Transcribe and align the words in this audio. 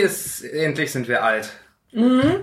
Cheers, 0.00 0.42
endlich 0.42 0.92
sind 0.92 1.08
wir 1.08 1.24
alt. 1.24 1.50
Mhm. 1.92 2.42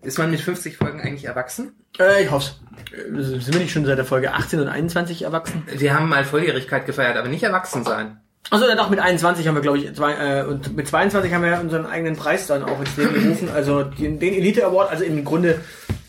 Ist 0.00 0.18
man 0.18 0.30
mit 0.30 0.40
50 0.40 0.76
Folgen 0.78 1.00
eigentlich 1.00 1.26
erwachsen? 1.26 1.72
Äh, 1.98 2.24
ich 2.24 2.30
hoff's. 2.30 2.60
Äh, 2.92 3.20
Sind 3.20 3.52
wir 3.52 3.60
nicht 3.60 3.72
schon 3.72 3.84
seit 3.84 3.98
der 3.98 4.06
Folge 4.06 4.32
18 4.32 4.58
und 4.60 4.68
21 4.68 5.22
erwachsen? 5.22 5.64
Wir 5.70 5.94
haben 5.94 6.08
mal 6.08 6.24
Volljährigkeit 6.24 6.86
gefeiert, 6.86 7.16
aber 7.18 7.28
nicht 7.28 7.42
erwachsen 7.42 7.84
sein. 7.84 8.20
Also 8.50 8.66
dann 8.66 8.78
auch 8.78 8.88
mit 8.88 8.98
21 9.00 9.46
haben 9.46 9.54
wir, 9.54 9.60
glaube 9.62 9.78
ich, 9.78 9.94
zwei, 9.94 10.12
äh, 10.14 10.44
und 10.44 10.74
mit 10.74 10.88
22 10.88 11.32
haben 11.32 11.44
wir 11.44 11.60
unseren 11.60 11.84
eigenen 11.86 12.16
Preis 12.16 12.46
dann 12.46 12.62
auch 12.64 12.80
ins 12.80 12.96
Leben 12.96 13.14
gerufen. 13.22 13.48
Also 13.54 13.84
den, 13.84 14.18
den 14.18 14.32
Elite 14.34 14.64
Award, 14.64 14.90
also 14.90 15.04
im 15.04 15.24
Grunde 15.24 15.60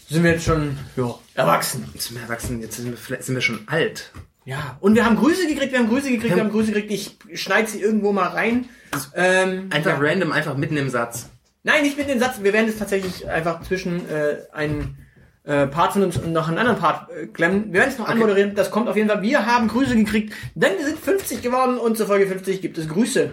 sind 0.09 0.23
wir 0.23 0.31
jetzt 0.31 0.45
schon 0.45 0.77
ja, 0.95 1.13
erwachsen. 1.35 1.87
Jetzt 1.93 2.07
sind 2.07 2.15
wir 2.17 2.23
erwachsen, 2.23 2.61
jetzt 2.61 2.77
sind 2.77 2.89
wir, 2.89 2.97
vielleicht- 2.97 3.23
sind 3.23 3.35
wir 3.35 3.41
schon 3.41 3.59
alt. 3.67 4.11
Ja. 4.45 4.77
Und 4.79 4.95
wir 4.95 5.05
haben 5.05 5.17
Grüße 5.17 5.45
gekriegt, 5.47 5.73
wir 5.73 5.79
haben 5.79 5.89
Grüße 5.89 6.09
gekriegt, 6.09 6.35
wir 6.35 6.41
haben 6.43 6.51
Grüße 6.51 6.71
gekriegt. 6.71 6.91
Ich 7.27 7.41
schneide 7.41 7.67
sie 7.69 7.81
irgendwo 7.81 8.11
mal 8.13 8.29
rein. 8.29 8.69
Ähm, 9.15 9.69
Einfach 9.71 9.99
random, 9.99 10.31
einfach 10.31 10.57
mitten 10.57 10.77
im 10.77 10.89
Satz. 10.89 11.29
Nein, 11.63 11.83
nicht 11.83 11.97
mit 11.97 12.09
den 12.09 12.19
Satz. 12.19 12.41
Wir 12.41 12.53
werden 12.53 12.69
es 12.69 12.77
tatsächlich 12.77 13.27
einfach 13.27 13.61
zwischen 13.61 14.07
äh, 14.09 14.37
einen 14.51 14.97
äh, 15.45 15.67
Part 15.67 15.93
von 15.93 16.03
uns 16.03 16.17
und 16.17 16.33
noch 16.33 16.47
einen 16.47 16.57
anderen 16.57 16.79
Part 16.79 17.11
äh, 17.11 17.27
klemmen. 17.27 17.71
Wir 17.71 17.81
werden 17.81 17.91
es 17.91 17.97
noch 17.97 18.09
anmoderieren. 18.09 18.55
Das 18.55 18.71
kommt 18.71 18.89
auf 18.89 18.95
jeden 18.95 19.09
Fall. 19.09 19.21
Wir 19.21 19.45
haben 19.45 19.67
Grüße 19.67 19.95
gekriegt, 19.95 20.33
denn 20.55 20.77
wir 20.77 20.85
sind 20.85 20.97
50 20.99 21.41
geworden 21.41 21.77
und 21.77 21.97
zur 21.97 22.07
Folge 22.07 22.27
50 22.27 22.61
gibt 22.61 22.77
es 22.77 22.87
Grüße. 22.89 23.31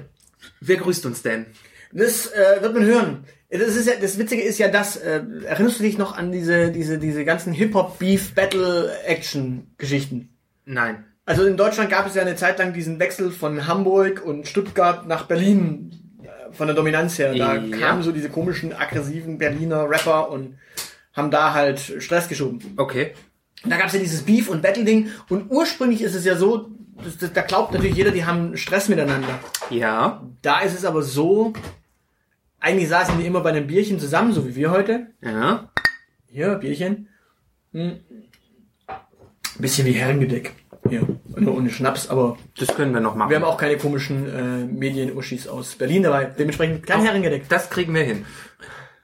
Wer 0.61 0.77
grüßt 0.77 1.07
uns 1.07 1.23
denn? 1.23 1.47
Das 1.93 2.33
äh, 2.33 2.63
wird 2.63 2.75
man 2.75 2.85
hören. 2.85 3.25
Das 3.51 3.75
ist 3.75 3.89
ja, 3.89 3.95
das 4.01 4.17
Witzige 4.17 4.43
ist 4.43 4.59
ja 4.59 4.69
das, 4.69 4.97
äh, 4.97 5.23
erinnerst 5.45 5.81
du 5.81 5.83
dich 5.83 5.99
noch 5.99 6.17
an 6.17 6.31
diese, 6.31 6.71
diese, 6.71 6.99
diese 6.99 7.25
ganzen 7.25 7.53
Hip-Hop-Beef-Battle-Action-Geschichten? 7.53 10.29
Nein. 10.67 11.05
Also 11.27 11.45
in 11.47 11.57
Deutschland 11.57 11.91
gab 11.91 12.07
es 12.07 12.15
ja 12.15 12.23
eine 12.23 12.35
Zeit 12.37 12.59
lang 12.59 12.73
diesen 12.73 12.99
Wechsel 12.99 13.31
von 13.31 13.67
Hamburg 13.67 14.23
und 14.25 14.49
Stuttgart 14.49 15.07
nach 15.07 15.25
Berlin 15.27 15.93
äh, 16.23 16.53
von 16.53 16.67
der 16.67 16.75
Dominanz 16.75 17.19
her. 17.19 17.35
Da 17.35 17.55
Ja. 17.57 17.77
kamen 17.79 18.03
so 18.03 18.11
diese 18.13 18.31
komischen, 18.31 18.73
aggressiven 18.73 19.39
Berliner 19.39 19.89
Rapper 19.89 20.31
und 20.31 20.59
haben 21.13 21.31
da 21.31 21.53
halt 21.55 21.79
Stress 21.79 22.29
geschoben. 22.29 22.61
Okay. 22.77 23.13
Da 23.65 23.77
gab 23.77 23.87
es 23.89 23.93
ja 23.93 23.99
dieses 24.01 24.23
Beef- 24.23 24.49
und 24.49 24.63
Battle-Ding 24.63 25.11
und 25.29 25.51
ursprünglich 25.51 26.03
ist 26.03 26.15
es 26.15 26.25
ja 26.25 26.35
so, 26.37 26.71
das, 27.05 27.19
das, 27.19 27.33
da 27.33 27.43
glaubt 27.43 27.73
natürlich 27.73 27.97
jeder, 27.97 28.11
die 28.11 28.25
haben 28.25 28.57
Stress 28.57 28.89
miteinander. 28.89 29.39
Ja. 29.69 30.23
Da 30.43 30.61
ist 30.61 30.75
es 30.77 30.85
aber 30.85 31.03
so, 31.03 31.53
eigentlich 32.59 32.89
saßen 32.89 33.19
die 33.19 33.27
immer 33.27 33.41
bei 33.41 33.51
einem 33.51 33.67
Bierchen 33.67 34.01
zusammen, 34.01 34.33
so 34.33 34.47
wie 34.49 34.57
wir 34.57 34.71
heute. 34.71 35.09
Ja. 35.23 35.71
Hier, 36.27 36.55
Bierchen. 36.57 37.09
Hm. 37.73 38.01
Bisschen 39.59 39.87
wie 39.87 39.93
Herrengedeck. 39.93 40.53
Hier, 40.89 41.03
nur 41.37 41.57
ohne 41.57 41.71
Schnaps, 41.71 42.09
aber 42.09 42.37
Das 42.59 42.75
können 42.75 42.93
wir 42.93 43.01
noch 43.01 43.15
machen. 43.15 43.31
wir 43.31 43.37
haben 43.37 43.45
auch 43.45 43.59
keine 43.59 43.77
komischen 43.77 44.27
äh, 44.29 44.65
Medien-Uschis 44.65 45.47
aus 45.47 45.75
Berlin 45.75 46.03
dabei. 46.03 46.25
Dementsprechend 46.25 46.87
kein 46.87 47.03
Herrengedeck. 47.03 47.49
Das 47.49 47.69
kriegen 47.71 47.95
wir 47.95 48.03
hin. 48.03 48.25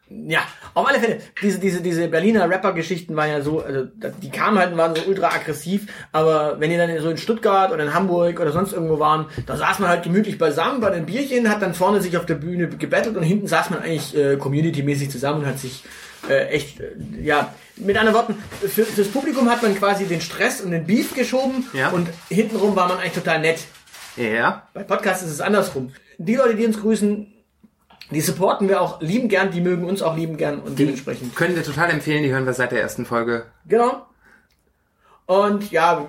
Ja, 0.08 0.38
auf 0.74 0.86
alle 0.88 1.00
Fälle. 1.00 1.18
Diese, 1.42 1.58
diese, 1.58 1.82
diese 1.82 2.06
Berliner 2.06 2.48
Rapper-Geschichten 2.48 3.16
waren 3.16 3.28
ja 3.28 3.40
so, 3.40 3.60
also 3.60 3.86
die 4.22 4.30
kamen 4.30 4.56
halt 4.56 4.70
und 4.70 4.78
waren 4.78 4.94
so 4.94 5.02
ultra 5.08 5.28
aggressiv, 5.28 5.86
aber 6.12 6.60
wenn 6.60 6.70
die 6.70 6.76
dann 6.76 6.96
so 7.00 7.10
in 7.10 7.16
Stuttgart 7.16 7.72
oder 7.72 7.82
in 7.82 7.92
Hamburg 7.92 8.38
oder 8.38 8.52
sonst 8.52 8.72
irgendwo 8.72 9.00
waren, 9.00 9.26
da 9.46 9.56
saß 9.56 9.80
man 9.80 9.88
halt 9.88 10.04
gemütlich 10.04 10.38
beisammen 10.38 10.80
bei 10.80 10.90
den 10.90 11.06
Bierchen, 11.06 11.50
hat 11.50 11.60
dann 11.60 11.74
vorne 11.74 12.00
sich 12.00 12.16
auf 12.16 12.24
der 12.24 12.36
Bühne 12.36 12.68
gebettelt 12.68 13.16
und 13.16 13.24
hinten 13.24 13.48
saß 13.48 13.70
man 13.70 13.80
eigentlich 13.80 14.16
äh, 14.16 14.36
community-mäßig 14.36 15.10
zusammen 15.10 15.40
und 15.40 15.46
hat 15.46 15.58
sich 15.58 15.82
äh, 16.28 16.48
echt, 16.48 16.80
äh, 16.80 16.92
ja, 17.22 17.54
mit 17.76 17.96
anderen 17.96 18.14
Worten, 18.16 18.42
für, 18.60 18.84
fürs 18.84 19.08
Publikum 19.08 19.50
hat 19.50 19.62
man 19.62 19.74
quasi 19.76 20.06
den 20.06 20.20
Stress 20.20 20.60
und 20.60 20.70
den 20.70 20.86
Beef 20.86 21.14
geschoben 21.14 21.66
Ja. 21.72 21.90
und 21.90 22.08
hintenrum 22.28 22.74
war 22.76 22.88
man 22.88 22.98
eigentlich 22.98 23.12
total 23.12 23.40
nett. 23.40 23.58
Ja. 24.16 24.66
Bei 24.72 24.82
Podcasts 24.82 25.22
ist 25.24 25.30
es 25.32 25.40
andersrum. 25.40 25.92
Die 26.18 26.36
Leute, 26.36 26.54
die 26.54 26.64
uns 26.66 26.80
grüßen, 26.80 27.32
die 28.10 28.20
supporten 28.20 28.68
wir 28.68 28.80
auch 28.80 29.00
lieben 29.02 29.28
gern, 29.28 29.50
die 29.50 29.60
mögen 29.60 29.84
uns 29.84 30.00
auch 30.00 30.16
lieben 30.16 30.36
gern 30.36 30.60
und 30.60 30.78
dementsprechend. 30.78 31.34
Können 31.36 31.56
wir 31.56 31.62
total 31.64 31.90
empfehlen, 31.90 32.22
die 32.22 32.30
hören 32.32 32.46
wir 32.46 32.54
seit 32.54 32.72
der 32.72 32.80
ersten 32.80 33.04
Folge. 33.04 33.46
Genau. 33.66 34.06
Und 35.26 35.72
ja, 35.72 36.08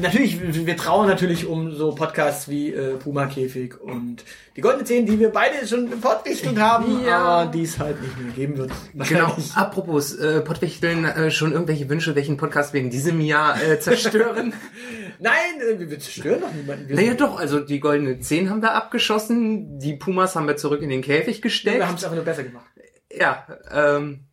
natürlich, 0.00 0.40
wir 0.66 0.76
trauen 0.76 1.06
natürlich 1.06 1.46
um 1.46 1.72
so 1.72 1.94
Podcasts 1.94 2.48
wie 2.48 2.72
äh, 2.74 2.96
Puma 2.96 3.26
Käfig 3.26 3.80
und 3.80 4.24
die 4.56 4.62
Goldene 4.62 4.82
Zehn, 4.84 5.06
die 5.06 5.20
wir 5.20 5.30
beide 5.30 5.64
schon 5.64 5.88
fortgestellt 6.00 6.58
haben, 6.58 7.04
Ja. 7.04 7.18
aber 7.18 7.50
die 7.52 7.62
es 7.62 7.78
halt 7.78 8.02
nicht 8.02 8.18
mehr 8.20 8.32
geben 8.32 8.56
wird. 8.58 8.72
Genau. 9.08 9.36
Apropos, 9.54 10.12
äh, 10.16 10.40
Pottwichteln, 10.40 11.04
äh, 11.04 11.30
schon 11.30 11.52
irgendwelche 11.52 11.88
Wünsche, 11.88 12.16
welchen 12.16 12.36
Podcast 12.36 12.72
wir 12.74 12.80
in 12.80 12.90
diesem 12.90 13.20
Jahr 13.20 13.62
äh, 13.62 13.78
zerstören? 13.78 14.54
Nein, 15.20 15.60
äh, 15.60 15.78
wir 15.78 15.98
zerstören 16.00 16.40
doch 16.40 16.52
niemanden. 16.52 16.88
Wir, 16.88 16.96
naja 16.96 17.14
doch, 17.14 17.38
also 17.38 17.60
die 17.60 17.78
goldene 17.78 18.18
10 18.18 18.50
haben 18.50 18.60
wir 18.60 18.72
abgeschossen, 18.74 19.78
die 19.78 19.94
Pumas 19.94 20.34
haben 20.34 20.48
wir 20.48 20.56
zurück 20.56 20.82
in 20.82 20.88
den 20.90 21.02
Käfig 21.02 21.42
gestellt. 21.42 21.78
wir 21.78 21.86
haben 21.86 21.94
es 21.94 22.02
einfach 22.02 22.16
nur 22.16 22.24
besser 22.24 22.42
gemacht. 22.42 22.66
Ja, 23.16 23.46
ähm, 23.72 24.24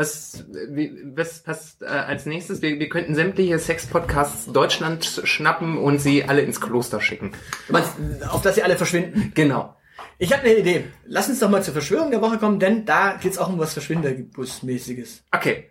was, 0.00 0.46
wie, 0.70 1.12
was 1.14 1.40
passt 1.40 1.82
äh, 1.82 1.86
als 1.86 2.24
nächstes? 2.24 2.62
Wir, 2.62 2.78
wir 2.80 2.88
könnten 2.88 3.14
sämtliche 3.14 3.58
Sex-Podcasts 3.58 4.50
Deutschland 4.50 5.04
schnappen 5.24 5.76
und 5.76 6.00
sie 6.00 6.24
alle 6.24 6.40
ins 6.40 6.58
Kloster 6.58 7.02
schicken. 7.02 7.32
Meinst, 7.68 7.92
auf 8.26 8.40
dass 8.40 8.54
sie 8.54 8.62
alle 8.62 8.76
verschwinden. 8.76 9.32
Genau. 9.34 9.76
Ich 10.18 10.32
habe 10.32 10.42
eine 10.44 10.56
Idee. 10.56 10.84
Lass 11.04 11.28
uns 11.28 11.40
doch 11.40 11.50
mal 11.50 11.62
zur 11.62 11.74
Verschwörung 11.74 12.10
der 12.10 12.22
Woche 12.22 12.38
kommen, 12.38 12.58
denn 12.58 12.86
da 12.86 13.18
geht's 13.20 13.36
auch 13.36 13.50
um 13.50 13.58
was 13.58 13.76
Verschwinderbus-mäßiges. 13.76 15.22
Okay. 15.32 15.70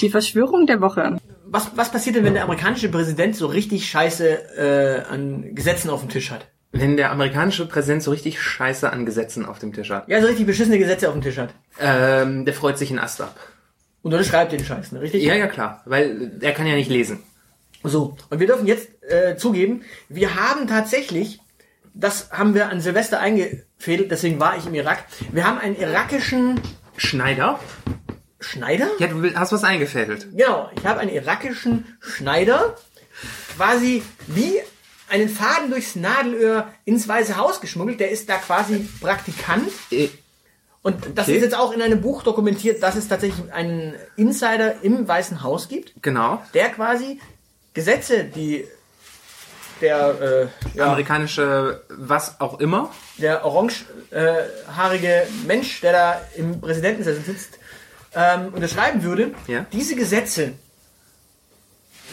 Die 0.00 0.10
Verschwörung 0.10 0.66
der 0.66 0.82
Woche. 0.82 1.16
Was, 1.46 1.70
was 1.76 1.90
passiert 1.90 2.16
denn, 2.16 2.24
wenn 2.24 2.34
der 2.34 2.44
amerikanische 2.44 2.90
Präsident 2.90 3.36
so 3.36 3.46
richtig 3.46 3.88
Scheiße 3.88 4.56
äh, 4.58 5.10
an 5.10 5.54
Gesetzen 5.54 5.88
auf 5.88 6.00
dem 6.00 6.10
Tisch 6.10 6.30
hat? 6.30 6.46
Wenn 6.74 6.96
der 6.96 7.10
amerikanische 7.12 7.66
Präsident 7.66 8.02
so 8.02 8.10
richtig 8.10 8.40
Scheiße 8.40 8.90
an 8.90 9.04
Gesetzen 9.04 9.44
auf 9.44 9.58
dem 9.58 9.72
Tisch 9.74 9.90
hat, 9.90 10.08
Ja, 10.08 10.20
so 10.22 10.26
richtig 10.26 10.46
beschissene 10.46 10.78
Gesetze 10.78 11.08
auf 11.08 11.14
dem 11.14 11.22
Tisch 11.22 11.36
hat. 11.38 11.50
ähm, 11.78 12.44
der 12.46 12.54
freut 12.54 12.78
sich 12.78 12.88
einen 12.90 12.98
Ast 12.98 13.20
ab. 13.20 13.36
Und 14.02 14.12
unterschreibt 14.14 14.52
den 14.52 14.64
Scheiß, 14.64 14.90
ne? 14.92 15.00
richtig? 15.02 15.22
Ja, 15.22 15.34
ja, 15.34 15.46
klar, 15.46 15.82
weil 15.84 16.32
er 16.40 16.52
kann 16.52 16.66
ja 16.66 16.74
nicht 16.74 16.90
lesen. 16.90 17.22
So, 17.84 18.16
und 18.30 18.40
wir 18.40 18.46
dürfen 18.46 18.66
jetzt 18.66 18.88
äh, 19.02 19.36
zugeben, 19.36 19.82
wir 20.08 20.34
haben 20.34 20.66
tatsächlich, 20.66 21.40
das 21.94 22.30
haben 22.32 22.54
wir 22.54 22.68
an 22.70 22.80
Silvester 22.80 23.20
eingefädelt, 23.20 24.10
deswegen 24.10 24.40
war 24.40 24.56
ich 24.56 24.66
im 24.66 24.74
Irak, 24.74 25.04
wir 25.30 25.44
haben 25.46 25.58
einen 25.58 25.76
irakischen 25.76 26.60
Schneider? 26.96 27.60
Schneider? 28.40 28.88
Ja, 28.98 29.06
du 29.08 29.22
hast 29.34 29.52
was 29.52 29.62
eingefädelt. 29.62 30.28
Genau, 30.34 30.70
ich 30.76 30.84
habe 30.86 31.00
einen 31.00 31.10
irakischen 31.12 31.84
Schneider, 32.00 32.76
quasi 33.56 34.02
wie 34.26 34.54
einen 35.12 35.28
Faden 35.28 35.70
durchs 35.70 35.94
Nadelöhr 35.94 36.68
ins 36.86 37.06
Weiße 37.06 37.36
Haus 37.36 37.60
geschmuggelt. 37.60 38.00
Der 38.00 38.10
ist 38.10 38.28
da 38.28 38.36
quasi 38.38 38.88
Praktikant. 39.00 39.68
Äh, 39.90 40.08
Und 40.84 40.96
das 41.14 41.28
Okay. 41.28 41.36
ist 41.36 41.42
jetzt 41.44 41.56
auch 41.56 41.72
in 41.72 41.80
einem 41.82 42.00
Buch 42.00 42.22
dokumentiert, 42.24 42.82
dass 42.82 42.96
es 42.96 43.06
tatsächlich 43.06 43.52
einen 43.52 43.94
Insider 44.16 44.82
im 44.82 45.06
Weißen 45.06 45.42
Haus 45.44 45.68
gibt, 45.68 45.92
Genau. 46.02 46.42
der 46.54 46.70
quasi 46.70 47.20
Gesetze, 47.74 48.24
die 48.24 48.66
der, 49.80 50.50
äh, 50.74 50.76
ja, 50.78 50.86
Amerikanische 50.86 51.82
was 51.88 52.40
auch 52.40 52.58
immer. 52.60 52.90
der 53.18 53.44
orangehaarige 53.44 55.26
Mensch, 55.46 55.80
der 55.82 55.92
da 55.92 56.20
im 56.36 56.60
Präsidentensessel 56.60 57.22
sitzt, 57.24 57.58
ähm, 58.14 58.52
unterschreiben 58.52 59.02
würde, 59.02 59.32
Ja. 59.46 59.66
diese 59.72 59.94
Gesetze 59.96 60.52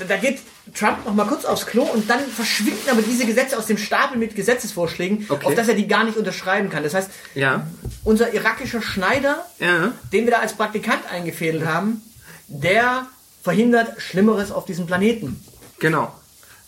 da 0.07 0.17
geht 0.17 0.39
Trump 0.75 1.05
noch 1.05 1.13
mal 1.13 1.25
kurz 1.25 1.45
aufs 1.45 1.65
Klo 1.65 1.83
und 1.83 2.09
dann 2.09 2.19
verschwinden 2.19 2.89
aber 2.89 3.01
diese 3.01 3.25
Gesetze 3.25 3.57
aus 3.57 3.65
dem 3.65 3.77
Stapel 3.77 4.17
mit 4.17 4.35
Gesetzesvorschlägen, 4.35 5.25
Okay. 5.29 5.45
auf 5.47 5.55
dass 5.55 5.67
er 5.67 5.73
die 5.75 5.87
gar 5.87 6.03
nicht 6.03 6.17
unterschreiben 6.17 6.69
kann. 6.69 6.83
Das 6.83 6.93
heißt, 6.93 7.09
Ja. 7.35 7.67
unser 8.03 8.33
irakischer 8.33 8.81
Schneider, 8.81 9.45
Ja. 9.59 9.91
den 10.13 10.25
wir 10.25 10.31
da 10.31 10.39
als 10.39 10.53
Praktikant 10.53 11.01
eingefädelt 11.11 11.65
haben, 11.65 12.01
der 12.47 13.07
verhindert 13.43 14.01
Schlimmeres 14.01 14.51
auf 14.51 14.65
diesem 14.65 14.85
Planeten. 14.85 15.43
Genau. 15.79 16.13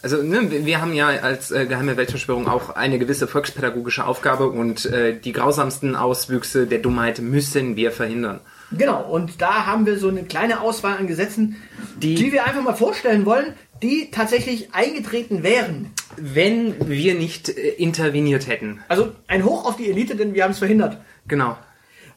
Also 0.04 0.18
ne, 0.24 0.66
wir- 0.66 0.82
haben 0.82 0.94
ja 0.94 1.08
als 1.10 1.52
äh, 1.52 1.68
Geheime 1.68 1.96
Weltverschwörung 1.96 2.48
auch 2.48 2.72
eine 2.72 2.98
gewisse 2.98 3.28
volkspädagogische 3.28 4.06
Aufgabe 4.06 4.48
und 4.50 4.86
äh, 4.88 5.14
die 5.20 5.32
grausamsten 5.32 5.96
Auswüchse 5.96 6.66
der 6.66 6.80
Dummheit 6.80 7.20
müssen 7.20 7.76
wir 7.76 7.92
verhindern. 7.92 8.40
Genau, 8.72 9.04
und 9.04 9.42
da 9.42 9.66
haben 9.66 9.86
wir 9.86 9.98
so 9.98 10.08
eine 10.08 10.24
kleine 10.24 10.62
Auswahl 10.62 10.98
an 10.98 11.08
Gesetzen, 11.08 11.58
die, 11.98 12.32
wir 12.32 12.46
einfach 12.46 12.62
mal 12.62 12.74
vorstellen 12.74 13.26
wollen, 13.26 13.54
die 13.82 14.12
tatsächlich 14.12 14.74
eingetreten 14.74 15.44
wären. 15.44 15.92
Wenn 16.16 16.90
wir 16.90 17.16
nicht 17.16 17.50
äh, 17.50 17.70
interveniert 17.70 18.48
hätten. 18.48 18.82
Also 18.88 19.12
ein 19.28 19.44
Hoch 19.44 19.66
auf 19.66 19.78
die 19.78 19.90
Elite, 19.90 20.16
denn 20.16 20.34
wir 20.34 20.44
haben 20.44 20.52
es 20.52 20.60
verhindert. 20.60 20.98
Genau. 21.28 21.58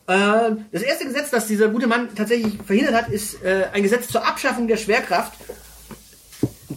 Äh, 0.07 0.53
das 0.73 0.83
erste 0.83 1.07
Gesetz, 1.07 1.31
das 1.31 1.47
dieser 1.47 1.69
gute 1.69 1.87
Mann 1.87 2.09
tatsächlich 2.15 2.59
verhindert 2.65 2.95
hat, 2.95 3.09
ist 3.09 3.43
äh, 3.43 3.67
ein 3.73 3.83
Gesetz 3.83 4.09
zur 4.09 4.27
Abschaffung 4.27 4.69
der 4.69 4.77
Schwerkraft. 4.77 5.33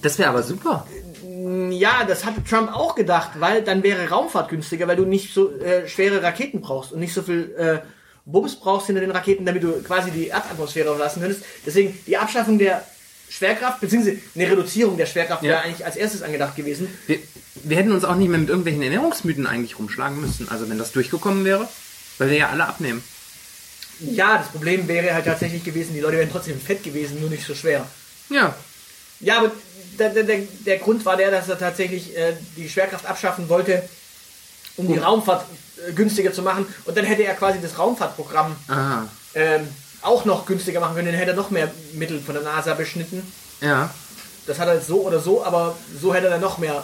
Das 0.01 0.17
wäre 0.17 0.29
aber 0.29 0.43
super. 0.43 0.87
Ja, 1.69 2.03
das 2.07 2.25
hatte 2.25 2.43
Trump 2.43 2.73
auch 2.73 2.95
gedacht, 2.95 3.31
weil 3.39 3.61
dann 3.61 3.83
wäre 3.83 4.09
Raumfahrt 4.09 4.49
günstiger, 4.49 4.87
weil 4.87 4.95
du 4.95 5.05
nicht 5.05 5.33
so 5.33 5.51
äh, 5.59 5.87
schwere 5.87 6.23
Raketen 6.23 6.61
brauchst 6.61 6.91
und 6.91 6.99
nicht 6.99 7.13
so 7.13 7.21
viel 7.21 7.53
äh, 7.57 7.79
Bums 8.27 8.57
brauchst 8.59 8.87
hinter 8.87 9.01
den 9.01 9.11
Raketen, 9.11 9.45
damit 9.45 9.63
du 9.63 9.81
quasi 9.83 10.11
die 10.11 10.27
Erdatmosphäre 10.27 10.89
verlassen 10.89 11.21
könntest. 11.21 11.43
Deswegen 11.65 11.97
die 12.05 12.17
Abschaffung 12.17 12.59
der 12.59 12.85
Schwerkraft, 13.29 13.79
beziehungsweise 13.79 14.17
eine 14.35 14.51
Reduzierung 14.51 14.97
der 14.97 15.05
Schwerkraft 15.05 15.43
Ja. 15.43 15.51
wäre 15.51 15.61
eigentlich 15.61 15.85
als 15.85 15.95
erstes 15.95 16.21
angedacht 16.21 16.55
gewesen. 16.55 16.89
Wir, 17.07 17.19
wir 17.55 17.77
hätten 17.77 17.91
uns 17.93 18.03
auch 18.03 18.15
nicht 18.15 18.27
mehr 18.27 18.37
mit 18.37 18.49
irgendwelchen 18.49 18.81
Ernährungsmythen 18.81 19.47
eigentlich 19.47 19.79
rumschlagen 19.79 20.19
müssen. 20.19 20.49
Also 20.49 20.69
wenn 20.69 20.77
das 20.77 20.91
durchgekommen 20.91 21.45
wäre, 21.45 21.69
weil 22.17 22.29
wir 22.29 22.37
ja 22.37 22.49
alle 22.49 22.65
abnehmen. 22.65 23.01
Ja, 24.01 24.37
das 24.37 24.49
Problem 24.49 24.87
wäre 24.89 25.13
halt 25.13 25.25
tatsächlich 25.25 25.63
gewesen, 25.63 25.93
die 25.93 26.01
Leute 26.01 26.17
wären 26.17 26.31
trotzdem 26.31 26.59
fett 26.59 26.83
gewesen, 26.83 27.21
nur 27.21 27.29
nicht 27.29 27.45
so 27.45 27.55
schwer. 27.55 27.87
Ja. 28.29 28.55
Ja, 29.21 29.39
aber 29.39 29.51
der, 29.97 30.09
der, 30.09 30.39
der, 30.65 30.77
Grund 30.77 31.03
war 31.05 31.17
der, 31.17 31.31
dass 31.31 31.49
er 31.49 31.57
tatsächlich 31.57 32.15
äh, 32.15 32.33
die 32.55 32.69
Schwerkraft 32.69 33.05
abschaffen 33.05 33.49
wollte, 33.49 33.87
um 34.75 34.87
die 34.87 34.99
Raumfahrt 34.99 35.45
günstiger 35.95 36.33
zu 36.33 36.41
machen. 36.41 36.65
Und 36.85 36.97
dann 36.97 37.05
hätte 37.05 37.23
er 37.23 37.33
quasi 37.35 37.59
das 37.61 37.77
Raumfahrtprogramm 37.77 38.55
Ah. 38.67 39.03
ähm, 39.35 39.67
auch 40.01 40.25
noch 40.25 40.45
günstiger 40.45 40.79
machen 40.79 40.95
können. 40.95 41.07
Dann 41.07 41.15
hätte 41.15 41.31
er 41.31 41.37
noch 41.37 41.49
mehr 41.51 41.69
Mittel 41.93 42.19
von 42.21 42.35
der 42.35 42.43
NASA 42.43 42.73
beschnitten. 42.73 43.21
Ja. 43.61 43.89
Das 44.45 44.59
hat 44.59 44.67
er 44.67 44.75
jetzt 44.75 44.87
so 44.87 45.01
oder 45.01 45.19
so, 45.19 45.43
aber 45.43 45.75
so 46.01 46.13
hätte 46.13 46.27
er 46.27 46.31
dann 46.31 46.41
noch 46.41 46.57
mehr. 46.57 46.83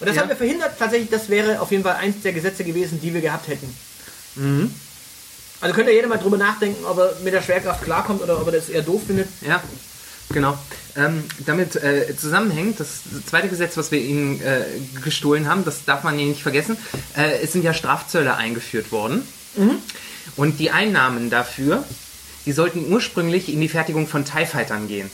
Und 0.00 0.06
das 0.08 0.16
Ja. 0.16 0.22
haben 0.22 0.28
wir 0.28 0.36
verhindert. 0.36 0.78
Tatsächlich, 0.78 1.10
das 1.10 1.28
wäre 1.28 1.60
auf 1.60 1.70
jeden 1.70 1.82
Fall 1.82 1.96
eins 1.96 2.22
der 2.22 2.32
Gesetze 2.32 2.64
gewesen, 2.64 3.00
die 3.00 3.12
wir 3.14 3.20
gehabt 3.20 3.48
hätten. 3.48 3.74
Also 5.60 5.74
könnte 5.74 5.90
jeder 5.92 6.06
mal 6.08 6.18
drüber 6.18 6.36
nachdenken, 6.36 6.84
ob 6.84 6.98
er 6.98 7.14
mit 7.24 7.32
der 7.32 7.40
Schwerkraft 7.42 7.82
klarkommt 7.82 8.22
oder 8.22 8.38
ob 8.40 8.46
er 8.46 8.52
das 8.52 8.68
eher 8.68 8.82
doof 8.82 9.02
findet. 9.06 9.28
Ja, 9.40 9.62
genau. 10.30 10.58
Ähm, 10.96 11.24
damit 11.44 11.76
äh, 11.76 12.16
zusammenhängt, 12.16 12.80
das 12.80 13.00
zweite 13.26 13.48
Gesetz, 13.48 13.76
was 13.76 13.90
wir 13.90 14.00
Ihnen 14.00 14.40
äh, 14.40 14.64
gestohlen 15.04 15.46
haben, 15.48 15.64
das 15.64 15.84
darf 15.84 16.04
man 16.04 16.16
hier 16.16 16.26
nicht 16.26 16.42
vergessen, 16.42 16.78
äh, 17.16 17.42
es 17.42 17.52
sind 17.52 17.64
ja 17.64 17.74
Strafzölle 17.74 18.36
eingeführt 18.36 18.92
worden. 18.92 19.22
Und 20.36 20.58
die 20.58 20.70
Einnahmen 20.70 21.30
dafür, 21.30 21.84
die 22.46 22.52
sollten 22.52 22.90
ursprünglich 22.92 23.52
in 23.52 23.60
die 23.60 23.68
Fertigung 23.68 24.06
von 24.06 24.24
TIE 24.24 24.46
Fightern 24.46 24.88
gehen. 24.88 25.10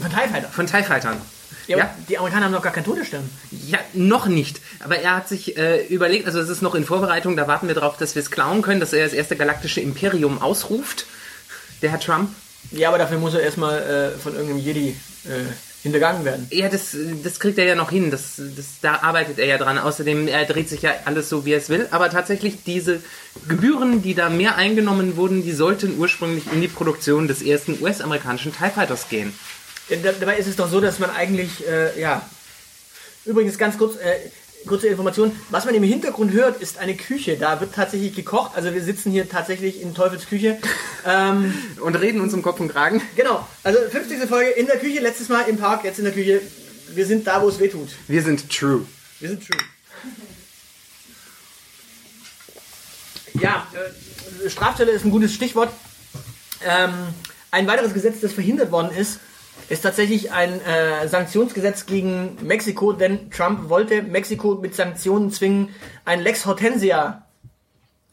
Von 0.00 0.10
TIE 0.10 0.28
Fighter. 0.30 0.48
Von 0.48 0.66
TIE 0.66 0.82
Fightern. 0.82 1.16
Ja, 1.66 1.78
Ja, 1.78 1.94
Die 2.08 2.18
Amerikaner 2.18 2.46
haben 2.46 2.52
noch 2.52 2.62
gar 2.62 2.72
keinen 2.72 2.84
Todesstern. 2.84 3.28
ja, 3.50 3.78
noch 3.92 4.26
nicht. 4.26 4.60
Aber 4.80 4.98
er 4.98 5.16
hat 5.16 5.28
sich 5.28 5.56
äh, 5.56 5.86
überlegt, 5.86 6.26
also 6.26 6.40
es 6.40 6.48
ist 6.48 6.60
noch 6.60 6.74
in 6.74 6.84
Vorbereitung, 6.84 7.36
da 7.36 7.46
warten 7.46 7.68
wir 7.68 7.74
darauf, 7.74 7.96
dass 7.96 8.14
wir 8.14 8.22
es 8.22 8.30
klauen 8.30 8.62
können, 8.62 8.80
dass 8.80 8.92
er 8.92 9.04
das 9.04 9.12
erste 9.14 9.36
galaktische 9.36 9.80
Imperium 9.80 10.42
ausruft, 10.42 11.06
der 11.80 11.90
Herr 11.90 12.00
Trump. 12.00 12.30
Ja, 12.70 12.88
aber 12.88 12.98
dafür 12.98 13.18
muss 13.18 13.34
er 13.34 13.40
erstmal 13.40 13.78
äh, 14.16 14.18
von 14.18 14.32
irgendeinem 14.34 14.60
Jedi 14.64 14.88
äh, 15.24 15.30
hintergangen 15.82 16.24
werden. 16.24 16.46
Ja, 16.50 16.68
das, 16.68 16.96
das 17.22 17.38
kriegt 17.40 17.58
er 17.58 17.64
ja 17.66 17.74
noch 17.74 17.90
hin. 17.90 18.10
Das, 18.10 18.34
das, 18.36 18.66
da 18.80 19.00
arbeitet 19.02 19.38
er 19.38 19.46
ja 19.46 19.58
dran. 19.58 19.78
Außerdem, 19.78 20.28
er 20.28 20.44
dreht 20.46 20.68
sich 20.68 20.82
ja 20.82 20.92
alles 21.04 21.28
so, 21.28 21.44
wie 21.44 21.52
er 21.52 21.58
es 21.58 21.68
will. 21.68 21.88
Aber 21.90 22.08
tatsächlich, 22.08 22.62
diese 22.64 23.02
Gebühren, 23.48 24.00
die 24.00 24.14
da 24.14 24.30
mehr 24.30 24.56
eingenommen 24.56 25.16
wurden, 25.16 25.42
die 25.42 25.52
sollten 25.52 25.98
ursprünglich 25.98 26.44
in 26.52 26.60
die 26.60 26.68
Produktion 26.68 27.28
des 27.28 27.42
ersten 27.42 27.82
US-amerikanischen 27.82 28.52
TIE 28.52 28.70
Fighters 28.74 29.08
gehen. 29.08 29.34
Ja, 29.88 29.96
da- 30.02 30.12
Dabei 30.18 30.36
ist 30.38 30.46
es 30.46 30.56
doch 30.56 30.70
so, 30.70 30.80
dass 30.80 30.98
man 30.98 31.10
eigentlich, 31.10 31.66
äh, 31.68 32.00
ja. 32.00 32.26
Übrigens 33.24 33.58
ganz 33.58 33.76
kurz, 33.76 33.96
äh, 33.96 34.30
kurze 34.66 34.88
Information. 34.88 35.32
Was 35.50 35.64
man 35.64 35.74
im 35.74 35.82
Hintergrund 35.82 36.32
hört, 36.32 36.60
ist 36.60 36.78
eine 36.78 36.94
Küche. 36.96 37.36
Da 37.36 37.60
wird 37.60 37.74
tatsächlich 37.74 38.14
gekocht. 38.14 38.52
Also 38.54 38.72
wir 38.74 38.82
sitzen 38.82 39.10
hier 39.12 39.28
tatsächlich 39.28 39.80
in 39.80 39.94
Teufels 39.94 40.26
Küche. 40.26 40.58
Ähm, 41.04 41.52
Und 41.80 41.96
reden 41.96 42.20
uns 42.20 42.32
um 42.32 42.42
Kopf 42.42 42.60
und 42.60 42.68
Kragen. 42.68 43.02
genau. 43.16 43.44
Also 43.64 43.80
50. 43.90 44.20
Folge 44.28 44.50
in 44.50 44.66
der 44.68 44.78
Küche. 44.78 45.00
Letztes 45.00 45.28
Mal 45.28 45.48
im 45.48 45.56
Park, 45.56 45.82
jetzt 45.82 45.98
in 45.98 46.04
der 46.04 46.14
Küche. 46.14 46.40
Wir 46.94 47.04
sind 47.06 47.26
da, 47.26 47.42
wo 47.42 47.48
es 47.48 47.58
weh 47.58 47.66
tut. 47.66 47.88
Wir 48.06 48.22
sind 48.22 48.48
true. 48.48 48.86
Wir 49.18 49.30
sind 49.30 49.44
true. 49.44 49.58
Ja, 53.34 53.66
äh, 54.44 54.48
Strafzölle 54.48 54.92
ist 54.92 55.04
ein 55.04 55.10
gutes 55.10 55.34
Stichwort. 55.34 55.72
Ähm, 56.64 56.92
ein 57.50 57.66
weiteres 57.66 57.94
Gesetz, 57.94 58.20
das 58.20 58.32
verhindert 58.32 58.70
worden 58.70 58.96
ist, 58.96 59.18
ist 59.72 59.80
tatsächlich 59.80 60.32
ein 60.32 60.60
äh, 60.60 61.08
Sanktionsgesetz 61.08 61.86
gegen 61.86 62.36
Mexiko, 62.42 62.92
denn 62.92 63.30
Trump 63.30 63.70
wollte 63.70 64.02
Mexiko 64.02 64.56
mit 64.56 64.74
Sanktionen 64.74 65.30
zwingen, 65.30 65.70
ein 66.04 66.20
Lex 66.20 66.44
Hortensia. 66.44 67.26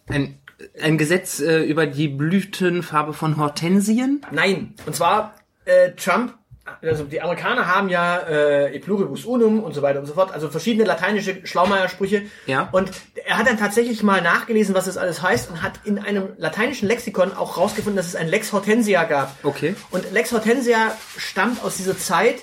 Ein, 0.07 0.39
ein 0.81 0.97
Gesetz 0.97 1.41
äh, 1.41 1.59
über 1.63 1.85
die 1.85 2.07
Blütenfarbe 2.07 3.11
von 3.11 3.35
Hortensien. 3.35 4.25
Nein, 4.31 4.73
und 4.85 4.95
zwar 4.95 5.35
äh, 5.65 5.91
Trump, 5.91 6.38
also 6.81 7.03
die 7.03 7.21
Amerikaner 7.21 7.67
haben 7.67 7.89
ja 7.89 8.17
äh, 8.17 8.75
e 8.75 8.79
pluribus 8.79 9.25
unum 9.25 9.61
und 9.63 9.73
so 9.73 9.81
weiter 9.81 9.99
und 9.99 10.05
so 10.05 10.13
fort, 10.13 10.31
also 10.33 10.49
verschiedene 10.49 10.85
lateinische 10.85 11.45
Schlaumeiersprüche. 11.45 12.23
Ja. 12.45 12.69
Und 12.71 12.91
er 13.25 13.37
hat 13.37 13.47
dann 13.47 13.57
tatsächlich 13.57 14.03
mal 14.03 14.21
nachgelesen, 14.21 14.75
was 14.75 14.85
das 14.85 14.97
alles 14.97 15.21
heißt 15.21 15.49
und 15.51 15.61
hat 15.61 15.73
in 15.83 15.99
einem 15.99 16.29
lateinischen 16.37 16.87
Lexikon 16.87 17.33
auch 17.33 17.57
rausgefunden, 17.57 17.95
dass 17.97 18.07
es 18.07 18.15
ein 18.15 18.27
Lex 18.27 18.51
Hortensia 18.53 19.03
gab. 19.03 19.35
Okay. 19.43 19.75
Und 19.91 20.11
Lex 20.11 20.31
Hortensia 20.31 20.95
stammt 21.17 21.63
aus 21.63 21.77
dieser 21.77 21.97
Zeit, 21.97 22.35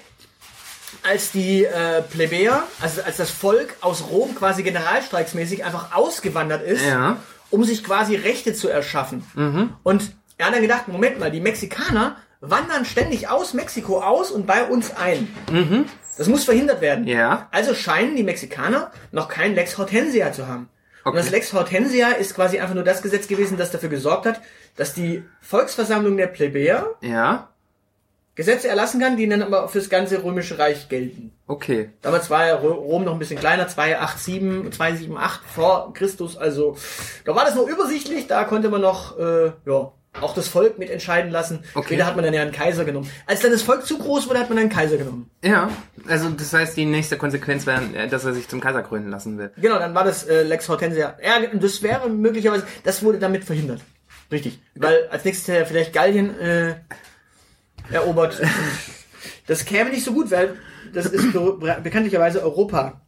als 1.02 1.30
die 1.32 1.64
äh, 1.64 2.02
Plebejer, 2.02 2.62
also 2.80 3.02
als 3.02 3.16
das 3.16 3.30
Volk 3.30 3.76
aus 3.80 4.04
Rom 4.10 4.34
quasi 4.34 4.62
generalstreiksmäßig 4.62 5.64
einfach 5.64 5.94
ausgewandert 5.94 6.62
ist, 6.62 6.84
Ja. 6.84 7.18
um 7.50 7.64
sich 7.64 7.84
quasi 7.84 8.16
Rechte 8.16 8.54
zu 8.54 8.68
erschaffen. 8.68 9.24
Und 9.82 10.12
er 10.38 10.46
hat 10.46 10.54
dann 10.54 10.62
gedacht, 10.62 10.88
Moment 10.88 11.18
mal, 11.18 11.30
die 11.30 11.40
Mexikaner 11.40 12.16
wandern 12.50 12.84
ständig 12.84 13.28
aus 13.28 13.54
Mexiko 13.54 14.00
aus 14.00 14.30
und 14.30 14.46
bei 14.46 14.64
uns 14.64 14.94
ein. 14.96 15.28
Das 16.18 16.28
muss 16.28 16.44
verhindert 16.44 16.80
werden. 16.80 17.06
Ja. 17.06 17.48
Also 17.50 17.74
scheinen 17.74 18.16
die 18.16 18.22
Mexikaner 18.22 18.90
noch 19.12 19.28
kein 19.28 19.54
Lex 19.54 19.76
Hortensia 19.78 20.32
zu 20.32 20.46
haben. 20.48 20.68
Und 21.04 21.10
Okay. 21.12 21.18
das 21.18 21.30
Lex 21.30 21.52
Hortensia 21.52 22.08
ist 22.12 22.34
quasi 22.34 22.58
einfach 22.58 22.74
nur 22.74 22.82
das 22.82 23.00
Gesetz 23.02 23.28
gewesen, 23.28 23.56
das 23.56 23.70
dafür 23.70 23.88
gesorgt 23.90 24.26
hat, 24.26 24.40
dass 24.76 24.92
die 24.94 25.22
Volksversammlung 25.40 26.16
der 26.16 26.26
Plebejer 26.26 26.94
Ja. 27.00 27.50
Gesetze 28.34 28.68
erlassen 28.68 29.00
kann, 29.00 29.16
die 29.16 29.26
dann 29.28 29.40
aber 29.42 29.66
fürs 29.68 29.88
ganze 29.88 30.22
römische 30.22 30.58
Reich 30.58 30.88
gelten. 30.90 31.32
Okay. 31.46 31.90
Damals 32.02 32.28
war 32.28 32.46
ja 32.46 32.56
Ro- 32.56 32.72
Rom 32.74 33.04
noch 33.04 33.12
ein 33.14 33.18
bisschen 33.18 33.38
kleiner, 33.38 33.66
287, 33.66 34.70
278 34.76 35.40
vor 35.54 35.94
Christus, 35.94 36.36
also 36.36 36.76
da 37.24 37.34
war 37.34 37.44
das 37.46 37.54
noch 37.54 37.66
übersichtlich, 37.66 38.26
da 38.26 38.44
konnte 38.44 38.68
man 38.68 38.82
noch 38.82 39.18
äh, 39.18 39.52
ja, 39.64 39.90
auch 40.20 40.34
das 40.34 40.48
Volk 40.48 40.78
mitentscheiden 40.78 41.30
lassen. 41.30 41.60
Okay. 41.74 41.86
Später 41.86 42.06
hat 42.06 42.16
man 42.16 42.24
dann 42.24 42.34
ja 42.34 42.42
einen 42.42 42.52
Kaiser 42.52 42.84
genommen. 42.84 43.10
Als 43.26 43.40
dann 43.40 43.50
das 43.50 43.62
Volk 43.62 43.86
zu 43.86 43.98
groß 43.98 44.28
wurde, 44.28 44.40
hat 44.40 44.48
man 44.48 44.58
einen 44.58 44.70
Kaiser 44.70 44.96
genommen. 44.96 45.30
Ja. 45.42 45.70
Also 46.08 46.28
das 46.30 46.52
heißt, 46.52 46.76
die 46.76 46.84
nächste 46.84 47.16
Konsequenz 47.16 47.66
wäre, 47.66 47.82
äh, 47.94 48.08
dass 48.08 48.24
er 48.24 48.34
sich 48.34 48.48
zum 48.48 48.60
Kaiser 48.60 48.82
krönen 48.82 49.10
lassen 49.10 49.38
will. 49.38 49.50
Genau, 49.56 49.78
dann 49.78 49.94
war 49.94 50.04
das 50.04 50.24
äh, 50.24 50.42
Lex 50.42 50.68
Hortensia. 50.68 51.16
Ja, 51.22 51.40
das 51.52 51.82
wäre 51.82 52.08
möglicherweise, 52.08 52.66
das 52.84 53.02
wurde 53.02 53.18
damit 53.18 53.44
verhindert. 53.44 53.80
Richtig. 54.30 54.60
Weil 54.74 55.06
als 55.10 55.24
nächstes 55.24 55.48
hätte 55.48 55.58
er 55.58 55.66
vielleicht 55.66 55.92
Gallien 55.92 56.38
äh, 56.38 56.74
erobert. 57.90 58.40
Das 59.48 59.64
käme 59.64 59.90
nicht 59.90 60.04
so 60.04 60.12
gut, 60.12 60.32
weil 60.32 60.56
das 60.92 61.06
ist 61.06 61.32
be 61.32 61.78
bekanntlicherweise 61.82 62.42
Europa. 62.42 63.00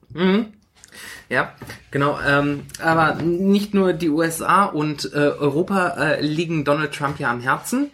Ja, 1.28 1.52
genau. 1.90 2.18
Ähm, 2.26 2.66
aber 2.82 3.14
nicht 3.14 3.74
nur 3.74 3.92
die 3.92 4.08
USA 4.08 4.64
und 4.64 5.12
äh, 5.12 5.16
Europa 5.16 5.88
äh, 5.88 6.20
liegen 6.20 6.64
Donald 6.64 6.94
Trump 6.94 7.18
ja 7.18 7.30
am 7.30 7.40
Herzen, 7.40 7.90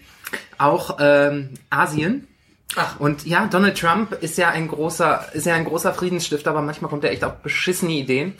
auch 0.58 0.98
ähm, 1.00 1.50
Asien. 1.70 2.28
Ach. 2.76 2.98
Und 2.98 3.24
ja, 3.26 3.46
Donald 3.46 3.78
Trump 3.78 4.12
ist 4.20 4.36
ja 4.38 4.50
ein 4.50 4.68
großer, 4.68 5.26
ist 5.32 5.46
ja 5.46 5.54
ein 5.54 5.64
großer 5.64 5.94
Friedensstifter, 5.94 6.50
aber 6.50 6.62
manchmal 6.62 6.90
kommt 6.90 7.04
er 7.04 7.12
echt 7.12 7.24
auf 7.24 7.36
beschissene 7.36 7.92
Ideen. 7.92 8.34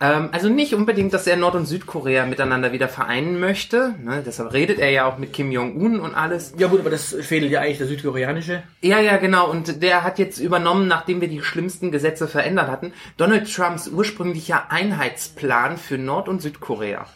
Ähm, 0.00 0.28
also 0.32 0.48
nicht 0.48 0.74
unbedingt, 0.74 1.12
dass 1.12 1.26
er 1.26 1.36
Nord- 1.36 1.54
und 1.54 1.66
Südkorea 1.66 2.26
miteinander 2.26 2.72
wieder 2.72 2.88
vereinen 2.88 3.40
möchte. 3.40 3.94
Ne? 4.02 4.22
Deshalb 4.24 4.52
redet 4.52 4.78
er 4.78 4.90
ja 4.90 5.06
auch 5.06 5.18
mit 5.18 5.32
Kim 5.32 5.50
Jong-un 5.50 6.00
und 6.00 6.14
alles. 6.14 6.54
Ja 6.58 6.68
gut, 6.68 6.80
aber 6.80 6.90
das 6.90 7.14
fehlt 7.20 7.50
ja 7.50 7.60
eigentlich 7.60 7.78
der 7.78 7.86
südkoreanische. 7.86 8.62
Ja, 8.80 9.00
ja, 9.00 9.16
genau. 9.16 9.50
Und 9.50 9.82
der 9.82 10.02
hat 10.02 10.18
jetzt 10.18 10.38
übernommen, 10.38 10.88
nachdem 10.88 11.20
wir 11.20 11.28
die 11.28 11.42
schlimmsten 11.42 11.90
Gesetze 11.90 12.28
verändert 12.28 12.68
hatten, 12.68 12.92
Donald 13.16 13.52
Trumps 13.52 13.88
ursprünglicher 13.88 14.70
Einheitsplan 14.70 15.76
für 15.76 15.98
Nord- 15.98 16.28
und 16.28 16.42
Südkorea. 16.42 17.06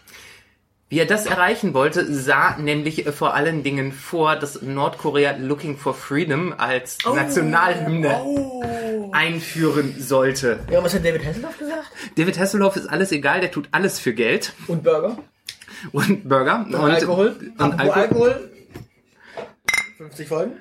Wie 0.90 0.98
er 0.98 1.04
das 1.06 1.26
erreichen 1.26 1.74
wollte, 1.74 2.10
sah 2.14 2.56
nämlich 2.56 3.06
äh, 3.06 3.12
vor 3.12 3.34
allen 3.34 3.62
Dingen 3.62 3.92
vor, 3.92 4.36
dass 4.36 4.62
Nordkorea 4.62 5.36
Looking 5.38 5.76
for 5.76 5.92
Freedom 5.92 6.54
als 6.56 6.96
Nationalhymne 7.04 8.18
einführen 9.12 9.94
sollte. 9.98 10.60
Ja, 10.70 10.82
was 10.82 10.94
hat 10.94 11.04
David 11.04 11.24
Hasselhoff 11.26 11.58
gesagt? 11.58 11.88
David 12.16 12.38
Hasselhoff 12.38 12.76
ist 12.76 12.86
alles 12.86 13.12
egal, 13.12 13.40
der 13.40 13.50
tut 13.50 13.68
alles 13.72 13.98
für 14.00 14.14
Geld 14.14 14.54
Und 14.66 14.82
Burger? 14.82 15.18
und 15.92 16.26
Burger 16.28 16.64
Und, 16.66 16.74
Alkohol? 16.74 17.36
und 17.38 17.60
Apropos 17.60 17.80
Alkohol. 17.94 18.30
Alkohol? 18.32 18.50
50 19.98 20.28
Folgen? 20.28 20.52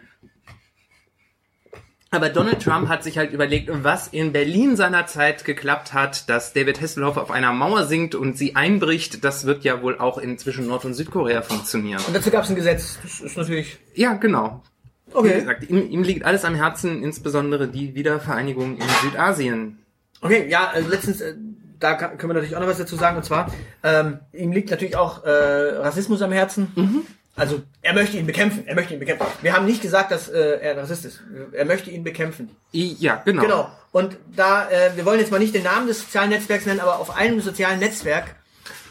Aber 2.10 2.30
Donald 2.30 2.62
Trump 2.62 2.88
hat 2.88 3.04
sich 3.04 3.18
halt 3.18 3.34
überlegt, 3.34 3.70
was 3.84 4.08
in 4.08 4.32
Berlin 4.32 4.78
seinerzeit 4.78 5.44
geklappt 5.44 5.94
hat, 5.94 6.30
dass 6.30 6.54
David 6.54 6.80
Hasselhoff 6.82 7.18
auf 7.18 7.32
einer 7.32 7.52
Mauer 7.52 7.86
singt 7.86 8.16
und 8.16 8.38
sie 8.38 8.56
einbricht. 8.56 9.26
Das 9.26 9.46
wird 9.46 9.66
ja 9.66 9.82
wohl 9.82 9.98
auch 10.00 10.18
inzwischen 10.18 10.68
Nord- 10.68 10.86
und 10.86 10.94
Südkorea 10.94 11.42
funktionieren. 11.42 12.02
Und 12.08 12.16
dazu 12.16 12.32
gab 12.32 12.44
es 12.46 12.50
ein 12.50 12.56
Gesetz. 12.56 12.98
Das 13.04 13.20
ist 13.20 13.36
natürlich... 13.36 13.78
Ja, 13.94 14.14
genau. 14.14 14.64
Wie 15.08 15.14
Okay. 15.18 15.40
gesagt, 15.40 15.70
ihm, 15.70 15.90
ihm 15.90 16.04
liegt 16.04 16.24
alles 16.24 16.46
am 16.46 16.56
Herzen, 16.56 17.04
insbesondere 17.04 17.68
die 17.68 17.96
Wiedervereinigung 17.96 18.78
in 18.78 18.84
Südasien. 19.02 19.80
Okay, 20.22 20.48
ja, 20.50 20.72
äh, 20.74 20.82
letztens, 20.82 21.22
äh, 21.22 21.34
da 21.80 21.94
kann, 21.94 22.18
können 22.18 22.30
wir 22.32 22.34
natürlich 22.36 22.56
auch 22.56 22.62
noch 22.62 22.68
was 22.68 22.78
dazu 22.78 22.96
sagen. 22.96 23.18
Und 23.18 23.24
zwar, 23.24 23.52
ähm, 23.84 24.20
ihm 24.34 24.52
liegt 24.52 24.70
natürlich 24.72 24.96
auch 24.96 25.24
äh, 25.26 25.30
Rassismus 25.30 26.22
am 26.22 26.32
Herzen. 26.32 27.06
Also, 27.38 27.62
er 27.84 27.94
möchte 27.94 28.18
ihn 28.18 28.26
bekämpfen. 28.26 28.68
Er 28.68 28.74
möchte 28.76 28.94
ihn 28.96 29.00
bekämpfen. 29.00 29.28
Wir 29.44 29.54
haben 29.54 29.66
nicht 29.68 29.82
gesagt, 29.82 30.12
dass 30.12 30.28
äh, 30.28 30.60
er 30.60 30.76
Rassist 30.76 31.06
ist. 31.06 31.22
Er 31.54 31.66
möchte 31.66 31.92
ihn 31.92 32.04
bekämpfen. 32.04 32.50
Ja, 32.72 33.22
genau. 33.24 33.42
Genau. 33.44 33.72
Und 33.92 34.18
da, 34.36 34.70
äh, 34.70 34.96
wir 34.96 35.06
wollen 35.06 35.20
jetzt 35.20 35.32
mal 35.32 35.40
nicht 35.40 35.54
den 35.54 35.64
Namen 35.64 35.88
des 35.88 36.02
sozialen 36.02 36.32
Netzwerks 36.32 36.66
nennen, 36.66 36.80
aber 36.80 37.00
auf 37.00 37.16
einem 37.16 37.40
sozialen 37.40 37.80
Netzwerk 37.80 38.36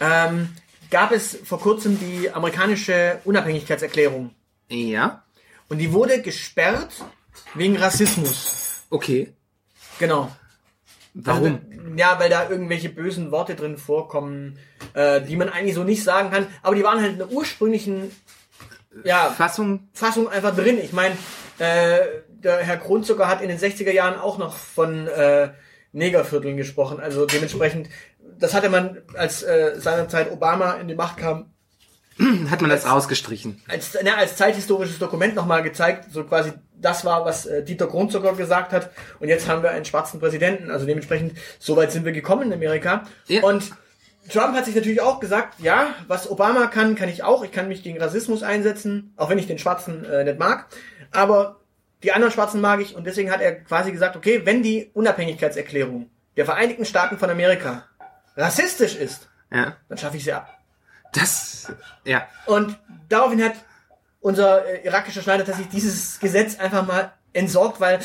ähm, 0.00 0.50
gab 0.90 1.10
es 1.10 1.36
vor 1.44 1.60
kurzem 1.60 1.98
die 1.98 2.30
amerikanische 2.30 3.18
Unabhängigkeitserklärung. 3.24 4.30
Ja, 4.70 5.24
Und 5.68 5.78
die 5.78 5.92
wurde 5.92 6.22
gesperrt 6.22 6.92
wegen 7.54 7.76
Rassismus. 7.76 8.84
okay. 8.90 9.32
Genau. 9.98 10.30
Warum? 11.14 11.60
Also, 11.70 11.96
ja, 11.96 12.18
weil 12.18 12.28
da 12.28 12.50
irgendwelche 12.50 12.90
bösen 12.90 13.30
Worte 13.30 13.54
drin 13.54 13.78
vorkommen, 13.78 14.58
äh, 14.92 15.22
die 15.22 15.36
man 15.36 15.48
eigentlich 15.48 15.74
so 15.74 15.82
nicht 15.82 16.04
sagen 16.04 16.30
kann. 16.30 16.46
Aber 16.62 16.74
die 16.74 16.82
waren 16.84 17.00
halt 17.00 17.12
in 17.12 17.18
der 17.18 17.30
ursprünglichen 17.30 18.10
ja, 19.04 19.30
Fassung? 19.30 19.88
Fassung 19.92 20.28
einfach 20.28 20.54
drin. 20.54 20.78
Ich 20.82 20.92
meine, 20.92 21.16
äh, 21.58 21.98
der 22.28 22.58
Herr 22.58 22.76
Kronzucker 22.76 23.28
hat 23.28 23.42
in 23.42 23.48
den 23.48 23.58
60er 23.58 23.92
Jahren 23.92 24.18
auch 24.18 24.38
noch 24.38 24.54
von 24.54 25.06
äh, 25.08 25.50
Negervierteln 25.92 26.56
gesprochen. 26.56 27.00
Also 27.00 27.26
dementsprechend, 27.26 27.88
das 28.38 28.54
hatte 28.54 28.68
man, 28.68 28.98
als 29.14 29.42
äh, 29.42 29.74
seinerzeit 29.78 30.30
Obama 30.30 30.74
in 30.74 30.88
die 30.88 30.94
Macht 30.94 31.16
kam, 31.18 31.50
Hat 32.50 32.62
man 32.62 32.70
das 32.70 32.86
rausgestrichen? 32.86 33.60
als, 33.68 33.92
ne, 34.02 34.16
als 34.16 34.36
zeithistorisches 34.36 34.98
Dokument 34.98 35.34
nochmal 35.34 35.62
gezeigt, 35.62 36.06
so 36.10 36.24
quasi 36.24 36.52
das 36.78 37.04
war, 37.04 37.24
was 37.24 37.46
äh, 37.46 37.62
Dieter 37.62 37.86
Grundzucker 37.86 38.34
gesagt 38.34 38.72
hat. 38.72 38.90
Und 39.20 39.28
jetzt 39.28 39.48
haben 39.48 39.62
wir 39.62 39.70
einen 39.70 39.84
schwarzen 39.84 40.20
Präsidenten. 40.20 40.70
Also 40.70 40.86
dementsprechend, 40.86 41.36
so 41.58 41.76
weit 41.76 41.92
sind 41.92 42.04
wir 42.04 42.12
gekommen 42.12 42.42
in 42.42 42.52
Amerika. 42.52 43.04
Ja. 43.28 43.42
Und 43.42 43.70
Trump 44.28 44.54
hat 44.56 44.64
sich 44.64 44.74
natürlich 44.74 45.00
auch 45.00 45.20
gesagt, 45.20 45.60
ja, 45.60 45.94
was 46.08 46.30
Obama 46.30 46.66
kann, 46.66 46.94
kann 46.94 47.08
ich 47.08 47.22
auch. 47.22 47.42
Ich 47.44 47.52
kann 47.52 47.68
mich 47.68 47.82
gegen 47.82 48.00
Rassismus 48.00 48.42
einsetzen, 48.42 49.12
auch 49.16 49.30
wenn 49.30 49.38
ich 49.38 49.46
den 49.46 49.58
Schwarzen 49.58 50.04
äh, 50.04 50.24
nicht 50.24 50.38
mag. 50.38 50.66
Aber 51.12 51.60
die 52.02 52.12
anderen 52.12 52.32
Schwarzen 52.32 52.60
mag 52.60 52.80
ich. 52.80 52.94
Und 52.94 53.04
deswegen 53.04 53.30
hat 53.30 53.40
er 53.40 53.54
quasi 53.64 53.92
gesagt, 53.92 54.16
okay, 54.16 54.42
wenn 54.44 54.62
die 54.62 54.90
Unabhängigkeitserklärung 54.94 56.10
der 56.36 56.44
Vereinigten 56.44 56.84
Staaten 56.84 57.18
von 57.18 57.30
Amerika 57.30 57.84
rassistisch 58.36 58.96
ist, 58.96 59.28
Ja. 59.50 59.76
dann 59.88 59.98
schaffe 59.98 60.16
ich 60.16 60.24
sie 60.24 60.32
ab. 60.32 60.52
Das, 61.12 61.72
ja. 62.04 62.26
Und 62.46 62.78
daraufhin 63.08 63.42
hat 63.42 63.54
unser 64.20 64.66
äh, 64.66 64.84
irakischer 64.84 65.22
Schneider 65.22 65.44
tatsächlich 65.44 65.72
dieses 65.72 66.18
Gesetz 66.20 66.58
einfach 66.58 66.86
mal 66.86 67.12
entsorgt, 67.32 67.80
weil 67.80 68.00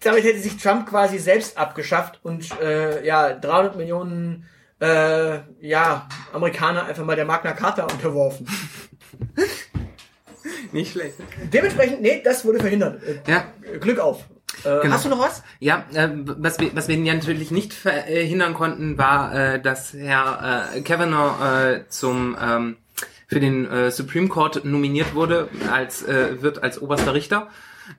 damit 0.00 0.24
hätte 0.24 0.38
sich 0.40 0.56
Trump 0.56 0.88
quasi 0.88 1.18
selbst 1.18 1.58
abgeschafft 1.58 2.20
und 2.22 2.48
äh, 2.60 3.04
ja 3.04 3.32
300 3.34 3.76
Millionen 3.76 4.46
äh, 4.80 5.38
ja 5.60 6.08
Amerikaner 6.32 6.86
einfach 6.86 7.04
mal 7.04 7.16
der 7.16 7.24
Magna 7.24 7.52
Carta 7.52 7.84
unterworfen. 7.84 8.46
Nicht 10.72 10.92
schlecht. 10.92 11.14
Dementsprechend, 11.52 12.02
nee, 12.02 12.20
das 12.24 12.44
wurde 12.44 12.60
verhindert. 12.60 13.02
Äh, 13.02 13.18
Ja. 13.30 13.44
Glück 13.80 13.98
auf. 13.98 14.24
Äh, 14.64 14.80
Genau. 14.82 14.94
Hast 14.94 15.04
du 15.04 15.08
noch 15.08 15.20
was? 15.20 15.42
Ja, 15.60 15.84
äh, 15.94 16.08
was 16.12 16.58
wir, 16.58 16.74
was 16.74 16.88
wir 16.88 16.96
ja 16.96 17.14
natürlich 17.14 17.50
nicht 17.50 17.72
verhindern 17.72 18.54
konnten, 18.54 18.98
war, 18.98 19.34
äh, 19.34 19.62
dass 19.62 19.92
Herr 19.92 20.70
äh, 20.74 20.80
Kavanaugh 20.80 21.44
äh, 21.44 21.88
zum 21.88 22.36
ähm, 22.40 22.76
für 23.26 23.40
den 23.40 23.70
äh, 23.70 23.90
Supreme 23.90 24.28
Court 24.28 24.64
nominiert 24.64 25.14
wurde, 25.14 25.48
als 25.70 26.02
äh, 26.02 26.42
wird 26.42 26.62
als 26.62 26.80
oberster 26.80 27.14
Richter. 27.14 27.48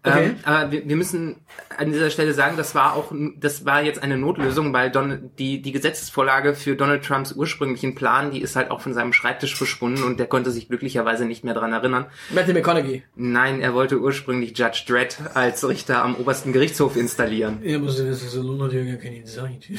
Okay. 0.03 0.25
Ähm, 0.27 0.35
aber 0.43 0.71
wir, 0.71 0.87
wir 0.87 0.95
müssen 0.95 1.37
an 1.77 1.91
dieser 1.91 2.09
Stelle 2.09 2.33
sagen, 2.33 2.57
das 2.57 2.75
war 2.75 2.95
auch, 2.95 3.11
das 3.37 3.65
war 3.65 3.81
jetzt 3.81 4.01
eine 4.03 4.17
Notlösung, 4.17 4.73
weil 4.73 4.91
Don, 4.91 5.31
die, 5.37 5.61
die 5.61 5.71
Gesetzesvorlage 5.71 6.55
für 6.55 6.75
Donald 6.75 7.03
Trumps 7.03 7.33
ursprünglichen 7.33 7.95
Plan, 7.95 8.31
die 8.31 8.41
ist 8.41 8.55
halt 8.55 8.71
auch 8.71 8.81
von 8.81 8.93
seinem 8.93 9.13
Schreibtisch 9.13 9.55
verschwunden 9.55 10.03
und 10.03 10.19
der 10.19 10.27
konnte 10.27 10.51
sich 10.51 10.67
glücklicherweise 10.67 11.25
nicht 11.25 11.43
mehr 11.43 11.53
dran 11.53 11.73
erinnern. 11.73 12.05
Matthew 12.33 12.53
McConaughey. 12.53 13.03
Nein, 13.15 13.61
er 13.61 13.73
wollte 13.73 13.99
ursprünglich 13.99 14.57
Judge 14.57 14.83
Dredd 14.87 15.17
als 15.33 15.67
Richter 15.67 16.03
am 16.03 16.15
obersten 16.15 16.53
Gerichtshof 16.53 16.95
installieren. 16.95 17.59
Ja, 17.63 17.77
aber 17.77 17.89
Sylvester 17.89 18.29
Stallone 18.29 18.65
hat 18.65 18.73
ja 18.73 18.83
gar 18.83 18.95
keine 18.95 19.23
Zeit. 19.23 19.69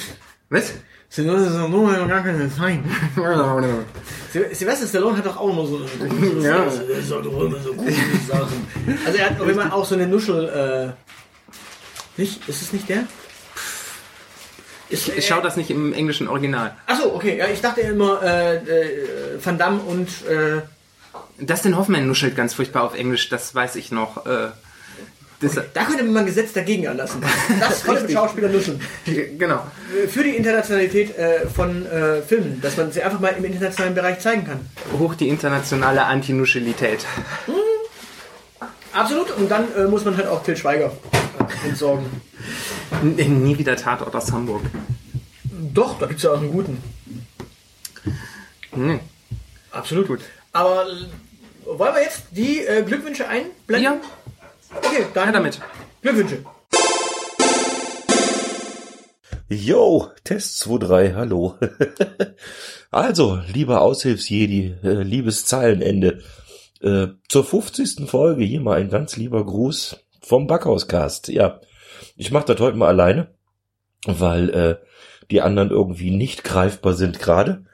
Was? 0.49 0.75
Sylvester 1.12 1.50
Stallone 1.50 1.93
hat 1.93 1.99
ja 2.00 2.07
gar 2.07 2.23
keine 2.23 2.49
Zeit. 2.55 2.79
Sil- 4.33 4.55
Sylvester 4.55 4.87
Stallone 4.87 5.17
hat 5.19 5.26
doch 5.26 5.37
auch 5.38 5.50
immer 5.50 5.67
so 5.67 5.76
eine 5.76 6.43
Ja. 6.43 6.64
Doch 6.64 7.43
immer 7.43 7.59
so 7.61 7.75
coole 7.75 7.93
Sachen. 8.29 8.67
Also 9.05 9.19
er 9.19 9.31
hat 9.31 9.40
auch 9.40 9.47
immer 9.47 9.73
auch 9.75 9.85
so 9.85 9.97
eine 9.97 10.07
Nuschel, 10.07 10.95
äh, 10.97 12.21
nicht? 12.21 12.49
Ist 12.49 12.62
es 12.62 12.73
nicht 12.73 12.88
der? 12.88 13.05
Ist, 14.88 15.09
Ich 15.09 15.26
schaue 15.26 15.43
das 15.43 15.57
nicht 15.57 15.71
im 15.71 15.93
englischen 15.93 16.29
Original. 16.29 16.76
Achso, 16.87 17.12
okay. 17.14 17.37
Ja, 17.38 17.47
ich 17.49 17.61
dachte 17.61 17.81
immer, 17.81 18.23
äh, 18.23 18.57
äh, 18.57 19.45
Van 19.45 19.59
Damme 19.59 19.81
und, 19.81 20.09
äh, 20.26 20.62
Dustin 21.40 21.76
Hoffman 21.76 22.07
nuschelt 22.07 22.37
ganz 22.37 22.55
furchtbar 22.55 22.83
auf 22.85 22.95
Englisch, 22.97 23.29
das 23.31 23.55
weiß 23.55 23.76
ich 23.76 23.90
noch. 23.93 24.26
Äh, 24.26 24.49
das, 25.40 25.54
da 25.73 25.85
könnte 25.85 26.04
man 26.04 26.18
ein 26.18 26.26
Gesetz 26.26 26.52
dagegen 26.52 26.85
erlassen. 26.85 27.23
Das 27.59 27.82
konnte 27.85 28.02
mit 28.02 28.12
Schauspieler 28.12 28.49
nuscheln. 28.49 28.80
genau. 29.38 29.66
Äh, 30.04 30.06
Für 30.06 30.23
die 30.23 30.37
Internationalität 30.37 31.16
äh, 31.16 31.47
von 31.47 31.87
äh, 31.87 32.20
Filmen, 32.20 32.61
dass 32.61 32.76
man 32.76 32.92
sie 32.92 33.02
einfach 33.02 33.20
mal 33.20 33.35
im 33.37 33.44
internationalen 33.44 33.94
Bereich 33.94 34.20
zeigen 34.20 34.44
kann. 34.44 34.61
Hoch 34.99 35.14
die 35.14 35.28
internationale 35.28 36.04
Antinuschelität. 36.04 37.06
Absolut. 38.92 39.30
Und 39.37 39.50
dann 39.50 39.64
äh, 39.76 39.85
muss 39.85 40.04
man 40.04 40.16
halt 40.16 40.26
auch 40.26 40.42
Til 40.42 40.56
Schweiger 40.56 40.92
äh, 41.38 41.68
entsorgen. 41.68 42.04
N 43.02 43.42
nie 43.42 43.56
wieder 43.56 43.76
Tatort 43.76 44.14
aus 44.14 44.30
Hamburg. 44.32 44.62
Doch, 45.73 45.99
da 45.99 46.06
gibt's 46.06 46.23
ja 46.23 46.32
auch 46.32 46.38
einen 46.38 46.52
guten. 46.52 46.82
Hm. 48.73 49.00
Absolut. 49.70 50.09
Gut. 50.09 50.20
Aber 50.52 50.87
äh, 50.87 51.78
wollen 51.78 51.94
wir 51.94 52.02
jetzt 52.02 52.25
die 52.32 52.61
äh, 52.61 52.82
Glückwünsche 52.82 53.26
einblenden? 53.28 53.85
Ja, 53.85 54.00
Okay, 54.77 55.07
dann 55.15 55.27
ja 55.27 55.33
damit. 55.33 55.61
Glückwünsche. 56.03 56.45
Yo, 59.49 60.09
Test 60.23 60.62
2.3, 60.62 61.15
hallo. 61.15 61.57
also, 62.91 63.41
lieber 63.53 63.83
Aushilfsjedi, 63.83 64.77
äh, 64.85 65.03
liebes 65.03 65.45
Zeilenende. 65.45 66.23
Äh, 66.81 67.09
zur 67.29 67.45
50. 67.45 68.09
Folge 68.09 68.45
hier 68.45 68.61
mal 68.61 68.79
ein 68.79 68.91
ganz 68.91 69.17
lieber 69.17 69.45
Gruß 69.45 70.05
vom 70.21 70.47
Backhauscast. 70.47 71.29
Ja, 71.29 71.61
ich 72.17 72.31
mache 72.31 72.47
das 72.47 72.61
heute 72.61 72.77
mal 72.77 72.89
alleine, 72.89 73.35
weil 74.07 74.50
äh, 74.50 74.77
die 75.31 75.41
anderen 75.41 75.71
irgendwie 75.71 76.11
nicht 76.11 76.45
greifbar 76.45 76.95
sind 76.95 77.19
gerade. 77.19 77.65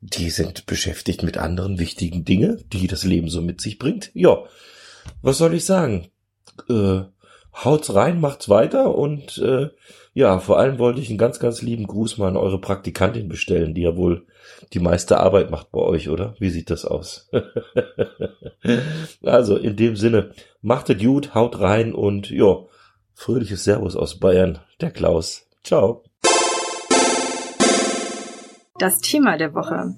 Die 0.00 0.30
sind 0.30 0.66
beschäftigt 0.66 1.22
mit 1.22 1.36
anderen 1.36 1.78
wichtigen 1.78 2.24
Dingen, 2.24 2.64
die 2.72 2.86
das 2.86 3.04
Leben 3.04 3.28
so 3.28 3.42
mit 3.42 3.60
sich 3.60 3.78
bringt. 3.78 4.10
Ja, 4.14 4.38
was 5.20 5.38
soll 5.38 5.54
ich 5.54 5.64
sagen? 5.64 6.08
Äh, 6.68 7.02
haut's 7.64 7.94
rein, 7.94 8.20
macht's 8.20 8.48
weiter 8.48 8.94
und 8.94 9.38
äh, 9.38 9.70
ja, 10.16 10.38
vor 10.38 10.58
allem 10.58 10.78
wollte 10.78 11.00
ich 11.00 11.10
einen 11.10 11.18
ganz, 11.18 11.38
ganz 11.40 11.60
lieben 11.60 11.86
Gruß 11.86 12.18
mal 12.18 12.28
an 12.28 12.36
eure 12.36 12.60
Praktikantin 12.60 13.28
bestellen, 13.28 13.74
die 13.74 13.82
ja 13.82 13.96
wohl 13.96 14.26
die 14.72 14.80
meiste 14.80 15.20
Arbeit 15.20 15.50
macht 15.50 15.70
bei 15.72 15.80
euch, 15.80 16.08
oder? 16.08 16.34
Wie 16.38 16.48
sieht 16.48 16.70
das 16.70 16.84
aus? 16.84 17.30
also, 19.22 19.56
in 19.56 19.76
dem 19.76 19.96
Sinne, 19.96 20.30
macht 20.62 20.88
es 20.88 21.02
gut, 21.02 21.34
haut 21.34 21.60
rein 21.60 21.92
und 21.92 22.30
ja, 22.30 22.56
fröhliches 23.12 23.64
Servus 23.64 23.94
aus 23.94 24.18
Bayern, 24.18 24.58
der 24.80 24.90
Klaus. 24.90 25.46
Ciao. 25.62 26.02
Das 28.78 28.98
Thema 28.98 29.36
der 29.36 29.54
Woche. 29.54 29.96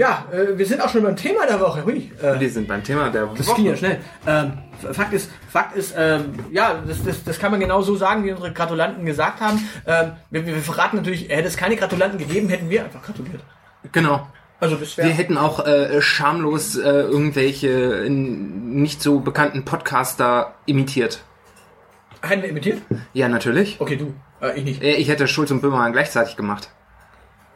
Ja, 0.00 0.24
äh, 0.32 0.56
wir 0.56 0.64
sind 0.64 0.80
auch 0.80 0.88
schon 0.88 1.02
beim 1.02 1.14
Thema 1.14 1.44
der 1.46 1.60
Woche. 1.60 1.84
Hui, 1.84 2.10
äh, 2.22 2.40
Wir 2.40 2.48
sind 2.48 2.66
beim 2.66 2.82
Thema 2.82 3.10
der 3.10 3.26
das 3.36 3.54
ging 3.54 3.66
ja 3.66 3.76
schnell. 3.76 4.00
Ähm, 4.26 4.52
Fakt 4.92 5.12
ist, 5.12 5.30
Fakt 5.50 5.76
ist, 5.76 5.94
ähm, 5.94 6.32
ja, 6.50 6.82
das, 6.88 7.04
das, 7.04 7.22
das 7.22 7.38
kann 7.38 7.50
man 7.50 7.60
genau 7.60 7.82
so 7.82 7.96
sagen, 7.96 8.24
wie 8.24 8.30
unsere 8.30 8.50
Gratulanten 8.50 9.04
gesagt 9.04 9.42
haben. 9.42 9.68
Ähm, 9.86 10.12
wir, 10.30 10.46
wir 10.46 10.56
verraten 10.56 10.96
natürlich, 10.96 11.28
hätte 11.28 11.48
es 11.48 11.58
keine 11.58 11.76
Gratulanten 11.76 12.18
gegeben, 12.18 12.48
hätten 12.48 12.70
wir 12.70 12.84
einfach 12.84 13.02
gratuliert. 13.02 13.42
Genau. 13.92 14.26
Also 14.58 14.76
das 14.76 14.96
Wir 14.96 15.04
hätten 15.04 15.36
auch 15.36 15.66
äh, 15.66 16.00
schamlos 16.00 16.78
äh, 16.78 16.88
irgendwelche 16.88 18.06
nicht 18.08 19.02
so 19.02 19.20
bekannten 19.20 19.66
Podcaster 19.66 20.54
imitiert. 20.64 21.22
Hätten 22.22 22.40
wir 22.40 22.48
imitiert? 22.48 22.80
Ja, 23.12 23.28
natürlich. 23.28 23.78
Okay, 23.78 23.96
du. 23.96 24.14
Äh, 24.40 24.58
ich 24.58 24.64
nicht. 24.64 24.82
Äh, 24.82 24.94
Ich 24.94 25.10
hätte 25.10 25.28
Schulz 25.28 25.50
und 25.50 25.60
Böhmermann 25.60 25.92
gleichzeitig 25.92 26.36
gemacht. 26.36 26.70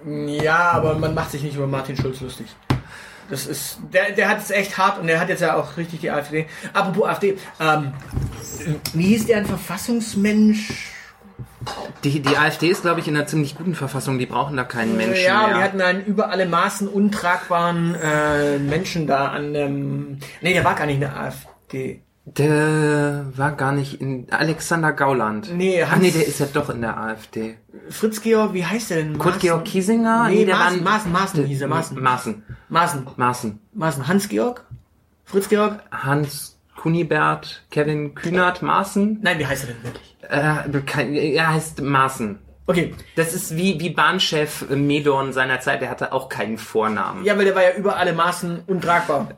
Ja, 0.07 0.71
aber 0.73 0.95
man 0.99 1.15
macht 1.15 1.31
sich 1.31 1.43
nicht 1.43 1.57
über 1.57 1.67
Martin 1.67 1.97
Schulz 1.97 2.21
lustig. 2.21 2.47
Das 3.31 3.47
ist, 3.47 3.79
der, 3.93 4.13
der 4.13 4.29
hat 4.29 4.39
es 4.39 4.51
echt 4.51 4.77
hart 4.77 4.99
und 4.99 5.07
der 5.07 5.19
hat 5.19 5.29
jetzt 5.31 5.41
ja 5.41 5.57
auch 5.57 5.77
richtig 5.79 6.01
die 6.01 6.11
AfD. 6.11 6.47
Apropos 6.75 7.09
AfD, 7.09 7.39
ähm, 7.59 7.95
wie 8.93 9.07
hieß 9.07 9.27
der 9.27 9.39
ein 9.39 9.47
Verfassungsmensch? 9.47 10.91
Die, 12.03 12.21
die 12.21 12.37
AfD 12.37 12.69
ist, 12.69 12.83
glaube 12.83 13.01
ich, 13.01 13.09
in 13.09 13.17
einer 13.17 13.27
ziemlich 13.27 13.57
guten 13.57 13.75
Verfassung. 13.75 14.19
Die 14.19 14.27
brauchen 14.27 14.59
da 14.59 14.65
keinen 14.65 14.99
Menschen 14.99 15.25
ja, 15.25 15.47
mehr. 15.47 15.57
die 15.57 15.63
hatten 15.63 15.81
einen 15.81 16.05
über 16.05 16.29
alle 16.29 16.47
Maßen 16.47 16.87
untragbaren 16.87 17.95
äh, 17.95 18.59
Menschen 18.59 19.07
da 19.07 19.29
an 19.29 19.55
dem. 19.55 20.19
Nee, 20.43 20.53
der 20.53 20.65
war 20.65 20.75
gar 20.75 20.85
nicht 20.85 21.03
eine 21.03 21.17
AfD. 21.17 22.03
Der 22.27 23.27
war 23.37 23.53
gar 23.53 23.73
nicht 23.73 24.01
in 24.01 24.27
Alexander 24.31 24.93
Gauland. 24.93 25.55
Nee, 25.55 25.83
Ach 25.83 25.91
Hans- 25.91 26.03
nee, 26.03 26.11
der 26.11 26.27
ist 26.27 26.41
ja 26.41 26.47
doch 26.53 26.71
in 26.71 26.81
der 26.81 26.97
AfD. 26.99 27.59
Fritz 27.91 28.23
Georg, 28.23 28.55
wie 28.55 28.65
heißt 28.65 28.91
der 28.91 28.99
denn? 28.99 29.19
Kurt 29.19 29.35
Maaßen? 29.35 29.41
Georg 29.41 29.65
Kiesinger? 29.67 30.29
Nee, 30.31 30.45
der 30.47 30.57
Maaßen, 30.57 30.85
war 30.85 30.93
Maaßen, 30.93 31.13
Maaßen 31.13 31.45
hieß 31.45 31.61
er, 31.63 31.69
Maaßen. 31.69 32.01
Maaßen. 32.03 32.43
Maaßen. 32.71 33.07
Maaßen. 33.17 33.61
Maaßen. 33.75 34.09
Hans 34.09 34.29
Georg? 34.31 34.65
Fritz 35.25 35.49
Georg? 35.51 35.81
Hans 35.91 36.59
Kunibert, 36.77 37.65
Kevin 37.71 38.15
Kühnert, 38.15 38.63
Maaßen. 38.63 39.19
Nein, 39.23 39.39
wie 39.39 39.47
heißt 39.47 39.69
er 39.69 39.75
denn 39.75 39.85
wirklich? 39.85 40.17
Äh, 40.23 41.35
er 41.37 41.53
heißt 41.53 41.83
Maaßen. 41.83 42.39
Okay. 42.67 42.95
Das 43.17 43.35
ist 43.35 43.57
wie, 43.57 43.79
wie 43.81 43.91
Bahnchef 43.91 44.69
Medorn 44.71 45.35
seiner 45.35 45.61
Zeit, 45.61 45.83
der 45.83 45.91
hatte 45.91 46.13
auch 46.13 46.31
keinen 46.31 46.57
Vornamen. 46.57 47.23
Ja, 47.25 47.37
weil 47.37 47.45
der 47.45 47.55
war 47.55 47.63
ja 47.63 47.75
über 47.77 47.97
alle 47.99 48.15
Maßen 48.15 48.61
untragbar. 48.67 49.29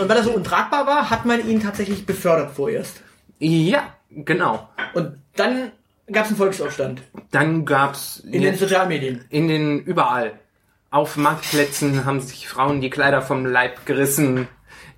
Und 0.00 0.08
weil 0.08 0.16
er 0.16 0.24
so 0.24 0.32
untragbar 0.32 0.86
war, 0.86 1.10
hat 1.10 1.24
man 1.24 1.46
ihn 1.48 1.60
tatsächlich 1.62 2.04
befördert 2.06 2.50
vorerst. 2.52 3.00
Ja, 3.38 3.94
genau. 4.10 4.68
Und 4.94 5.18
dann 5.36 5.72
gab 6.10 6.24
es 6.24 6.30
einen 6.30 6.38
Volksaufstand 6.38 7.02
Dann 7.30 7.64
gab's 7.64 8.20
in 8.30 8.42
den 8.42 8.56
Sozialmedien. 8.56 9.24
in 9.30 9.48
den 9.48 9.80
überall. 9.80 10.32
Auf 10.90 11.16
Marktplätzen 11.16 12.04
haben 12.04 12.20
sich 12.20 12.48
Frauen 12.48 12.80
die 12.80 12.90
Kleider 12.90 13.22
vom 13.22 13.46
Leib 13.46 13.86
gerissen, 13.86 14.46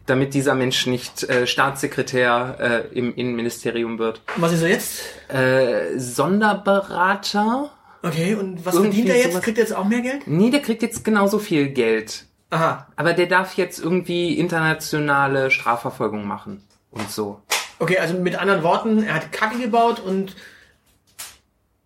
damit 0.06 0.35
dieser 0.35 0.54
Mensch 0.54 0.87
nicht 0.87 1.23
äh, 1.25 1.47
Staatssekretär 1.47 2.56
äh, 2.92 2.99
im 2.99 3.14
Innenministerium 3.14 3.99
wird. 3.99 4.21
Und 4.35 4.42
was 4.42 4.52
ist 4.52 4.62
er 4.62 4.68
jetzt? 4.71 5.02
Äh, 5.28 5.99
Sonderberater? 5.99 7.71
Okay, 8.02 8.35
und 8.35 8.64
was 8.66 8.75
Irgendwie 8.75 8.97
verdient 8.99 9.09
er 9.11 9.16
jetzt? 9.16 9.30
sowas. 9.33 9.44
Kriegt 9.44 9.59
er 9.59 9.64
jetzt 9.64 9.75
auch 9.76 9.85
mehr 9.85 10.00
Geld? 10.00 10.26
Nee, 10.26 10.50
der 10.50 10.61
kriegt 10.61 10.83
jetzt 10.83 11.04
genauso 11.04 11.38
viel 11.38 11.68
Geld. 11.68 12.25
Aha. 12.54 12.87
Aber 12.94 13.14
der 13.14 13.26
darf 13.26 13.56
jetzt 13.56 13.80
irgendwie 13.80 14.38
internationale 14.38 15.50
Strafverfolgung 15.50 16.25
machen 16.25 16.62
und 16.92 17.11
so. 17.11 17.42
Okay, 17.80 17.99
also 17.99 18.14
mit 18.14 18.37
anderen 18.37 18.62
Worten, 18.62 19.02
er 19.02 19.14
hat 19.14 19.32
Kacke 19.32 19.58
gebaut 19.58 19.99
und 19.99 20.37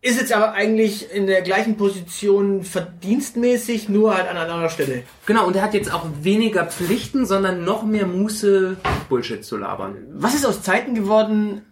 ist 0.03 0.21
jetzt 0.21 0.31
aber 0.31 0.53
eigentlich 0.53 1.11
in 1.11 1.27
der 1.27 1.41
gleichen 1.41 1.79
Position 1.79 2.63
verdienstmäßig, 2.65 3.89
nur 3.89 4.15
halt 4.15 4.29
an 4.29 4.37
einer 4.37 4.53
anderen 4.53 4.71
Stelle. 4.71 5.05
Genau, 5.25 5.47
und 5.47 5.57
er 5.57 5.63
hat 5.63 5.73
jetzt 5.73 5.93
auch 5.93 6.05
weniger 6.21 6.67
Pflichten, 6.67 7.25
sondern 7.25 7.65
noch 7.65 7.83
mehr 7.83 8.07
Muße, 8.07 8.77
Bullshit 9.09 9.43
zu 9.43 9.57
labern. 9.57 9.97
Was 10.13 10.35
ist 10.35 10.45
aus 10.45 10.63
Zeiten 10.63 10.95
geworden, 10.95 11.63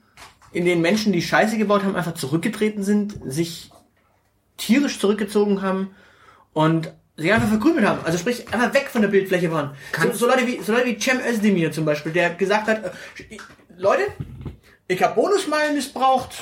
in 0.53 0.65
denen 0.65 0.81
Menschen, 0.81 1.13
die 1.13 1.21
Scheiße 1.21 1.59
gebaut 1.59 1.85
haben, 1.85 1.97
einfach 1.97 2.15
zurückgetreten 2.15 2.83
sind, 2.83 3.15
sich 3.27 3.71
tierisch 4.57 4.99
zurückgezogen 4.99 5.61
haben 5.61 5.91
und 6.55 6.95
sich 7.17 7.33
einfach 7.33 7.49
verkrümelt 7.49 7.87
haben? 7.87 8.05
Also 8.05 8.19
sprich, 8.19 8.47
einfach 8.53 8.75
weg 8.75 8.89
von 8.91 9.03
der 9.03 9.09
Bildfläche 9.09 9.51
waren. 9.51 9.77
So, 10.03 10.13
so, 10.13 10.27
Leute 10.27 10.47
wie, 10.47 10.63
so 10.63 10.73
Leute 10.73 10.87
wie 10.87 10.99
Cem 10.99 11.19
Özdemir 11.21 11.73
zum 11.73 11.85
Beispiel, 11.85 12.13
der 12.13 12.31
gesagt 12.31 12.69
hat, 12.69 12.85
äh, 12.85 12.91
Leute, 13.77 14.03
ich 14.89 15.03
habe 15.03 15.15
Bonusmeilen 15.15 15.75
missbraucht, 15.75 16.37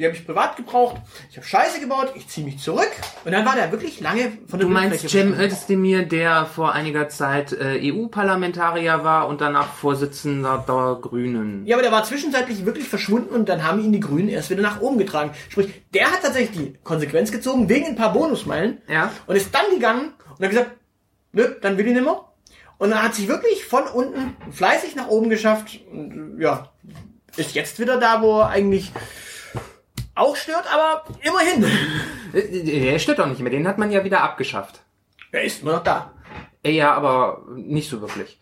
die 0.00 0.06
habe 0.06 0.16
ich 0.16 0.24
privat 0.24 0.56
gebraucht, 0.56 0.96
ich 1.30 1.36
habe 1.36 1.46
Scheiße 1.46 1.78
gebaut, 1.78 2.12
ich 2.16 2.26
ziehe 2.26 2.44
mich 2.44 2.58
zurück. 2.58 2.90
Und 3.24 3.32
dann 3.32 3.44
war 3.44 3.54
der 3.54 3.70
wirklich 3.70 4.00
lange 4.00 4.32
von 4.48 4.58
der 4.58 4.66
Du 4.66 4.72
meinst 4.72 5.00
Cem 5.08 5.34
verschwunden. 5.34 5.40
Özdemir, 5.40 6.02
der 6.04 6.46
vor 6.46 6.72
einiger 6.72 7.08
Zeit 7.08 7.52
äh, 7.52 7.78
EU-Parlamentarier 7.92 9.04
war 9.04 9.28
und 9.28 9.40
danach 9.40 9.74
Vorsitzender 9.74 10.64
der 10.66 10.98
Grünen. 11.00 11.66
Ja, 11.66 11.76
aber 11.76 11.82
der 11.82 11.92
war 11.92 12.04
zwischenzeitlich 12.04 12.64
wirklich 12.64 12.88
verschwunden 12.88 13.34
und 13.34 13.48
dann 13.48 13.62
haben 13.64 13.80
ihn 13.84 13.92
die 13.92 14.00
Grünen 14.00 14.28
erst 14.28 14.50
wieder 14.50 14.62
nach 14.62 14.80
oben 14.80 14.98
getragen. 14.98 15.32
Sprich, 15.50 15.68
der 15.92 16.10
hat 16.10 16.22
tatsächlich 16.22 16.58
die 16.58 16.78
Konsequenz 16.82 17.30
gezogen 17.30 17.68
wegen 17.68 17.86
ein 17.86 17.96
paar 17.96 18.12
Bonusmeilen 18.12 18.78
Ja. 18.88 19.12
und 19.26 19.36
ist 19.36 19.54
dann 19.54 19.70
gegangen 19.74 20.12
und 20.38 20.44
hat 20.44 20.50
gesagt, 20.50 20.70
nö, 21.32 21.44
dann 21.60 21.76
will 21.76 21.86
ich 21.86 21.92
nicht 21.92 22.04
mehr. 22.04 22.24
Und 22.78 22.92
er 22.92 23.02
hat 23.02 23.14
sich 23.14 23.28
wirklich 23.28 23.66
von 23.66 23.82
unten 23.84 24.34
fleißig 24.50 24.96
nach 24.96 25.08
oben 25.08 25.28
geschafft 25.28 25.78
und 25.92 26.38
ja, 26.40 26.70
ist 27.36 27.54
jetzt 27.54 27.78
wieder 27.78 27.98
da, 27.98 28.22
wo 28.22 28.40
er 28.40 28.48
eigentlich 28.48 28.90
auch 30.20 30.36
stört, 30.36 30.64
aber 30.72 31.04
immerhin. 31.22 31.64
Äh, 32.32 32.62
Der 32.92 32.98
stört 32.98 33.18
doch 33.18 33.26
nicht 33.26 33.40
mehr, 33.40 33.50
den 33.50 33.66
hat 33.66 33.78
man 33.78 33.90
ja 33.90 34.04
wieder 34.04 34.22
abgeschafft. 34.22 34.80
Er 35.32 35.42
ist 35.44 35.62
immer 35.62 35.72
noch 35.72 35.82
da. 35.82 36.12
Äh, 36.62 36.72
Ja, 36.72 36.92
aber 36.94 37.42
nicht 37.56 37.88
so 37.90 38.00
wirklich. 38.00 38.38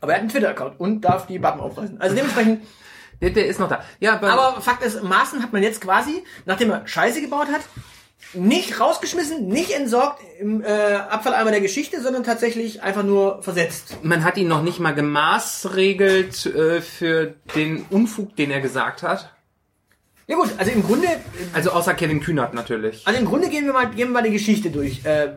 Aber 0.00 0.12
er 0.12 0.16
hat 0.16 0.20
einen 0.22 0.30
Twitter-Account 0.30 0.80
und 0.80 1.00
darf 1.02 1.26
die 1.26 1.38
Bappen 1.38 1.60
aufreißen. 1.60 2.00
Also 2.00 2.14
dementsprechend, 2.16 2.62
Der, 3.20 3.28
der 3.30 3.46
ist 3.48 3.60
noch 3.60 3.68
da. 3.68 3.84
Ja, 4.00 4.14
aber, 4.14 4.32
aber 4.32 4.60
Fakt 4.62 4.82
ist, 4.82 5.02
Maaßen 5.02 5.42
hat 5.42 5.52
man 5.52 5.62
jetzt 5.62 5.82
quasi, 5.82 6.24
nachdem 6.46 6.70
er 6.70 6.86
Scheiße 6.86 7.20
gebaut 7.20 7.48
hat, 7.48 7.60
nicht 8.32 8.80
rausgeschmissen, 8.80 9.46
nicht 9.48 9.72
entsorgt 9.72 10.22
im 10.38 10.62
äh, 10.62 10.66
Abfalleimer 10.66 11.50
der 11.50 11.60
Geschichte, 11.60 12.00
sondern 12.00 12.24
tatsächlich 12.24 12.82
einfach 12.82 13.02
nur 13.02 13.42
versetzt. 13.42 13.98
man 14.02 14.24
hat 14.24 14.38
ihn 14.38 14.48
noch 14.48 14.62
nicht 14.62 14.78
mal 14.80 14.94
gemaßregelt 14.94 16.46
äh, 16.46 16.80
für 16.80 17.34
den 17.54 17.84
Unfug, 17.90 18.36
den 18.36 18.50
er 18.50 18.60
gesagt 18.60 19.02
hat. 19.02 19.34
Ja 20.30 20.36
gut, 20.36 20.50
also 20.58 20.70
im 20.70 20.84
Grunde, 20.84 21.08
Also 21.52 21.70
außer 21.72 21.94
Kevin 21.94 22.20
Kühnert 22.20 22.54
natürlich. 22.54 23.04
also 23.06 23.18
im 23.18 23.26
Grunde 23.26 23.48
gehen 23.48 23.66
wir 23.66 23.72
mal, 23.72 23.86
gehen 23.90 24.08
wir 24.08 24.12
mal 24.14 24.22
die 24.22 24.30
Geschichte 24.30 24.70
durch. 24.70 25.04
Äh, 25.04 25.32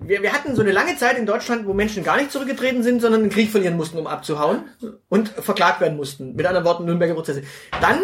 wir, 0.00 0.22
wir 0.22 0.32
hatten 0.32 0.54
so 0.56 0.62
eine 0.62 0.72
lange 0.72 0.96
Zeit 0.96 1.18
in 1.18 1.26
Deutschland, 1.26 1.66
wo 1.66 1.74
Menschen 1.74 2.02
gar 2.04 2.16
nicht 2.16 2.32
zurückgetreten 2.32 2.82
sind, 2.82 3.00
sondern 3.02 3.20
einen 3.20 3.30
Krieg 3.30 3.50
verlieren 3.50 3.76
mussten, 3.76 3.98
um 3.98 4.06
abzuhauen 4.06 4.64
und 5.10 5.28
verklagt 5.28 5.80
werden 5.82 5.96
mussten. 5.96 6.34
Mit 6.34 6.46
anderen 6.46 6.64
Worten, 6.64 6.86
Nürnberger 6.86 7.12
Prozesse. 7.14 7.42
Dann 7.82 7.98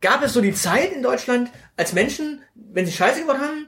gab 0.00 0.22
es 0.22 0.32
so 0.32 0.40
die 0.40 0.54
Zeit 0.54 0.92
in 0.92 1.02
Deutschland, 1.02 1.50
als 1.76 1.92
Menschen, 1.92 2.42
wenn 2.54 2.86
sie 2.86 2.92
Scheiße 2.92 3.20
gebaut 3.22 3.38
haben, 3.38 3.66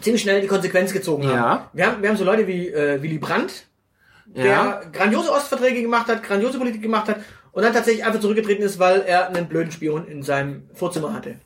ziemlich 0.00 0.22
schnell 0.22 0.40
die 0.42 0.46
Konsequenz 0.46 0.92
gezogen 0.92 1.26
haben. 1.26 1.34
Ja. 1.34 1.70
Wir 1.72 1.86
haben, 1.86 2.02
wir 2.02 2.08
haben 2.08 2.16
so 2.16 2.24
Leute 2.24 2.46
wie 2.46 2.68
äh, 2.68 3.02
Willy 3.02 3.18
Brandt, 3.18 3.66
der 4.26 4.44
Ja. 4.46 4.80
grandiose 4.92 5.32
Ostverträge 5.32 5.82
gemacht 5.82 6.08
hat, 6.08 6.22
grandiose 6.22 6.58
Politik 6.58 6.82
gemacht 6.82 7.08
hat 7.08 7.16
und 7.56 7.62
dann 7.62 7.72
tatsächlich 7.72 8.04
einfach 8.04 8.20
zurückgetreten 8.20 8.62
ist, 8.62 8.78
weil 8.78 9.00
er 9.00 9.28
einen 9.28 9.48
blöden 9.48 9.72
Spion 9.72 10.06
in 10.06 10.22
seinem 10.22 10.64
Vorzimmer 10.74 11.14
hatte. 11.14 11.36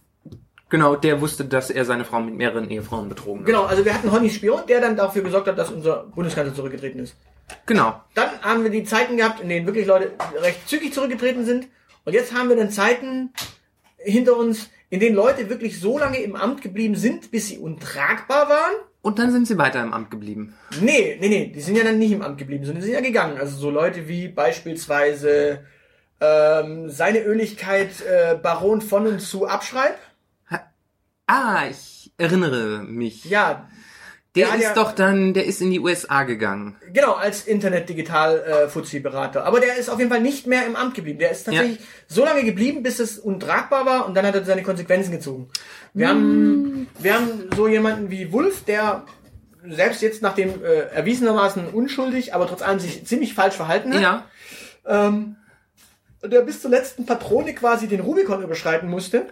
Genau, 0.68 0.96
der 0.96 1.20
wusste, 1.20 1.44
dass 1.44 1.70
er 1.70 1.84
seine 1.84 2.04
Frau 2.04 2.18
mit 2.18 2.34
mehreren 2.34 2.68
Ehefrauen 2.68 3.08
betrogen 3.08 3.42
hat. 3.42 3.46
Genau, 3.46 3.62
also 3.62 3.84
wir 3.84 3.94
hatten 3.94 4.10
Honny 4.10 4.28
Spion, 4.28 4.62
der 4.68 4.80
dann 4.80 4.96
dafür 4.96 5.22
gesorgt 5.22 5.46
hat, 5.46 5.56
dass 5.56 5.70
unser 5.70 6.08
Bundeskanzler 6.12 6.52
zurückgetreten 6.52 6.98
ist. 6.98 7.14
Genau. 7.64 7.94
Dann 8.14 8.28
haben 8.42 8.64
wir 8.64 8.70
die 8.70 8.82
Zeiten 8.82 9.18
gehabt, 9.18 9.38
in 9.38 9.48
denen 9.48 9.66
wirklich 9.66 9.86
Leute 9.86 10.10
recht 10.42 10.68
zügig 10.68 10.92
zurückgetreten 10.92 11.44
sind. 11.44 11.68
Und 12.04 12.12
jetzt 12.12 12.34
haben 12.34 12.48
wir 12.48 12.56
dann 12.56 12.72
Zeiten 12.72 13.32
hinter 13.96 14.36
uns, 14.36 14.68
in 14.88 14.98
denen 14.98 15.14
Leute 15.14 15.48
wirklich 15.48 15.78
so 15.78 15.96
lange 15.96 16.18
im 16.18 16.34
Amt 16.34 16.60
geblieben 16.60 16.96
sind, 16.96 17.30
bis 17.30 17.46
sie 17.46 17.58
untragbar 17.58 18.48
waren. 18.48 18.72
Und 19.02 19.20
dann 19.20 19.30
sind 19.30 19.46
sie 19.46 19.58
weiter 19.58 19.80
im 19.80 19.92
Amt 19.92 20.10
geblieben. 20.10 20.54
Nee, 20.80 21.18
nee, 21.20 21.28
nee, 21.28 21.52
die 21.54 21.60
sind 21.60 21.76
ja 21.76 21.84
dann 21.84 22.00
nicht 22.00 22.10
im 22.10 22.22
Amt 22.22 22.38
geblieben, 22.38 22.64
sondern 22.64 22.80
die 22.80 22.86
sind 22.86 22.96
ja 22.96 23.00
gegangen. 23.00 23.38
Also 23.38 23.56
so 23.56 23.70
Leute 23.70 24.08
wie 24.08 24.26
beispielsweise 24.26 25.60
ähm, 26.20 26.90
seine 26.90 27.20
Öligkeit 27.24 27.90
äh, 28.02 28.36
Baron 28.36 28.80
von 28.80 29.06
und 29.06 29.20
zu 29.20 29.46
Abschreib. 29.46 29.96
Ah, 31.26 31.66
ich 31.70 32.12
erinnere 32.18 32.82
mich. 32.82 33.24
Ja, 33.24 33.68
der 34.36 34.46
der 34.46 34.56
ist 34.56 34.62
ja- 34.62 34.74
doch 34.74 34.92
dann, 34.92 35.32
der 35.34 35.44
ist 35.44 35.60
in 35.60 35.70
die 35.70 35.80
USA 35.80 36.22
gegangen. 36.24 36.76
Genau, 36.92 37.14
als 37.14 37.46
Internet-Digital-Fuzzi-Berater. 37.46 39.44
Aber 39.44 39.60
der 39.60 39.76
ist 39.76 39.88
auf 39.90 39.98
jeden 39.98 40.10
Fall 40.10 40.20
nicht 40.20 40.46
mehr 40.46 40.66
im 40.66 40.76
Amt 40.76 40.94
geblieben. 40.94 41.18
Der 41.18 41.30
ist 41.32 41.44
tatsächlich 41.44 41.78
so 42.06 42.24
lange 42.24 42.44
geblieben, 42.44 42.82
bis 42.82 43.00
es 43.00 43.18
untragbar 43.18 43.86
war 43.86 44.06
und 44.06 44.14
dann 44.14 44.26
hat 44.26 44.34
er 44.34 44.44
seine 44.44 44.62
Konsequenzen 44.62 45.10
gezogen. 45.10 45.48
Wir, 45.94 46.08
haben, 46.08 46.86
wir 47.00 47.14
haben 47.14 47.48
so 47.56 47.66
jemanden 47.66 48.10
wie 48.10 48.32
Wulf, 48.32 48.64
der 48.64 49.04
selbst 49.68 50.00
jetzt 50.00 50.22
nach 50.22 50.34
dem 50.34 50.64
äh, 50.64 50.80
erwiesenermaßen 50.94 51.66
unschuldig, 51.68 52.32
aber 52.34 52.46
trotz 52.46 52.62
allem 52.62 52.78
sich 52.78 53.04
ziemlich 53.06 53.34
falsch 53.34 53.54
verhalten 53.56 53.92
hat. 53.94 54.00
Ja. 54.00 54.24
Ähm, 54.86 55.36
der 56.22 56.42
bis 56.42 56.60
zur 56.60 56.70
letzten 56.70 57.06
Patrone 57.06 57.54
quasi 57.54 57.88
den 57.88 58.00
Rubikon 58.00 58.42
überschreiten 58.42 58.88
musste, 58.88 59.26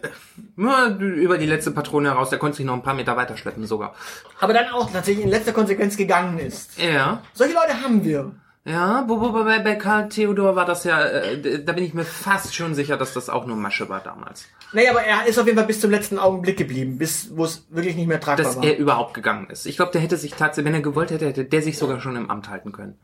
Ja, 0.57 0.89
über 0.89 1.39
die 1.39 1.47
letzte 1.47 1.71
Patrone 1.71 2.11
heraus, 2.11 2.31
der 2.31 2.39
konnte 2.39 2.57
sich 2.57 2.67
noch 2.67 2.75
ein 2.75 2.83
paar 2.83 2.95
Meter 2.95 3.17
weiterschleppen 3.17 3.67
sogar. 3.67 3.95
aber 4.41 4.53
dann 4.55 4.69
auch 4.71 4.91
tatsächlich 4.91 5.25
in 5.25 5.31
letzter 5.31 5.53
Konsequenz 5.53 5.97
gegangen 5.97 6.39
ist. 6.39 6.79
Ja. 6.79 7.23
Solche 7.35 7.55
Leute 7.55 7.83
haben 7.83 8.05
wir. 8.05 8.33
Ja, 8.65 9.03
bei, 9.09 9.59
bei 9.61 9.77
Karl 9.77 10.11
Theodor 10.11 10.55
war 10.55 10.67
das 10.67 10.85
ja, 10.85 11.03
äh, 11.03 11.65
da 11.65 11.73
bin 11.73 11.85
ich 11.85 11.95
mir 11.95 12.05
fast 12.05 12.55
schon 12.55 12.75
sicher, 12.75 12.99
dass 12.99 13.15
das 13.15 13.31
auch 13.31 13.47
nur 13.47 13.57
Masche 13.57 13.89
war 13.89 14.01
damals. 14.01 14.47
Naja, 14.75 14.91
aber 14.91 15.03
er 15.03 15.27
ist 15.27 15.39
auf 15.39 15.47
jeden 15.47 15.57
Fall 15.57 15.67
bis 15.67 15.81
zum 15.81 15.91
letzten 15.91 16.19
Augenblick 16.19 16.59
geblieben, 16.59 16.99
bis 16.99 17.35
wo 17.35 17.45
es 17.45 17.67
wirklich 17.71 17.97
nicht 17.97 18.09
mehr 18.09 18.21
tragbar 18.21 18.45
Dass 18.45 18.57
war. 18.57 18.65
er 18.65 18.77
überhaupt 18.77 19.15
gegangen 19.15 19.49
ist. 19.49 19.65
Ich 19.65 19.77
glaube, 19.77 19.93
der 19.93 20.03
hätte 20.03 20.19
sich 20.19 20.33
tatsächlich, 20.35 20.67
wenn 20.67 20.75
er 20.75 20.83
gewollt 20.83 21.11
hätte, 21.11 21.27
hätte 21.27 21.47
der 21.47 21.63
sich 21.63 21.79
sogar 21.79 22.01
schon 22.03 22.17
im 22.17 22.31
Amt 22.31 22.51
halten 22.51 22.73
können. 22.73 22.99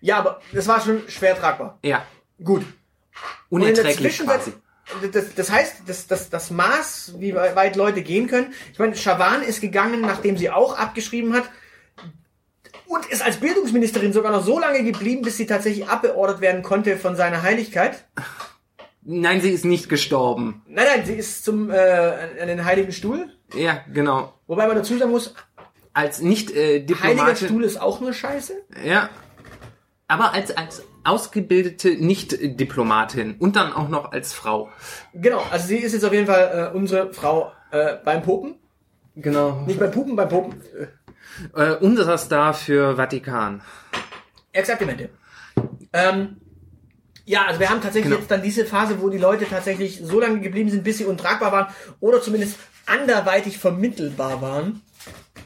Ja, 0.00 0.18
aber 0.18 0.40
das 0.52 0.68
war 0.68 0.80
schon 0.80 1.02
schwer 1.08 1.36
tragbar. 1.36 1.78
Ja. 1.82 2.04
Gut. 2.44 2.64
Unerträglich 3.50 4.18
quasi. 4.18 4.52
Das, 5.12 5.34
das 5.34 5.50
heißt, 5.50 5.82
das, 5.86 6.06
das, 6.06 6.30
das 6.30 6.50
Maß, 6.50 7.14
wie 7.18 7.34
weit 7.34 7.76
Leute 7.76 8.02
gehen 8.02 8.26
können. 8.26 8.54
Ich 8.72 8.78
meine, 8.78 8.96
Chavan 8.96 9.42
ist 9.42 9.60
gegangen, 9.60 10.00
nachdem 10.00 10.38
sie 10.38 10.50
auch 10.50 10.78
abgeschrieben 10.78 11.34
hat. 11.34 11.44
Und 12.86 13.04
ist 13.06 13.22
als 13.22 13.36
Bildungsministerin 13.36 14.14
sogar 14.14 14.32
noch 14.32 14.42
so 14.42 14.58
lange 14.58 14.82
geblieben, 14.82 15.20
bis 15.20 15.36
sie 15.36 15.46
tatsächlich 15.46 15.88
abbeordert 15.88 16.40
werden 16.40 16.62
konnte 16.62 16.96
von 16.96 17.16
seiner 17.16 17.42
Heiligkeit. 17.42 18.06
Nein, 19.02 19.42
sie 19.42 19.50
ist 19.50 19.66
nicht 19.66 19.90
gestorben. 19.90 20.62
Nein, 20.66 20.86
nein, 20.94 21.06
sie 21.06 21.14
ist 21.14 21.44
zum 21.44 21.70
äh, 21.70 21.78
an 22.40 22.48
den 22.48 22.64
Heiligen 22.64 22.92
Stuhl. 22.92 23.30
Ja, 23.54 23.84
genau. 23.92 24.34
Wobei 24.46 24.66
man 24.66 24.76
dazu 24.76 24.96
sagen 24.96 25.10
muss, 25.10 25.34
Als 25.92 26.20
nicht 26.20 26.50
äh, 26.50 26.80
Heiliger 26.80 26.86
Diplomatin. 26.86 27.48
Stuhl 27.48 27.64
ist 27.64 27.80
auch 27.80 28.00
nur 28.00 28.12
Scheiße. 28.12 28.54
Ja. 28.84 29.10
Aber 30.08 30.32
als, 30.32 30.56
als 30.56 30.82
ausgebildete 31.04 31.90
Nicht-Diplomatin 31.90 33.36
und 33.38 33.56
dann 33.56 33.72
auch 33.72 33.88
noch 33.88 34.12
als 34.12 34.32
Frau. 34.32 34.70
Genau, 35.14 35.42
also 35.50 35.68
sie 35.68 35.76
ist 35.76 35.92
jetzt 35.92 36.04
auf 36.04 36.12
jeden 36.12 36.26
Fall 36.26 36.70
äh, 36.72 36.76
unsere 36.76 37.12
Frau 37.12 37.52
äh, 37.70 37.96
beim 38.04 38.22
Popen. 38.22 38.56
Genau. 39.14 39.62
Nicht 39.66 39.78
beim 39.78 39.90
Pupen, 39.90 40.16
beim 40.16 40.28
Popen. 40.28 40.60
Äh, 41.54 41.72
unser 41.80 42.16
Star 42.18 42.54
für 42.54 42.96
Vatikan. 42.96 43.62
Exaktamente. 44.52 45.10
Ähm, 45.92 46.36
ja, 47.24 47.44
also 47.46 47.60
wir 47.60 47.68
haben 47.68 47.82
tatsächlich 47.82 48.10
Genau. 48.10 48.20
jetzt 48.20 48.30
dann 48.30 48.42
diese 48.42 48.64
Phase, 48.64 49.00
wo 49.00 49.10
die 49.10 49.18
Leute 49.18 49.44
tatsächlich 49.44 50.00
so 50.02 50.20
lange 50.20 50.40
geblieben 50.40 50.70
sind, 50.70 50.84
bis 50.84 50.98
sie 50.98 51.04
untragbar 51.04 51.52
waren 51.52 51.66
oder 52.00 52.22
zumindest 52.22 52.56
anderweitig 52.86 53.58
vermittelbar 53.58 54.40
waren. 54.40 54.80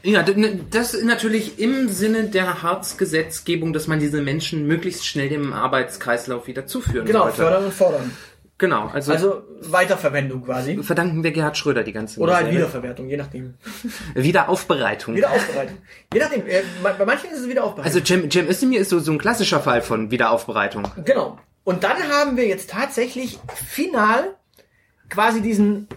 Ja, 0.03 0.21
ne, 0.23 0.59
das 0.69 0.93
ist 0.93 1.05
natürlich 1.05 1.59
im 1.59 1.87
Sinne 1.89 2.25
der 2.25 2.61
Hartz-Gesetzgebung, 2.61 3.71
dass 3.71 3.87
man 3.87 3.99
diese 3.99 4.21
Menschen 4.21 4.67
möglichst 4.67 5.07
schnell 5.07 5.29
dem 5.29 5.53
Arbeitskreislauf 5.53 6.47
wieder 6.47 6.65
zuführen 6.67 7.05
Genau, 7.05 7.21
sollte. 7.23 7.37
fördern 7.37 7.65
und 7.65 7.73
fordern. 7.73 8.11
Genau, 8.57 8.87
also, 8.87 9.11
Also 9.13 9.41
Weiterverwendung 9.61 10.43
quasi. 10.43 10.81
verdanken 10.83 11.23
wir 11.23 11.31
Gerhard 11.31 11.57
Schröder 11.57 11.83
die 11.83 11.91
ganze 11.91 12.19
Oder 12.19 12.35
halt. 12.35 12.51
Wiederverwertung, 12.51 13.09
je 13.09 13.17
nachdem. 13.17 13.55
Wiederaufbereitung. 14.13 15.15
Wiederaufbereitung. 15.15 15.77
Je 16.13 16.19
nachdem. 16.19 16.47
Äh, 16.47 16.61
bei 16.81 17.05
manchen 17.05 17.31
ist 17.31 17.39
es 17.39 17.47
Wiederaufbereitung. 17.49 17.85
Also 17.85 17.99
Cem, 18.05 18.29
Cem 18.29 18.47
Özdemir 18.47 18.79
ist 18.81 18.89
so, 18.89 18.99
so 18.99 19.11
ein 19.11 19.17
klassischer 19.17 19.59
Fall 19.59 19.81
von 19.81 20.11
Wiederaufbereitung. 20.11 20.83
Genau. 21.03 21.39
Und 21.63 21.83
dann 21.83 21.97
haben 22.09 22.37
wir 22.37 22.45
jetzt 22.45 22.69
tatsächlich 22.69 23.39
final 23.55 24.35
quasi 25.09 25.41
diesen 25.41 25.87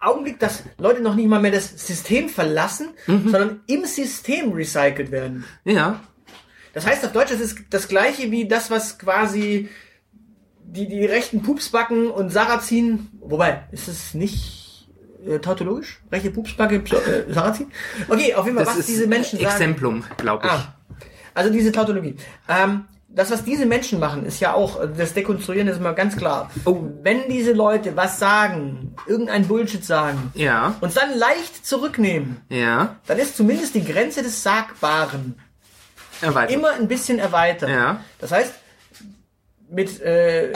Augenblick, 0.00 0.38
dass 0.38 0.62
Leute 0.78 1.00
noch 1.02 1.14
nicht 1.14 1.28
mal 1.28 1.40
mehr 1.40 1.50
das 1.50 1.86
System 1.86 2.28
verlassen, 2.28 2.88
sondern 3.06 3.60
im 3.66 3.84
System 3.84 4.52
recycelt 4.52 5.10
werden. 5.10 5.44
Ja, 5.64 6.00
Das 6.72 6.86
heißt 6.86 7.04
auf 7.04 7.12
Deutsch, 7.12 7.30
es 7.32 7.40
ist 7.40 7.58
das 7.70 7.86
gleiche 7.88 8.30
wie 8.30 8.48
das, 8.48 8.70
was 8.70 8.98
quasi 8.98 9.68
die, 10.62 10.88
die 10.88 11.04
rechten 11.04 11.42
Pupsbacken 11.42 12.10
und 12.10 12.30
Sarazin, 12.30 13.08
wobei, 13.20 13.64
ist 13.72 13.88
es 13.88 14.14
nicht 14.14 14.88
äh, 15.26 15.38
tautologisch? 15.40 16.00
Rechte 16.12 16.30
Pupsbacke, 16.30 16.76
äh, 16.76 17.32
Sarazin? 17.32 17.66
Okay, 18.08 18.34
auf 18.34 18.44
jeden 18.46 18.56
Fall, 18.56 18.64
das 18.64 18.74
was 18.74 18.80
ist 18.80 18.88
diese 18.88 19.06
Menschen 19.06 19.38
sagen. 19.40 19.50
Exemplum, 19.50 20.04
glaube 20.16 20.46
ich. 20.46 20.52
Ah, 20.52 20.74
also 21.34 21.50
diese 21.50 21.72
Tautologie. 21.72 22.14
Ähm, 22.48 22.84
das, 23.12 23.30
was 23.30 23.42
diese 23.44 23.66
Menschen 23.66 23.98
machen, 23.98 24.24
ist 24.24 24.38
ja 24.40 24.54
auch, 24.54 24.80
das 24.96 25.14
Dekonstruieren 25.14 25.66
ist 25.68 25.78
immer 25.78 25.94
ganz 25.94 26.16
klar. 26.16 26.50
Oh. 26.64 26.84
Wenn 27.02 27.28
diese 27.28 27.52
Leute 27.52 27.96
was 27.96 28.18
sagen, 28.20 28.94
irgendein 29.06 29.48
Bullshit 29.48 29.84
sagen, 29.84 30.30
Ja, 30.34 30.76
und 30.80 30.96
dann 30.96 31.18
leicht 31.18 31.66
zurücknehmen, 31.66 32.40
ja, 32.48 32.96
dann 33.06 33.18
ist 33.18 33.36
zumindest 33.36 33.74
die 33.74 33.84
Grenze 33.84 34.22
des 34.22 34.42
Sagbaren 34.42 35.40
erweitert. 36.20 36.54
immer 36.54 36.70
ein 36.72 36.86
bisschen 36.86 37.18
erweitert. 37.18 37.68
Ja. 37.70 38.00
Das 38.20 38.30
heißt, 38.30 38.52
mit 39.68 40.00
äh, 40.02 40.52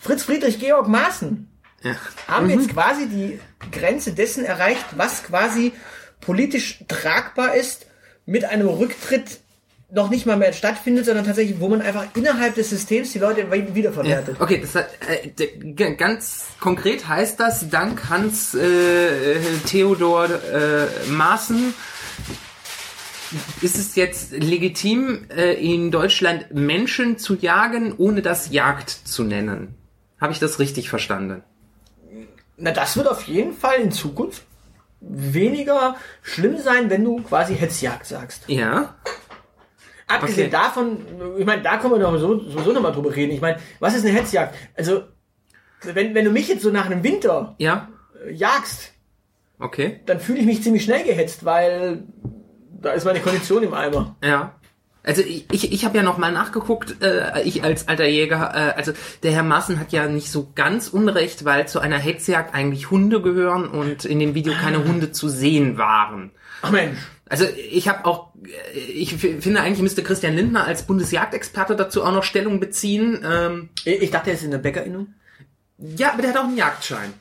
Fritz 0.00 0.24
Friedrich 0.24 0.58
Georg 0.58 0.88
Maaßen 0.88 1.48
Ja. 1.82 1.94
haben 2.28 2.48
wir 2.48 2.56
jetzt 2.56 2.70
quasi 2.72 3.06
die 3.08 3.38
Grenze 3.70 4.12
dessen 4.12 4.44
erreicht, 4.44 4.84
was 4.96 5.22
quasi 5.22 5.72
politisch 6.20 6.80
tragbar 6.88 7.54
ist, 7.54 7.86
mit 8.26 8.44
einem 8.44 8.68
Rücktritt 8.68 9.40
noch 9.94 10.08
nicht 10.08 10.24
mal 10.24 10.38
mehr 10.38 10.54
stattfindet, 10.54 11.04
sondern 11.04 11.26
tatsächlich, 11.26 11.60
wo 11.60 11.68
man 11.68 11.82
einfach 11.82 12.06
innerhalb 12.14 12.54
des 12.54 12.70
Systems 12.70 13.12
die 13.12 13.18
Leute 13.18 13.50
wi- 13.52 13.74
wiederverwertet. 13.74 14.40
Okay, 14.40 14.58
das 14.60 14.74
hat, 14.74 14.88
äh, 15.08 15.92
ganz 15.94 16.46
konkret 16.60 17.06
heißt 17.06 17.38
das, 17.38 17.68
dank 17.68 18.08
Hans 18.08 18.54
äh, 18.54 19.36
Theodor 19.66 20.30
äh, 20.30 20.86
Maaßen 21.10 21.74
ist 23.60 23.78
es 23.78 23.94
jetzt 23.96 24.32
legitim, 24.32 25.26
äh, 25.34 25.54
in 25.54 25.90
Deutschland 25.90 26.52
Menschen 26.54 27.18
zu 27.18 27.34
jagen, 27.34 27.94
ohne 27.96 28.22
das 28.22 28.50
Jagd 28.50 28.90
zu 28.90 29.24
nennen. 29.24 29.74
Habe 30.20 30.32
ich 30.32 30.38
das 30.38 30.58
richtig 30.58 30.88
verstanden? 30.88 31.42
Na, 32.56 32.70
das 32.70 32.96
wird 32.96 33.08
auf 33.08 33.24
jeden 33.24 33.54
Fall 33.54 33.76
in 33.80 33.90
Zukunft 33.90 34.42
weniger 35.00 35.96
schlimm 36.22 36.58
sein, 36.58 36.88
wenn 36.88 37.04
du 37.04 37.22
quasi 37.22 37.56
Hetzjagd 37.56 38.06
sagst. 38.06 38.42
Ja. 38.46 38.94
Abgesehen 40.14 40.48
Okay. 40.48 40.50
davon, 40.50 40.98
ich 41.38 41.44
meine, 41.46 41.62
da 41.62 41.76
können 41.78 41.94
wir 41.94 41.98
doch 42.00 42.16
so, 42.18 42.38
sowieso 42.48 42.72
nochmal 42.72 42.92
drüber 42.92 43.14
reden. 43.14 43.32
Ich 43.32 43.40
meine, 43.40 43.58
was 43.80 43.94
ist 43.94 44.04
eine 44.06 44.14
Hetzjagd? 44.16 44.54
Also, 44.76 45.02
wenn, 45.82 46.14
wenn 46.14 46.24
du 46.24 46.30
mich 46.30 46.48
jetzt 46.48 46.62
so 46.62 46.70
nach 46.70 46.86
einem 46.86 47.02
Winter 47.02 47.54
Ja. 47.58 47.88
äh, 48.26 48.32
jagst, 48.32 48.92
Okay. 49.58 50.00
dann 50.06 50.18
fühle 50.20 50.40
ich 50.40 50.46
mich 50.46 50.62
ziemlich 50.62 50.84
schnell 50.84 51.04
gehetzt, 51.04 51.44
weil 51.44 52.04
da 52.80 52.90
ist 52.92 53.04
meine 53.04 53.20
Kondition 53.20 53.62
im 53.62 53.74
Eimer. 53.74 54.16
Ja. 54.22 54.54
Also 55.04 55.22
ich, 55.22 55.46
ich, 55.50 55.72
ich 55.72 55.84
habe 55.84 55.96
ja 55.96 56.04
noch 56.04 56.16
mal 56.18 56.30
nachgeguckt, 56.30 57.02
äh, 57.02 57.42
ich 57.42 57.64
als 57.64 57.88
alter 57.88 58.06
Jäger, 58.06 58.52
äh, 58.54 58.78
also 58.78 58.92
der 59.24 59.32
Herr 59.32 59.42
Maaßen 59.42 59.80
hat 59.80 59.90
ja 59.90 60.06
nicht 60.06 60.30
so 60.30 60.50
ganz 60.54 60.86
unrecht, 60.88 61.44
weil 61.44 61.66
zu 61.66 61.80
einer 61.80 61.98
Hetzjagd 61.98 62.54
eigentlich 62.54 62.90
Hunde 62.92 63.20
gehören 63.20 63.68
und 63.68 64.04
in 64.04 64.20
dem 64.20 64.34
Video 64.36 64.52
keine 64.54 64.84
Hunde 64.84 65.10
zu 65.10 65.28
sehen 65.28 65.76
waren. 65.76 66.30
Ach 66.62 66.70
Mensch. 66.70 66.98
Also 67.32 67.46
ich 67.46 67.88
habe 67.88 68.04
auch, 68.04 68.28
ich 68.76 69.14
finde 69.14 69.62
eigentlich 69.62 69.80
müsste 69.80 70.02
Christian 70.02 70.36
Lindner 70.36 70.66
als 70.66 70.82
Bundesjagdexperte 70.82 71.76
dazu 71.76 72.04
auch 72.04 72.12
noch 72.12 72.24
Stellung 72.24 72.60
beziehen. 72.60 73.24
Ähm, 73.24 73.70
Ich 73.86 74.02
ich 74.02 74.10
dachte, 74.10 74.28
er 74.28 74.36
ist 74.36 74.42
in 74.42 74.50
der 74.50 74.58
Bäckerinnung. 74.58 75.14
ja, 75.78 76.12
aber 76.12 76.20
der 76.20 76.32
hat 76.32 76.36
auch 76.36 76.44
einen 76.44 76.58
Jagdschein. 76.58 77.14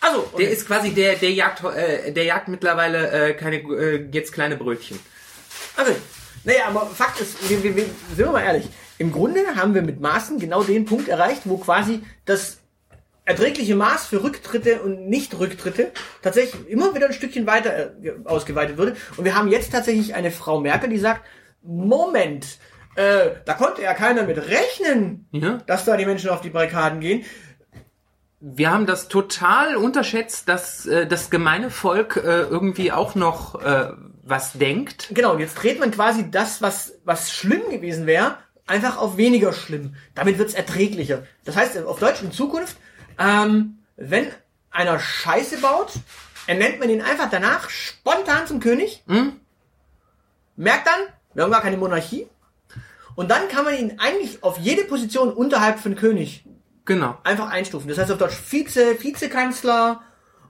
Also, 0.00 0.20
okay. 0.20 0.44
Der 0.44 0.52
ist 0.52 0.66
quasi 0.66 0.92
der, 0.94 1.16
der 1.16 1.32
jagt, 1.32 1.62
äh, 1.64 2.12
der 2.12 2.24
jagt 2.24 2.48
mittlerweile 2.48 3.10
äh, 3.10 3.34
keine 3.34 3.56
äh, 3.56 4.08
jetzt 4.10 4.32
kleine 4.32 4.56
Brötchen. 4.56 4.98
Okay. 5.76 5.96
Naja, 6.44 6.68
aber 6.68 6.86
Fakt 6.86 7.20
ist, 7.20 7.36
wir, 7.50 7.62
wir, 7.62 7.76
wir, 7.76 7.84
sind 7.84 8.24
wir 8.24 8.32
mal 8.32 8.44
ehrlich, 8.44 8.70
im 8.96 9.12
Grunde 9.12 9.40
haben 9.54 9.74
wir 9.74 9.82
mit 9.82 10.00
Maßen 10.00 10.38
genau 10.38 10.62
den 10.62 10.86
Punkt 10.86 11.08
erreicht, 11.08 11.42
wo 11.44 11.58
quasi 11.58 12.00
das 12.24 12.56
erträgliche 13.28 13.74
Maß 13.76 14.06
für 14.06 14.22
Rücktritte 14.22 14.80
und 14.80 15.08
Nicht-Rücktritte 15.08 15.92
tatsächlich 16.22 16.66
immer 16.68 16.94
wieder 16.94 17.06
ein 17.06 17.12
Stückchen 17.12 17.46
weiter 17.46 17.92
äh, 18.02 18.12
ausgeweitet 18.24 18.78
wurde. 18.78 18.96
Und 19.16 19.24
wir 19.24 19.36
haben 19.36 19.48
jetzt 19.48 19.70
tatsächlich 19.70 20.14
eine 20.14 20.30
Frau 20.30 20.60
Merkel, 20.60 20.88
die 20.88 20.98
sagt, 20.98 21.22
Moment, 21.62 22.58
äh, 22.96 23.30
da 23.44 23.52
konnte 23.54 23.82
ja 23.82 23.92
keiner 23.92 24.22
mit 24.22 24.38
rechnen, 24.38 25.28
Ja. 25.32 25.58
dass 25.66 25.84
da 25.84 25.96
die 25.96 26.06
Menschen 26.06 26.30
auf 26.30 26.40
die 26.40 26.48
Barrikaden 26.50 27.00
gehen. 27.00 27.24
Wir 28.40 28.70
haben 28.70 28.86
das 28.86 29.08
total 29.08 29.76
unterschätzt, 29.76 30.48
dass 30.48 30.86
äh, 30.86 31.06
das 31.06 31.28
gemeine 31.28 31.70
Volk 31.70 32.16
äh, 32.16 32.20
irgendwie 32.42 32.92
auch 32.92 33.14
noch 33.14 33.60
äh, 33.62 33.90
was 34.22 34.52
denkt. 34.52 35.08
Genau, 35.12 35.32
und 35.34 35.40
jetzt 35.40 35.54
dreht 35.54 35.80
man 35.80 35.90
quasi 35.90 36.30
das, 36.30 36.62
was, 36.62 36.94
was 37.04 37.30
schlimm 37.30 37.62
gewesen 37.70 38.06
wäre, 38.06 38.36
einfach 38.66 38.96
auf 38.96 39.16
weniger 39.16 39.52
schlimm. 39.52 39.96
Damit 40.14 40.38
wird's 40.38 40.54
erträglicher. 40.54 41.24
Das 41.44 41.56
heißt, 41.56 41.82
auf 41.84 41.98
Deutsch 41.98 42.22
in 42.22 42.32
Zukunft, 42.32 42.76
ähm, 43.18 43.78
wenn 43.96 44.28
einer 44.70 44.98
Scheiße 44.98 45.58
baut, 45.60 45.92
ernennt 46.46 46.78
man 46.80 46.88
ihn 46.90 47.02
einfach 47.02 47.28
danach 47.30 47.68
spontan 47.70 48.46
zum 48.46 48.60
König. 48.60 49.02
Merkt 50.56 50.86
dann, 50.86 51.00
wir 51.34 51.42
haben 51.44 51.50
gar 51.52 51.62
keine 51.62 51.76
Monarchie. 51.76 52.26
Und 53.14 53.30
dann 53.30 53.48
kann 53.48 53.64
man 53.64 53.74
ihn 53.74 53.98
eigentlich 53.98 54.42
auf 54.44 54.58
jede 54.58 54.84
Position 54.84 55.32
unterhalb 55.32 55.80
von 55.80 55.96
König 55.96 56.44
Genau. 56.84 57.18
einfach 57.24 57.50
einstufen. 57.50 57.88
Das 57.88 57.98
heißt 57.98 58.10
auf 58.12 58.18
Deutsch 58.18 58.36
Vize, 58.36 58.96
Vizekanzler 59.02 60.00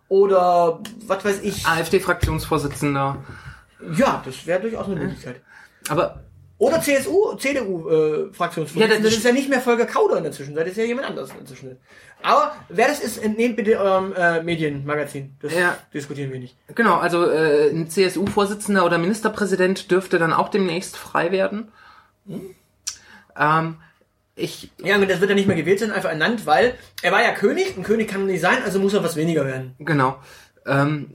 oder 0.09 0.81
was 1.07 1.25
weiß 1.25 1.41
ich. 1.43 1.67
AfD-Fraktionsvorsitzender. 1.67 3.25
Ja, 3.95 4.23
das 4.25 4.47
wäre 4.47 4.61
durchaus 4.61 4.87
eine 4.87 4.97
Möglichkeit. 4.97 5.41
Aber 5.89 6.21
Oder 6.59 6.81
CSU, 6.81 7.37
CDU 7.37 7.89
äh, 7.89 8.33
Fraktionsvorsitzender. 8.33 8.97
Ja, 8.97 9.01
das, 9.03 9.13
ist 9.13 9.25
ja 9.25 9.31
nicht 9.33 9.49
mehr 9.49 9.61
Volker 9.61 9.87
Kauder 9.87 10.17
in 10.17 10.25
der 10.25 10.33
Zwischenzeit, 10.33 10.65
das 10.67 10.73
ist 10.73 10.79
ja 10.79 10.85
jemand 10.85 11.07
anderes 11.07 11.31
in 11.31 11.37
der 11.37 11.47
Zwischenzeit. 11.47 11.79
Aber 12.21 12.53
wer 12.69 12.89
das 12.89 12.99
ist, 12.99 13.19
entnehmt 13.19 13.55
bitte 13.55 13.79
eurem 13.79 14.13
äh, 14.15 14.43
Medienmagazin. 14.43 15.37
Das 15.41 15.55
Ja. 15.55 15.77
diskutieren 15.95 16.33
wir 16.33 16.41
nicht. 16.41 16.57
Genau, 16.75 16.97
also 16.97 17.31
äh, 17.31 17.71
ein 17.71 17.89
CSU-Vorsitzender 17.89 18.85
oder 18.85 18.99
Ministerpräsident 18.99 19.91
dürfte 19.93 20.19
dann 20.19 20.33
auch 20.33 20.49
demnächst 20.49 20.97
frei 20.97 21.31
werden. 21.31 21.69
Ähm, 23.39 23.77
ich, 24.35 24.71
Ja, 24.83 24.97
und 24.97 25.09
das 25.09 25.21
wird 25.21 25.31
er 25.31 25.37
nicht 25.37 25.47
mehr 25.47 25.57
gewählt 25.57 25.79
sein, 25.79 25.93
einfach 25.93 26.11
ernannt, 26.11 26.45
weil 26.47 26.75
er 27.03 27.13
war 27.13 27.23
ja 27.23 27.33
König, 27.33 27.77
ein 27.77 27.83
König 27.85 28.09
kann 28.09 28.27
nicht 28.27 28.41
sein, 28.41 28.63
also 28.65 28.79
muss 28.81 28.95
er 28.95 29.05
was 29.05 29.17
weniger 29.17 29.47
werden. 29.47 29.75
genau. 29.79 30.17
Ähm, 30.67 31.13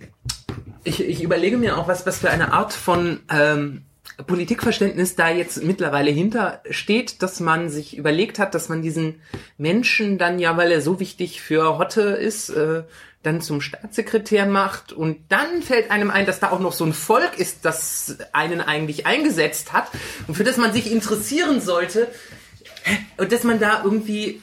ich, 0.86 1.01
ich 1.03 1.21
überlege 1.21 1.58
mir 1.58 1.77
auch, 1.77 1.88
was, 1.88 2.06
was 2.06 2.19
für 2.19 2.29
eine 2.29 2.51
Art 2.53 2.73
von 2.73 3.19
ähm, 3.29 3.84
Politikverständnis 4.27 5.15
da 5.15 5.29
jetzt 5.29 5.63
mittlerweile 5.63 6.11
hintersteht, 6.11 7.21
dass 7.21 7.39
man 7.39 7.69
sich 7.69 7.97
überlegt 7.97 8.37
hat, 8.37 8.53
dass 8.53 8.69
man 8.69 8.81
diesen 8.81 9.21
Menschen 9.57 10.17
dann 10.17 10.39
ja, 10.39 10.55
weil 10.57 10.71
er 10.71 10.81
so 10.81 10.99
wichtig 10.99 11.41
für 11.41 11.77
Hotte 11.77 12.01
ist, 12.01 12.49
äh, 12.49 12.83
dann 13.23 13.41
zum 13.41 13.61
Staatssekretär 13.61 14.45
macht. 14.45 14.91
Und 14.91 15.19
dann 15.29 15.63
fällt 15.63 15.89
einem 15.89 16.11
ein, 16.11 16.25
dass 16.25 16.39
da 16.39 16.51
auch 16.51 16.59
noch 16.59 16.73
so 16.73 16.85
ein 16.85 16.93
Volk 16.93 17.39
ist, 17.39 17.65
das 17.65 18.17
einen 18.33 18.61
eigentlich 18.61 19.07
eingesetzt 19.07 19.73
hat 19.73 19.89
und 20.27 20.35
für 20.35 20.43
das 20.43 20.57
man 20.57 20.73
sich 20.73 20.91
interessieren 20.91 21.61
sollte. 21.61 22.07
Und 23.17 23.31
dass 23.31 23.43
man 23.43 23.59
da 23.59 23.81
irgendwie 23.83 24.41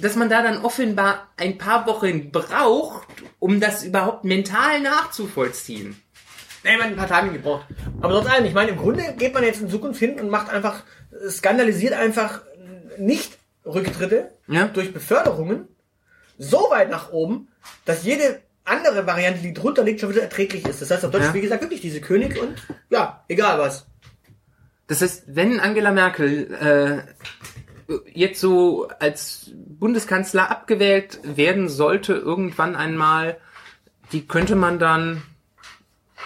dass 0.00 0.14
man 0.14 0.28
da 0.28 0.42
dann 0.42 0.64
offenbar 0.64 1.28
ein 1.36 1.58
paar 1.58 1.86
Wochen 1.86 2.30
braucht, 2.30 3.08
um 3.38 3.60
das 3.60 3.82
überhaupt 3.82 4.24
mental 4.24 4.80
nachzuvollziehen. 4.80 6.00
Nee, 6.64 6.72
man 6.76 6.82
hat 6.86 6.90
ein 6.92 6.96
paar 6.96 7.08
Tage 7.08 7.30
gebraucht. 7.30 7.66
Aber 8.00 8.14
trotz 8.14 8.30
allem, 8.30 8.44
ich 8.44 8.54
meine, 8.54 8.70
im 8.72 8.76
Grunde 8.78 9.14
geht 9.16 9.32
man 9.34 9.44
jetzt 9.44 9.60
in 9.60 9.68
Zukunft 9.68 10.00
hin 10.00 10.18
und 10.20 10.28
macht 10.30 10.50
einfach, 10.50 10.82
skandalisiert 11.28 11.94
einfach 11.94 12.42
nicht 12.98 13.38
Rücktritte 13.64 14.30
Ja. 14.48 14.66
durch 14.68 14.92
Beförderungen 14.92 15.68
so 16.38 16.68
weit 16.70 16.90
nach 16.90 17.12
oben, 17.12 17.48
dass 17.84 18.04
jede 18.04 18.40
andere 18.64 19.06
Variante, 19.06 19.40
die 19.40 19.54
drunter 19.54 19.82
liegt, 19.84 20.00
schon 20.00 20.10
wieder 20.10 20.22
erträglich 20.22 20.66
ist. 20.66 20.80
Das 20.82 20.90
heißt 20.90 21.04
auf 21.04 21.10
Deutsch, 21.10 21.24
Ja. 21.24 21.34
wie 21.34 21.40
gesagt, 21.40 21.62
wirklich 21.62 21.80
diese 21.80 22.00
König 22.00 22.40
und 22.40 22.54
ja, 22.90 23.24
egal 23.28 23.58
was. 23.58 23.86
Das 24.86 25.02
heißt, 25.02 25.24
wenn 25.28 25.60
Angela 25.60 25.90
Merkel 25.92 27.04
äh, 27.88 27.92
jetzt 28.12 28.40
so 28.40 28.88
als 29.00 29.50
Bundeskanzler 29.54 30.50
abgewählt 30.50 31.20
werden 31.24 31.68
sollte, 31.68 32.14
irgendwann 32.14 32.74
einmal, 32.76 33.38
die 34.12 34.26
könnte 34.26 34.54
man 34.56 34.78
dann 34.78 35.22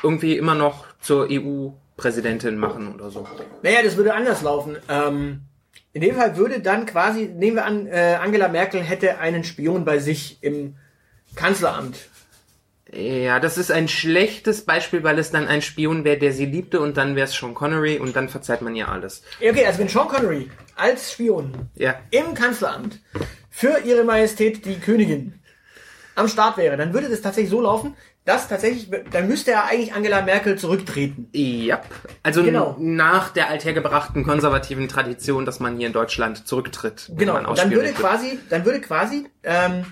irgendwie 0.03 0.37
immer 0.37 0.55
noch 0.55 0.85
zur 1.01 1.29
EU-Präsidentin 1.31 2.57
machen 2.57 2.95
oder 2.95 3.11
so. 3.11 3.27
Naja, 3.63 3.83
das 3.83 3.97
würde 3.97 4.15
anders 4.15 4.43
laufen. 4.43 4.77
Ähm, 4.89 5.43
in 5.93 6.01
dem 6.01 6.17
Fall 6.17 6.37
würde 6.37 6.61
dann 6.61 6.87
quasi, 6.87 7.27
nehmen 7.27 7.57
wir 7.57 7.65
an, 7.65 7.87
äh, 7.87 8.19
Angela 8.21 8.49
Merkel 8.49 8.81
hätte 8.83 9.19
einen 9.19 9.45
Spion 9.45 9.85
bei 9.85 9.99
sich 9.99 10.39
im 10.43 10.77
Kanzleramt. 11.37 11.97
Ja, 12.95 13.41
das 13.41 13.57
ist 13.57 13.71
ein 13.71 13.89
schlechtes 13.89 14.67
Beispiel, 14.67 15.03
weil 15.03 15.19
es 15.19 15.31
dann 15.31 15.49
ein 15.49 15.63
Spion 15.63 16.05
wäre, 16.05 16.19
der 16.19 16.33
sie 16.33 16.45
liebte 16.45 16.79
und 16.81 16.99
dann 16.99 17.17
wäre 17.17 17.27
es 17.27 17.33
Sean 17.35 17.55
Connery 17.55 17.99
und 17.99 18.15
dann 18.17 18.29
verzeiht 18.29 18.61
man 18.61 18.77
ihr 18.77 18.89
alles. 18.89 19.23
Okay, 19.41 19.65
also 19.65 19.79
wenn 19.79 19.89
Sean 19.89 20.09
Connery 20.09 20.51
als 20.77 21.13
Spion 21.13 21.53
Ja. 21.75 21.95
im 22.11 22.35
Kanzleramt 22.35 23.01
für 23.49 23.79
ihre 23.85 24.05
Majestät 24.05 24.67
die 24.67 24.79
Königin 24.79 25.41
am 26.17 26.29
Start 26.29 26.59
wäre, 26.59 26.77
dann 26.77 26.93
würde 26.93 27.09
das 27.09 27.23
tatsächlich 27.23 27.51
so 27.51 27.63
laufen, 27.63 27.97
dass 28.25 28.49
tatsächlich, 28.49 28.89
dann 29.11 29.27
müsste 29.29 29.51
ja 29.51 29.65
eigentlich 29.65 29.95
Angela 29.95 30.23
Merkel 30.23 30.57
zurücktreten. 30.57 31.29
Ja, 31.33 31.83
also 32.23 32.43
Genau. 32.45 32.77
nach 32.79 33.31
der 33.31 33.49
althergebrachten 33.49 34.25
konservativen 34.25 34.89
Tradition, 34.89 35.45
dass 35.45 35.59
man 35.59 35.77
hier 35.77 35.89
in 35.89 35.93
Deutschland 35.93 36.47
zurücktritt. 36.47 37.09
wenn 37.11 37.19
Genau. 37.19 37.55
dann 37.55 37.71
würde 37.73 37.93
quasi, 37.93 38.39
dann 38.49 38.65
würde 38.65 38.81
quasi 38.81 39.29
ähm, 39.43 39.85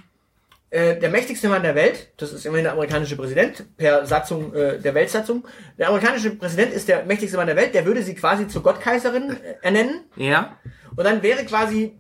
äh, 0.71 0.97
der 1.01 1.11
mächtigste 1.11 1.49
Mann 1.49 1.65
der 1.65 1.75
Welt, 1.75 2.13
das 2.19 2.33
ist 2.33 2.47
immerhin 2.47 2.63
der 2.65 2.75
amerikanische 2.75 3.17
Präsident 3.17 3.65
per 3.77 4.07
Satzung 4.07 4.55
äh, 4.55 4.79
der 4.79 4.95
Weltsatzung, 4.95 5.45
der 5.77 5.89
amerikanische 5.89 6.31
Präsident 6.31 6.73
ist 6.73 6.87
der 6.87 7.05
mächtigste 7.05 7.37
Mann 7.37 7.49
der 7.49 7.57
Welt, 7.57 7.75
der 7.75 7.85
würde 7.85 8.05
sie 8.05 8.15
quasi 8.15 8.47
zur 8.47 8.63
Gottkaiserin 8.63 9.31
äh, 9.31 9.55
ernennen 9.63 10.03
Ja, 10.15 10.57
Und 10.95 11.03
dann 11.05 11.23
wäre 11.25 11.45
quasi 11.45 12.00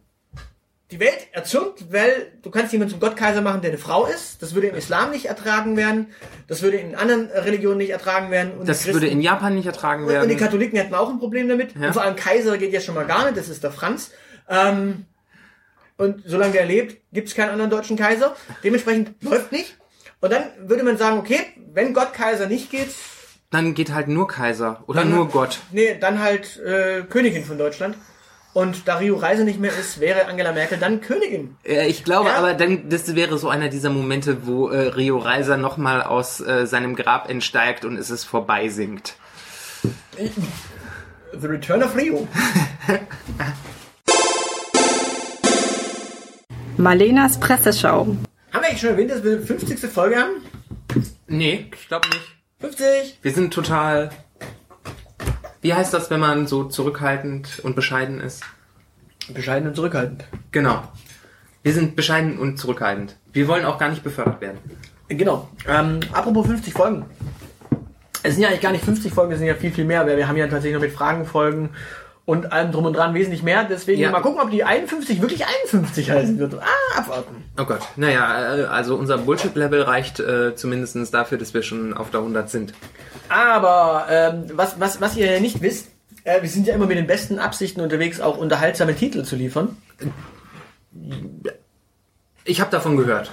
die 0.90 1.00
Welt 1.00 1.28
erzürnt, 1.32 1.92
weil 1.92 2.32
du 2.42 2.50
kannst 2.50 2.72
jemanden 2.72 2.92
zum 2.92 3.00
Gottkaiser 3.00 3.40
machen, 3.42 3.60
der 3.62 3.70
eine 3.70 3.78
Frau 3.78 4.06
ist. 4.06 4.42
Das 4.42 4.54
würde 4.54 4.68
im 4.68 4.74
Islam 4.74 5.10
nicht 5.12 5.26
ertragen 5.26 5.76
werden. 5.76 6.08
Das 6.48 6.62
würde 6.62 6.78
in 6.78 6.94
anderen 6.96 7.28
Religionen 7.30 7.78
nicht 7.78 7.90
ertragen 7.90 8.30
werden. 8.30 8.52
Und 8.58 8.68
das 8.68 8.86
würde 8.92 9.06
in 9.06 9.20
Japan 9.20 9.54
nicht 9.54 9.66
ertragen 9.66 10.02
und 10.02 10.08
die 10.08 10.14
werden. 10.14 10.36
Katholiken 10.36 10.78
hätten 10.78 10.94
auch 10.94 11.08
ein 11.10 11.18
Problem 11.18 11.48
damit. 11.48 11.74
Ja. 11.76 11.88
Und 11.88 11.92
vor 11.92 12.02
allem 12.02 12.16
Kaiser 12.16 12.58
geht 12.58 12.72
ja 12.72 12.80
schon 12.80 12.94
mal 12.94 13.06
gar 13.06 13.24
nicht. 13.24 13.36
Das 13.36 13.48
ist 13.48 13.62
der 13.62 13.70
Franz. 13.72 14.10
Ähm, 14.48 15.06
und 15.96 16.22
solange 16.26 16.56
er 16.58 16.66
lebt, 16.66 17.00
gibt 17.12 17.28
es 17.28 17.34
keinen 17.34 17.50
anderen 17.50 17.70
deutschen 17.70 17.96
Kaiser. 17.96 18.34
Dementsprechend 18.64 19.22
läuft 19.22 19.52
nicht. 19.52 19.76
Und 20.20 20.32
dann 20.32 20.42
würde 20.58 20.82
man 20.82 20.96
sagen, 20.96 21.18
okay, 21.18 21.40
wenn 21.72 21.94
Gott 21.94 22.12
Kaiser 22.14 22.46
nicht 22.46 22.70
geht, 22.70 22.88
Dann 23.50 23.74
geht 23.74 23.92
halt 23.92 24.08
nur 24.08 24.28
Kaiser 24.28 24.82
oder 24.86 25.00
Dann- 25.00 25.10
nur 25.14 25.28
Gott. 25.28 25.58
nee, 25.72 25.96
dann 26.00 26.20
halt 26.20 26.58
äh, 26.60 27.02
Königin 27.02 27.44
von 27.44 27.58
Deutschland. 27.58 27.96
Und 28.52 28.88
da 28.88 28.96
Rio 28.96 29.16
Reise 29.16 29.44
nicht 29.44 29.60
mehr 29.60 29.70
ist, 29.70 30.00
wäre 30.00 30.26
Angela 30.26 30.50
Merkel 30.52 30.76
dann 30.78 31.00
Königin. 31.00 31.56
Äh, 31.64 31.86
Ich 31.88 32.02
glaube 32.02 32.30
Ja. 32.30 32.36
aber, 32.36 32.54
dann, 32.54 32.88
das 32.88 33.14
wäre 33.14 33.38
so 33.38 33.48
einer 33.48 33.68
dieser 33.68 33.90
Momente, 33.90 34.44
wo 34.46 34.68
äh, 34.70 34.88
Rio 34.88 35.18
Reiser 35.18 35.56
nochmal 35.56 36.02
aus 36.02 36.40
äh, 36.40 36.66
seinem 36.66 36.96
Grab 36.96 37.30
entsteigt 37.30 37.84
und 37.84 37.96
es 37.96 38.10
ist 38.10 38.24
vorbei 38.24 38.68
singt. 38.68 39.14
The 40.16 41.46
Return 41.46 41.82
of 41.84 41.94
Rio. 41.96 42.26
Malenas 46.76 47.38
Presseschau. 47.38 48.06
Haben 48.06 48.18
wir 48.52 48.60
eigentlich 48.62 48.80
schon 48.80 48.90
erwähnt, 48.90 49.10
dass 49.10 49.22
wir 49.22 49.40
50. 49.40 49.78
Folge 49.90 50.16
haben? 50.16 50.42
Nee, 51.28 51.66
ich 51.74 51.88
glaube 51.88 52.08
nicht. 52.08 52.20
50! 52.60 53.18
Wir 53.22 53.32
sind 53.32 53.54
total. 53.54 54.10
Wie 55.62 55.74
heißt 55.74 55.92
das, 55.92 56.10
wenn 56.10 56.20
man 56.20 56.46
so 56.46 56.64
zurückhaltend 56.64 57.60
und 57.62 57.76
bescheiden 57.76 58.20
ist? 58.20 58.42
Bescheiden 59.32 59.68
und 59.68 59.74
zurückhaltend. 59.76 60.24
Genau. 60.52 60.82
Wir 61.62 61.72
sind 61.74 61.94
bescheiden 61.96 62.38
und 62.38 62.56
zurückhaltend. 62.58 63.16
Wir 63.32 63.46
wollen 63.46 63.64
auch 63.66 63.78
gar 63.78 63.90
nicht 63.90 64.02
befördert 64.02 64.40
werden. 64.40 64.58
Genau. 65.08 65.48
Ähm, 65.68 66.00
apropos 66.12 66.46
50 66.46 66.72
Folgen. 66.72 67.04
Es 68.22 68.34
sind 68.34 68.42
ja 68.42 68.48
eigentlich 68.48 68.60
gar 68.62 68.72
nicht 68.72 68.84
50 68.84 69.12
Folgen, 69.12 69.32
es 69.32 69.38
sind 69.38 69.48
ja 69.48 69.54
viel, 69.54 69.70
viel 69.72 69.84
mehr, 69.84 70.06
weil 70.06 70.16
wir 70.16 70.28
haben 70.28 70.36
ja 70.36 70.46
tatsächlich 70.46 70.74
noch 70.74 70.80
mit 70.82 70.92
Fragenfolgen 70.92 71.70
und 72.26 72.52
allem 72.52 72.70
drum 72.70 72.84
und 72.86 72.94
dran 72.94 73.12
wesentlich 73.14 73.42
mehr. 73.42 73.64
Deswegen 73.64 74.00
Ja. 74.00 74.10
mal 74.10 74.20
gucken, 74.20 74.40
ob 74.40 74.50
die 74.50 74.62
51 74.64 75.20
wirklich 75.20 75.44
51 75.46 76.10
heißen 76.10 76.38
wird. 76.38 76.54
Ah, 76.54 76.98
abwarten. 76.98 77.44
Oh 77.58 77.64
Gott. 77.64 77.80
Naja, 77.96 78.56
äh, 78.56 78.64
also 78.64 78.96
unser 78.96 79.18
Bullshit-Level 79.18 79.82
reicht 79.82 80.20
äh, 80.20 80.54
zumindest 80.54 81.12
dafür, 81.12 81.38
dass 81.38 81.54
wir 81.54 81.62
schon 81.62 81.92
auf 81.94 82.10
der 82.10 82.20
100 82.20 82.48
sind. 82.50 82.72
Aber 83.30 84.06
ähm, 84.10 84.44
was, 84.54 84.80
was, 84.80 85.00
was 85.00 85.16
ihr 85.16 85.30
ja 85.30 85.40
nicht 85.40 85.62
wisst, 85.62 85.88
äh, 86.24 86.42
wir 86.42 86.48
sind 86.48 86.66
ja 86.66 86.74
immer 86.74 86.86
mit 86.86 86.98
den 86.98 87.06
besten 87.06 87.38
Absichten 87.38 87.80
unterwegs, 87.80 88.20
auch 88.20 88.36
unterhaltsame 88.36 88.94
Titel 88.94 89.22
zu 89.22 89.36
liefern. 89.36 89.76
Ich 92.44 92.60
habe 92.60 92.70
davon 92.70 92.96
gehört. 92.96 93.30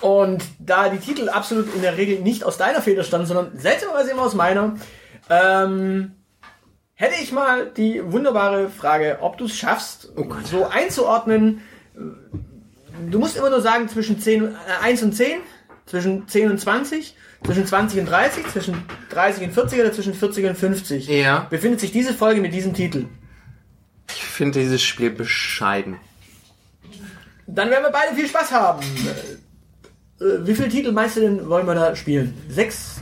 Und 0.00 0.42
da 0.58 0.88
die 0.88 0.98
Titel 0.98 1.28
absolut 1.28 1.72
in 1.74 1.82
der 1.82 1.96
Regel 1.98 2.20
nicht 2.20 2.44
aus 2.44 2.56
deiner 2.56 2.80
Feder 2.80 3.04
standen, 3.04 3.26
sondern 3.26 3.58
seltsamerweise 3.58 4.10
immer 4.10 4.22
aus 4.22 4.34
meiner, 4.34 4.76
ähm, 5.28 6.12
hätte 6.94 7.22
ich 7.22 7.30
mal 7.32 7.70
die 7.76 8.00
wunderbare 8.10 8.70
Frage, 8.70 9.18
ob 9.20 9.36
du 9.36 9.44
es 9.44 9.56
schaffst, 9.56 10.12
Oh 10.16 10.24
so 10.44 10.66
einzuordnen. 10.66 11.60
Du 13.10 13.18
musst 13.18 13.36
immer 13.36 13.50
nur 13.50 13.60
sagen 13.60 13.88
zwischen 13.88 14.18
10, 14.18 14.44
und- 14.44 14.54
äh, 14.54 14.82
1 14.82 15.02
und 15.02 15.12
10, 15.12 15.40
zwischen 15.86 16.26
10 16.26 16.50
und 16.50 16.58
20, 16.58 17.14
zwischen 17.44 17.66
20 17.66 18.00
und 18.00 18.06
30, 18.06 18.46
zwischen 18.48 18.82
30 19.10 19.44
und 19.44 19.52
40 19.52 19.80
oder 19.80 19.92
zwischen 19.92 20.14
40 20.14 20.46
und 20.46 20.56
50. 20.56 21.08
Ja. 21.08 21.46
Befindet 21.50 21.80
sich 21.80 21.92
diese 21.92 22.14
Folge 22.14 22.40
mit 22.40 22.52
diesem 22.54 22.74
Titel. 22.74 23.06
Ich 24.08 24.24
finde 24.24 24.60
dieses 24.60 24.82
Spiel 24.82 25.10
bescheiden. 25.10 25.96
Dann 27.46 27.70
werden 27.70 27.84
wir 27.84 27.92
beide 27.92 28.14
viel 28.14 28.26
Spaß 28.26 28.52
haben. 28.52 28.82
Äh, 30.20 30.24
äh, 30.24 30.46
wie 30.46 30.54
viele 30.54 30.68
Titel 30.68 30.92
meinst 30.92 31.16
du 31.16 31.20
denn, 31.20 31.48
wollen 31.48 31.66
wir 31.66 31.74
da 31.74 31.94
spielen? 31.94 32.34
Sechs? 32.48 32.96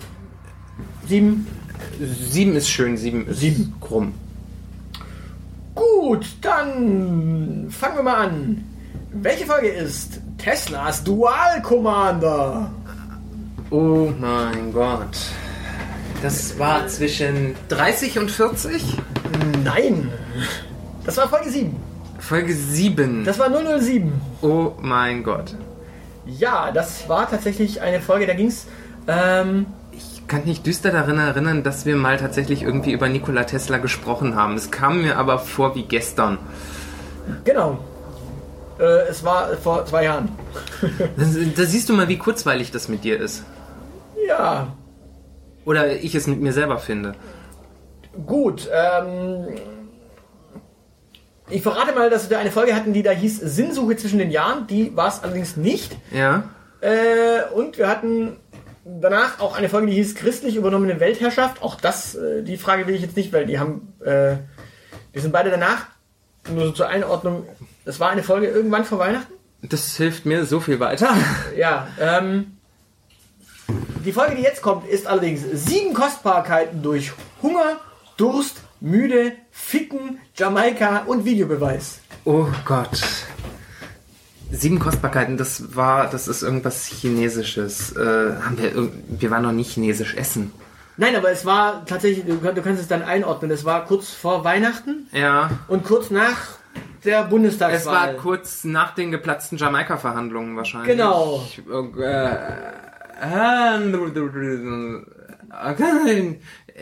Sieben? 1.07 1.47
Sieben 2.01 2.57
ist 2.57 2.69
schön, 2.69 2.97
sieben 2.97 3.27
ist 3.27 3.41
Sieben. 3.41 3.75
krumm. 3.81 4.15
Gut, 5.75 6.27
dann 6.41 7.69
fangen 7.71 7.97
wir 7.97 8.03
mal 8.03 8.27
an. 8.27 8.65
Welche 9.13 9.47
Folge 9.47 9.69
ist 9.69 10.21
Teslas 10.39 11.05
Dual 11.05 11.63
Commander? 11.63 12.73
Oh 13.73 14.13
mein 14.19 14.73
Gott. 14.73 15.17
Das 16.23 16.59
war 16.59 16.87
zwischen 16.89 17.55
30 17.69 18.19
und 18.19 18.31
40? 18.31 18.99
Nein. 19.65 20.11
Das 21.05 21.17
war 21.17 21.29
Folge 21.29 21.51
7. 21.51 21.75
Folge 22.21 22.55
7. 22.55 23.25
Das 23.25 23.39
war 23.39 23.49
007. 23.81 24.13
oh 24.43 24.73
mein 24.81 25.25
Gott. 25.25 25.57
Ja, 26.27 26.71
das 26.71 27.09
war 27.09 27.29
tatsächlich 27.29 27.81
eine 27.81 28.01
Folge, 28.01 28.27
da 28.27 28.35
ging's. 28.35 28.67
Ähm, 29.09 29.67
Ich 29.91 30.29
kann 30.29 30.45
mich 30.45 30.63
düster 30.63 30.91
daran 30.93 31.19
erinnern, 31.19 31.63
dass 31.65 31.85
wir 31.87 31.97
mal 31.97 32.19
tatsächlich 32.19 32.63
irgendwie 32.63 32.93
über 32.93 33.09
Nikola 33.09 33.45
Tesla 33.45 33.79
gesprochen 33.79 34.37
haben. 34.37 34.55
Es 34.55 34.71
kam 34.71 35.03
mir 35.03 35.17
aber 35.19 35.39
vor 35.41 35.75
wie 35.75 35.83
gestern. 35.83 36.39
Genau. 37.45 37.79
Äh, 38.79 39.09
es 39.11 39.25
war 39.25 39.57
vor 39.57 39.85
zwei 39.87 40.05
Jahren. 40.05 40.29
Da, 41.17 41.25
da 41.57 41.65
siehst 41.65 41.89
du 41.89 41.95
mal, 41.95 42.09
wie 42.09 42.19
kurzweilig 42.19 42.71
das 42.71 42.89
mit 42.89 43.03
dir 43.05 43.19
ist. 43.19 43.43
Ja, 44.27 44.77
Oder 45.65 45.93
ich 45.97 46.15
es 46.15 46.27
mit 46.27 46.41
mir 46.41 46.53
selber 46.53 46.79
finde. 46.79 47.15
gut. 48.27 48.69
Ähm, 48.73 49.47
ich 51.51 51.63
verrate 51.63 51.95
mal, 51.95 52.09
dass 52.09 52.31
wir 52.31 52.39
eine 52.39 52.51
Folge 52.51 52.75
hatten, 52.75 52.93
die 52.93 53.03
da 53.03 53.11
hieß 53.11 53.39
Sinnsuche 53.41 53.97
zwischen 53.97 54.19
den 54.19 54.31
Jahren. 54.31 54.67
Die 54.67 54.97
war 54.97 55.09
es 55.09 55.23
allerdings 55.23 55.57
nicht. 55.57 55.97
Ja? 56.11 56.45
Äh, 56.81 57.43
und 57.55 57.79
wir 57.79 57.89
hatten 57.89 58.37
danach 58.85 59.41
auch 59.41 59.57
eine 59.57 59.69
Folge, 59.69 59.89
die 59.89 59.95
hieß 59.95 60.15
Christlich 60.15 60.57
übernommene 60.57 60.99
Weltherrschaft. 60.99 61.63
Auch 61.63 61.77
das, 61.81 62.15
äh, 62.15 62.43
die 62.43 62.57
Frage 62.57 62.87
will 62.87 62.95
ich 62.95 63.03
jetzt 63.03 63.17
nicht, 63.17 63.33
weil 63.33 63.47
die 63.47 63.59
haben, 63.59 63.93
äh, 64.05 64.37
die 65.15 65.21
sind 65.21 65.33
beide 65.33 65.51
danach. 65.51 65.87
Nur 66.53 66.67
so 66.67 66.73
zur 66.73 66.89
Einordnung. 66.89 67.47
Das 67.85 68.01
war 68.01 68.11
eine 68.11 68.23
Folge 68.23 68.47
irgendwann 68.47 68.85
vor 68.85 68.99
Weihnachten. 68.99 69.33
Das 69.63 69.97
hilft 69.97 70.27
mir 70.27 70.45
so 70.45 70.59
viel 70.59 70.81
weiter. 70.81 71.11
Ja, 71.57 71.87
ähm, 72.01 72.57
die 74.05 74.13
Folge, 74.13 74.37
die 74.37 74.43
jetzt 74.43 74.63
kommt, 74.63 74.87
ist 74.87 75.07
allerdings 75.07 75.43
sieben 75.53 75.95
Kostbarkeiten 75.95 76.83
durch 76.83 77.13
Hunger, 77.43 77.77
Durst, 78.17 78.57
Müde, 78.81 79.33
Ficken, 79.51 80.19
Jamaika 80.37 81.03
und 81.07 81.25
Videobeweis. 81.25 82.01
Oh 82.25 82.47
Gott. 82.65 83.01
Sieben 84.51 84.79
Kostbarkeiten, 84.79 85.37
das 85.39 85.75
war, 85.77 86.09
das 86.11 86.29
ist 86.29 86.43
irgendwas 86.43 86.85
Chinesisches. 86.87 87.93
Äh, 87.97 88.01
haben 88.43 88.59
wir, 88.59 88.91
wir 89.09 89.31
waren 89.31 89.43
noch 89.45 89.53
nicht 89.53 89.73
chinesisch 89.73 90.15
essen. 90.15 90.53
Nein, 90.99 91.17
aber 91.17 91.31
es 91.31 91.47
war 91.47 91.87
tatsächlich, 91.87 92.27
du, 92.27 92.37
du 92.37 92.63
kannst 92.63 92.81
es 92.83 92.87
dann 92.89 93.03
einordnen, 93.03 93.51
es 93.51 93.65
war 93.65 93.87
kurz 93.87 94.11
vor 94.11 94.45
Weihnachten 94.45 95.09
Ja. 95.13 95.51
und 95.69 95.85
kurz 95.85 96.11
nach 96.11 96.37
der 97.05 97.25
Bundestagswahl. 97.25 98.11
Es 98.11 98.15
war 98.17 98.23
kurz 98.23 98.65
nach 98.65 98.95
den 98.95 99.11
geplatzten 99.11 99.57
Jamaika-Verhandlungen 99.57 100.55
wahrscheinlich. 100.57 100.91
Genau. 100.91 101.43
Ich, 101.49 101.59
äh, 101.59 102.37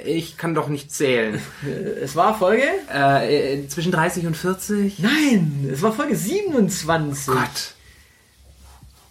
ich 0.04 0.36
kann 0.36 0.54
doch 0.54 0.68
nicht 0.68 0.92
zählen. 0.92 1.40
Es 2.02 2.16
war 2.16 2.38
Folge? 2.38 2.64
Äh, 2.92 3.62
äh, 3.62 3.68
zwischen 3.68 3.92
30 3.92 4.26
und 4.26 4.36
40? 4.36 4.98
Nein, 5.00 5.68
es 5.70 5.82
war 5.82 5.92
Folge 5.92 6.16
27. 6.16 7.26
Gott. 7.26 7.74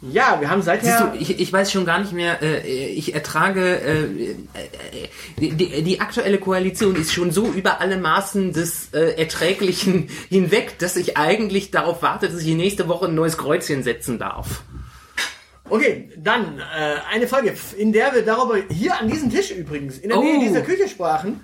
Ja, 0.01 0.39
wir 0.39 0.49
haben 0.49 0.61
seither... 0.61 1.11
du, 1.11 1.19
ich, 1.19 1.39
ich 1.39 1.51
weiß 1.51 1.73
schon 1.73 1.85
gar 1.85 1.99
nicht 1.99 2.13
mehr, 2.13 2.41
äh, 2.41 2.87
ich 2.87 3.13
ertrage, 3.13 3.81
äh, 3.81 4.03
äh, 4.03 4.37
die, 5.37 5.51
die, 5.51 5.83
die 5.83 5.99
aktuelle 5.99 6.37
Koalition 6.37 6.95
ist 6.95 7.11
schon 7.11 7.31
so 7.31 7.47
über 7.47 7.81
alle 7.81 7.97
Maßen 7.97 8.53
des 8.53 8.93
äh, 8.93 9.19
Erträglichen 9.19 10.09
hinweg, 10.29 10.79
dass 10.79 10.95
ich 10.95 11.17
eigentlich 11.17 11.71
darauf 11.71 12.01
warte, 12.01 12.29
dass 12.29 12.41
ich 12.41 12.55
nächste 12.55 12.87
Woche 12.87 13.07
ein 13.07 13.15
neues 13.15 13.37
Kreuzchen 13.37 13.83
setzen 13.83 14.19
darf. 14.19 14.63
Okay, 15.69 16.09
dann 16.17 16.59
äh, 16.59 16.95
eine 17.13 17.27
Folge, 17.27 17.53
in 17.77 17.91
der 17.93 18.13
wir 18.13 18.23
darüber, 18.23 18.57
hier 18.69 18.99
an 18.99 19.07
diesem 19.09 19.29
Tisch 19.29 19.51
übrigens, 19.51 19.97
in 19.99 20.09
der 20.09 20.17
Oh. 20.17 20.23
Nähe 20.23 20.39
dieser 20.39 20.61
Küche 20.61 20.87
sprachen, 20.87 21.43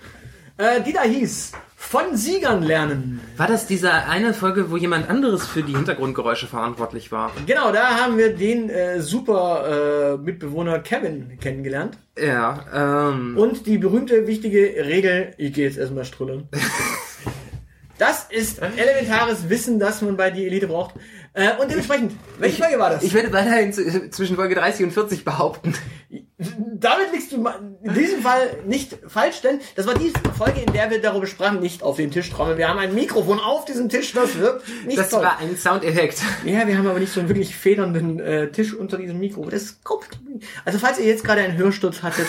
äh, 0.57 0.81
die 0.81 0.93
da 0.93 1.03
hieß, 1.03 1.51
von 1.75 2.17
Siegern 2.17 2.63
lernen. 2.63 3.21
War 3.37 3.47
das 3.47 3.67
diese 3.67 3.91
eine 3.93 4.33
Folge, 4.33 4.71
wo 4.71 4.77
jemand 4.77 5.07
anderes 5.09 5.45
für 5.45 5.61
die 5.61 5.75
Hintergrundgeräusche 5.75 6.47
verantwortlich 6.47 7.11
war? 7.11 7.31
Genau, 7.45 7.71
da 7.71 7.99
haben 7.99 8.17
wir 8.17 8.35
den 8.35 8.69
äh, 8.71 9.01
super 9.01 10.15
äh, 10.15 10.17
Mitbewohner 10.17 10.79
Kevin 10.79 11.37
kennengelernt. 11.39 11.97
Ja, 12.17 13.09
ähm, 13.11 13.37
Und 13.37 13.67
die 13.67 13.77
berühmte, 13.77 14.25
wichtige 14.25 14.59
Regel, 14.85 15.33
ich 15.37 15.53
gehe 15.53 15.67
jetzt 15.67 15.77
erstmal 15.77 16.05
strullern. 16.05 16.47
Das 17.97 18.25
ist 18.29 18.59
elementares 18.61 19.49
Wissen, 19.49 19.79
das 19.79 20.01
man 20.01 20.17
bei 20.17 20.29
die 20.29 20.45
Elite 20.45 20.67
braucht. 20.67 20.95
Äh, 21.35 21.51
und 21.61 21.69
dementsprechend, 21.69 22.13
welche 22.39 22.61
Folge 22.63 22.79
war 22.79 22.89
das? 22.91 23.03
ich 23.03 23.13
werde 23.13 23.31
weiterhin 23.33 23.73
zwischen 23.73 24.35
Folge 24.37 24.55
30 24.55 24.85
und 24.85 24.91
40 24.91 25.25
behaupten. 25.25 25.73
Damit 26.37 27.11
liegst 27.13 27.31
du 27.31 27.45
in 27.83 27.93
diesem 27.93 28.21
Fall 28.21 28.57
nicht 28.65 28.97
falsch, 29.07 29.41
denn 29.41 29.59
das 29.75 29.85
war 29.87 29.95
die 29.95 30.11
Folge, 30.37 30.61
in 30.61 30.71
der 30.73 30.89
wir 30.89 31.01
darüber 31.01 31.27
sprachen, 31.27 31.59
nicht 31.59 31.81
auf 31.83 31.97
den 31.97 32.11
Tisch 32.11 32.29
trommeln. 32.29 32.57
Wir 32.57 32.67
haben 32.69 32.79
ein 32.79 32.93
Mikrofon 32.95 33.39
auf 33.39 33.65
diesem 33.65 33.89
Tisch, 33.89 34.13
das 34.13 34.37
wirkt 34.37 34.63
nicht 34.85 34.97
Das 34.97 35.09
toll. 35.09 35.23
war 35.23 35.39
ein 35.39 35.55
Soundeffekt. 35.57 36.21
ja, 36.45 36.67
wir 36.67 36.77
haben 36.77 36.87
aber 36.87 36.99
nicht 36.99 37.11
so 37.13 37.19
einen 37.19 37.29
wirklich 37.29 37.55
federnden 37.55 38.19
äh, 38.19 38.51
Tisch 38.51 38.73
unter 38.73 38.97
diesem 38.97 39.19
Mikro. 39.19 39.49
Das 39.49 39.79
komisch. 39.83 40.07
Also 40.65 40.79
falls 40.79 40.99
ihr 40.99 41.05
jetzt 41.05 41.23
gerade 41.23 41.41
einen 41.41 41.57
Hörsturz 41.57 42.01
hattet, 42.03 42.27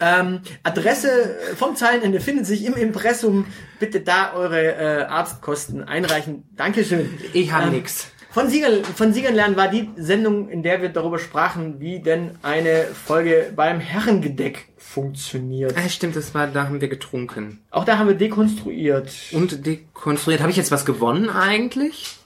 ähm, 0.00 0.40
Adresse 0.62 1.36
vom 1.56 1.74
Zeilenende 1.76 2.20
findet 2.20 2.46
sich 2.46 2.64
im 2.64 2.74
Impressum. 2.74 3.46
Bitte 3.80 4.00
da 4.00 4.32
eure 4.34 4.74
äh, 4.74 5.02
Arztkosten 5.04 5.82
einreichen. 5.84 6.44
Dankeschön. 6.56 7.18
Ich 7.32 7.52
habe 7.52 7.66
Ähm, 7.68 7.72
nix. 7.72 8.08
Von 8.38 8.50
Siegern, 8.50 8.84
von 8.84 9.12
Siegern 9.12 9.34
lernen 9.34 9.56
war 9.56 9.66
die 9.66 9.90
Sendung, 9.96 10.48
in 10.48 10.62
der 10.62 10.80
wir 10.80 10.90
darüber 10.90 11.18
sprachen, 11.18 11.80
wie 11.80 11.98
denn 11.98 12.38
eine 12.42 12.84
Folge 12.84 13.52
beim 13.56 13.80
Herrengedeck 13.80 14.68
funktioniert. 14.76 15.74
Ah, 15.76 15.88
stimmt, 15.88 16.14
das 16.14 16.36
war, 16.36 16.46
da 16.46 16.66
haben 16.66 16.80
wir 16.80 16.86
getrunken. 16.86 17.58
Auch 17.72 17.84
da 17.84 17.98
haben 17.98 18.06
wir 18.06 18.14
dekonstruiert. 18.14 19.10
Und 19.32 19.66
dekonstruiert. 19.66 20.40
Habe 20.40 20.52
ich 20.52 20.56
jetzt 20.56 20.70
was 20.70 20.86
gewonnen 20.86 21.30
eigentlich? 21.30 22.16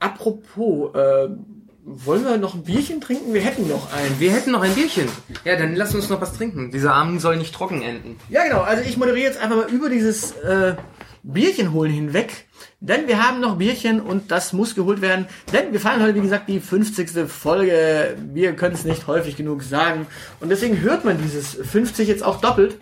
Apropos, 0.00 0.92
äh, 0.96 1.28
wollen 1.84 2.24
wir 2.24 2.36
noch 2.36 2.54
ein 2.54 2.64
Bierchen 2.64 3.00
trinken? 3.00 3.34
Wir 3.34 3.42
hätten 3.42 3.68
noch 3.68 3.92
ein. 3.92 4.18
Wir 4.18 4.32
hätten 4.32 4.50
noch 4.50 4.62
ein 4.62 4.74
Bierchen. 4.74 5.06
Ja, 5.44 5.54
dann 5.54 5.76
lass 5.76 5.94
uns 5.94 6.08
noch 6.08 6.20
was 6.20 6.32
trinken. 6.32 6.72
Dieser 6.72 6.92
Abend 6.92 7.20
soll 7.20 7.36
nicht 7.36 7.54
trocken 7.54 7.82
enden. 7.82 8.16
Ja, 8.28 8.42
genau. 8.42 8.62
Also 8.62 8.82
ich 8.82 8.96
moderiere 8.96 9.28
jetzt 9.28 9.40
einfach 9.40 9.58
mal 9.58 9.70
über 9.70 9.88
dieses 9.88 10.32
äh, 10.32 10.74
Bierchen 11.26 11.72
holen 11.72 11.92
hinweg. 11.92 12.46
Denn 12.80 13.08
wir 13.08 13.26
haben 13.26 13.40
noch 13.40 13.58
Bierchen 13.58 14.00
und 14.00 14.30
das 14.30 14.52
muss 14.52 14.74
geholt 14.74 15.00
werden. 15.00 15.26
Denn 15.52 15.72
wir 15.72 15.80
feiern 15.80 16.02
heute, 16.02 16.14
wie 16.14 16.20
gesagt, 16.20 16.48
die 16.48 16.60
50. 16.60 17.28
Folge. 17.28 18.16
Wir 18.32 18.54
können 18.54 18.74
es 18.74 18.84
nicht 18.84 19.06
häufig 19.06 19.36
genug 19.36 19.62
sagen. 19.62 20.06
Und 20.40 20.50
deswegen 20.50 20.80
hört 20.80 21.04
man 21.04 21.20
dieses 21.20 21.54
50 21.54 22.06
jetzt 22.06 22.22
auch 22.22 22.40
doppelt. 22.40 22.78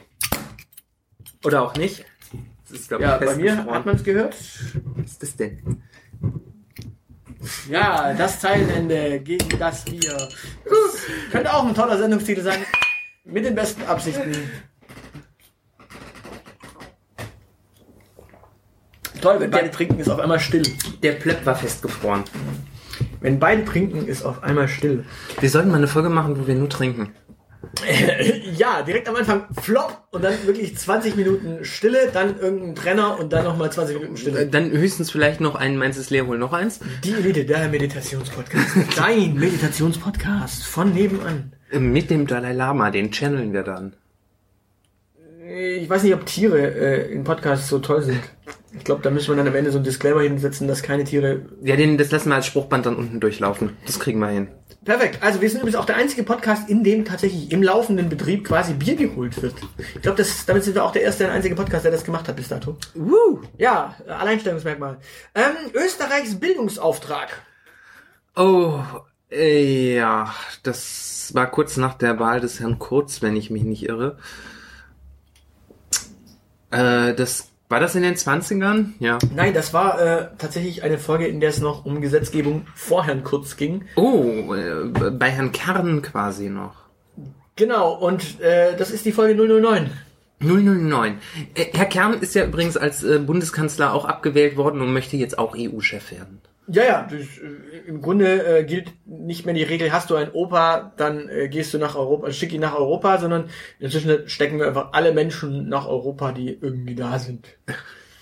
Oder 1.43 1.63
auch 1.63 1.75
nicht. 1.77 2.05
Das 2.69 2.81
ist, 2.81 2.89
glaub 2.89 3.01
Ja, 3.01 3.17
bei 3.17 3.35
mir 3.35 3.65
hat 3.65 3.87
man 3.87 3.97
es 3.97 4.05
gehört. 4.05 4.37
Was 4.97 5.13
ist 5.13 5.23
das 5.23 5.37
denn? 5.37 5.83
Ja, 7.69 8.15
das 8.15 8.41
Zeilenende 8.41 9.21
gegen 9.21 9.59
das 9.59 9.85
Bier. 9.85 10.17
Das 10.65 11.31
könnte 11.31 11.53
auch 11.53 11.67
ein 11.67 11.75
toller 11.75 11.99
Sendungstitel 11.99 12.43
sein. 12.43 12.65
Mit 13.25 13.45
den 13.45 13.55
besten 13.55 13.83
Absichten. 13.83 14.35
Toll, 19.25 19.41
wenn 19.41 19.51
beide 19.51 19.71
trinken, 19.71 19.99
ist 19.99 20.11
auf 20.11 20.21
einmal 20.21 20.39
still. 20.39 20.63
Der 21.03 21.13
Plöpp 21.13 21.47
war 21.47 21.55
festgefroren. 21.57 22.25
Wenn 23.23 23.39
beide 23.39 23.65
trinken, 23.65 24.07
ist 24.07 24.23
auf 24.23 24.43
einmal 24.43 24.69
still. 24.69 25.07
Wir 25.41 25.49
sollten 25.49 25.71
mal 25.71 25.79
eine 25.79 25.87
Folge 25.87 26.11
machen, 26.11 26.39
wo 26.39 26.47
wir 26.47 26.55
nur 26.55 26.69
trinken. 26.69 27.15
Ja, 28.57 28.83
direkt 28.83 29.09
am 29.09 29.17
Anfang 29.17 29.47
flop 29.61 30.05
und 30.11 30.23
dann 30.23 30.35
wirklich 30.45 30.77
20 30.77 31.17
Minuten 31.17 31.65
Stille, 31.65 32.11
dann 32.13 32.39
irgendein 32.39 32.75
Trenner 32.75 33.19
und 33.19 33.33
dann 33.33 33.45
nochmal 33.45 33.73
20 33.73 33.97
Minuten 33.97 34.15
Äh, 34.15 34.19
Stille. 34.19 34.47
Dann 34.47 34.71
höchstens 34.71 35.11
vielleicht 35.11 35.41
noch 35.41 35.55
ein 35.55 35.79
Meins 35.79 35.97
ist 35.97 36.11
leer, 36.11 36.27
hol 36.27 36.39
noch 36.39 36.53
eins. 36.53 36.81
Die 37.03 37.15
Elite, 37.15 37.47
der 37.47 37.69
Meditationspodcast. 37.69 38.77
Dein 38.97 39.35
Meditationspodcast 39.35 40.65
von 40.67 40.93
nebenan. 40.93 41.55
Äh, 41.71 41.79
Mit 41.79 42.11
dem 42.11 42.27
Dalai 42.27 42.53
Lama, 42.53 42.91
den 42.91 43.11
channeln 43.11 43.55
wir 43.55 43.63
dann. 43.63 43.97
Ich 45.55 45.89
weiß 45.89 46.03
nicht, 46.03 46.15
ob 46.15 46.27
Tiere 46.27 46.59
äh, 46.59 47.13
in 47.13 47.23
Podcasts 47.23 47.69
so 47.69 47.79
toll 47.79 48.03
sind. 48.03 48.21
Ich 48.77 48.83
glaube, 48.83 49.03
da 49.03 49.11
müssen 49.11 49.29
wir 49.29 49.37
dann 49.37 49.47
am 49.47 49.55
Ende 49.55 49.71
so 49.71 49.79
ein 49.79 49.85
Disclaimer 49.85 50.23
hinsetzen, 50.23 50.67
dass 50.67 50.83
keine 50.83 51.05
Tiere. 51.05 51.43
Ja, 51.63 51.77
den, 51.77 51.97
das 51.97 52.11
lassen 52.11 52.31
wir 52.31 52.35
als 52.35 52.47
Spruchband 52.47 52.87
dann 52.87 52.97
unten 52.97 53.21
durchlaufen. 53.21 53.77
Das 53.87 54.01
kriegen 54.01 54.19
wir 54.19 54.29
hin. 54.29 54.49
Perfekt. 54.85 55.23
Also 55.23 55.41
wir 55.41 55.49
sind 55.49 55.61
übrigens 55.61 55.77
auch 55.77 55.85
der 55.85 55.95
einzige 55.95 56.25
Podcast, 56.25 56.69
in 56.69 56.83
dem 56.83 57.05
tatsächlich 57.05 57.53
im 57.53 57.63
laufenden 57.63 58.09
Betrieb 58.09 58.45
quasi 58.45 58.75
Bier 58.75 58.97
geholt 58.97 59.41
wird. 59.41 59.55
Ich 59.95 60.03
glaube, 60.03 60.19
das 60.19 60.45
damit 60.45 60.65
sind 60.65 60.75
wir 60.75 60.85
auch 60.85 60.91
der 60.91 61.03
erste 61.03 61.25
und 61.25 61.31
einzige 61.31 61.55
Podcast, 61.55 61.85
der 61.85 61.93
das 61.93 62.05
gemacht 62.05 62.27
hat 62.27 62.35
bis 62.35 62.49
dato. 62.49 62.77
Woo! 62.95 63.43
Ja, 63.57 63.95
Alleinstellungsmerkmal. 64.09 64.99
Ähm, 65.37 65.71
Österreichs 65.73 66.35
Bildungsauftrag. 66.35 67.43
Oh, 68.35 68.81
äh, 69.31 69.95
ja, 69.95 70.35
das 70.65 71.31
war 71.33 71.49
kurz 71.49 71.77
nach 71.77 71.95
der 71.95 72.19
Wahl 72.19 72.41
des 72.41 72.59
Herrn 72.59 72.81
Kurz, 72.81 73.23
wenn 73.23 73.37
ich 73.37 73.51
mich 73.51 73.63
nicht 73.63 73.89
irre. 73.89 74.19
Äh, 76.75 77.15
das 77.15 77.51
war 77.69 77.81
das 77.81 77.95
in 77.95 78.03
den 78.03 78.15
20ern? 78.15 78.93
Ja. 78.99 79.19
Nein, 79.35 79.55
das 79.55 79.73
war 79.73 80.01
äh, 80.01 80.29
tatsächlich 80.39 80.83
eine 80.83 80.99
Folge, 80.99 81.27
in 81.27 81.41
der 81.41 81.51
es 81.51 81.61
noch 81.61 81.85
um 81.85 82.01
Gesetzgebung 82.01 82.67
vor 82.75 83.05
Herrn 83.05 83.25
Kurz 83.25 83.57
ging. 83.57 83.85
Oh, 83.97 84.55
äh, 84.55 85.11
bei 85.11 85.31
Herrn 85.31 85.53
Kern 85.53 86.03
quasi 86.03 86.51
noch. 86.51 86.85
Genau, 87.57 87.95
und 87.95 88.41
äh, 88.41 88.77
das 88.77 88.91
ist 88.91 89.05
die 89.07 89.13
Folge 89.13 89.35
009. 89.35 89.91
009. 90.41 91.19
Äh, 91.55 91.65
Herr 91.73 91.87
Kern 91.87 92.15
ist 92.21 92.35
ja 92.35 92.45
übrigens 92.45 92.77
als 92.77 93.03
äh, 93.03 93.19
Bundeskanzler 93.19 93.95
auch 93.95 94.05
abgewählt 94.05 94.57
worden 94.57 94.81
und 94.81 94.93
möchte 94.93 95.17
jetzt 95.17 95.39
auch 95.39 95.57
EU-Chef 95.57 96.11
werden. 96.11 96.41
Ja, 96.67 96.85
ja, 96.85 97.09
das, 97.11 97.21
äh, 97.21 97.89
im 97.89 98.01
Grunde 98.01 98.59
äh, 98.59 98.65
gilt 98.65 98.93
nicht 99.07 99.45
mehr 99.45 99.55
die 99.55 99.63
Regel, 99.63 99.93
hast 99.93 100.11
du 100.11 100.17
einen 100.17 100.31
Opa, 100.31 100.93
dann 100.97 101.29
äh, 101.29 101.49
gehst 101.49 101.75
du 101.75 101.79
nach 101.79 101.95
Europa, 101.95 102.33
schick 102.33 102.53
ihn 102.53 102.61
nach 102.63 102.75
Europa, 102.75 103.19
sondern 103.19 103.51
inzwischen 103.79 104.29
stecken 104.29 104.59
wir 104.59 104.67
einfach 104.67 104.93
alle 104.93 105.13
Menschen 105.13 105.69
nach 105.69 105.87
Europa, 105.87 106.33
die 106.33 106.59
irgendwie 106.61 106.95
da 106.95 107.19
sind. 107.19 107.47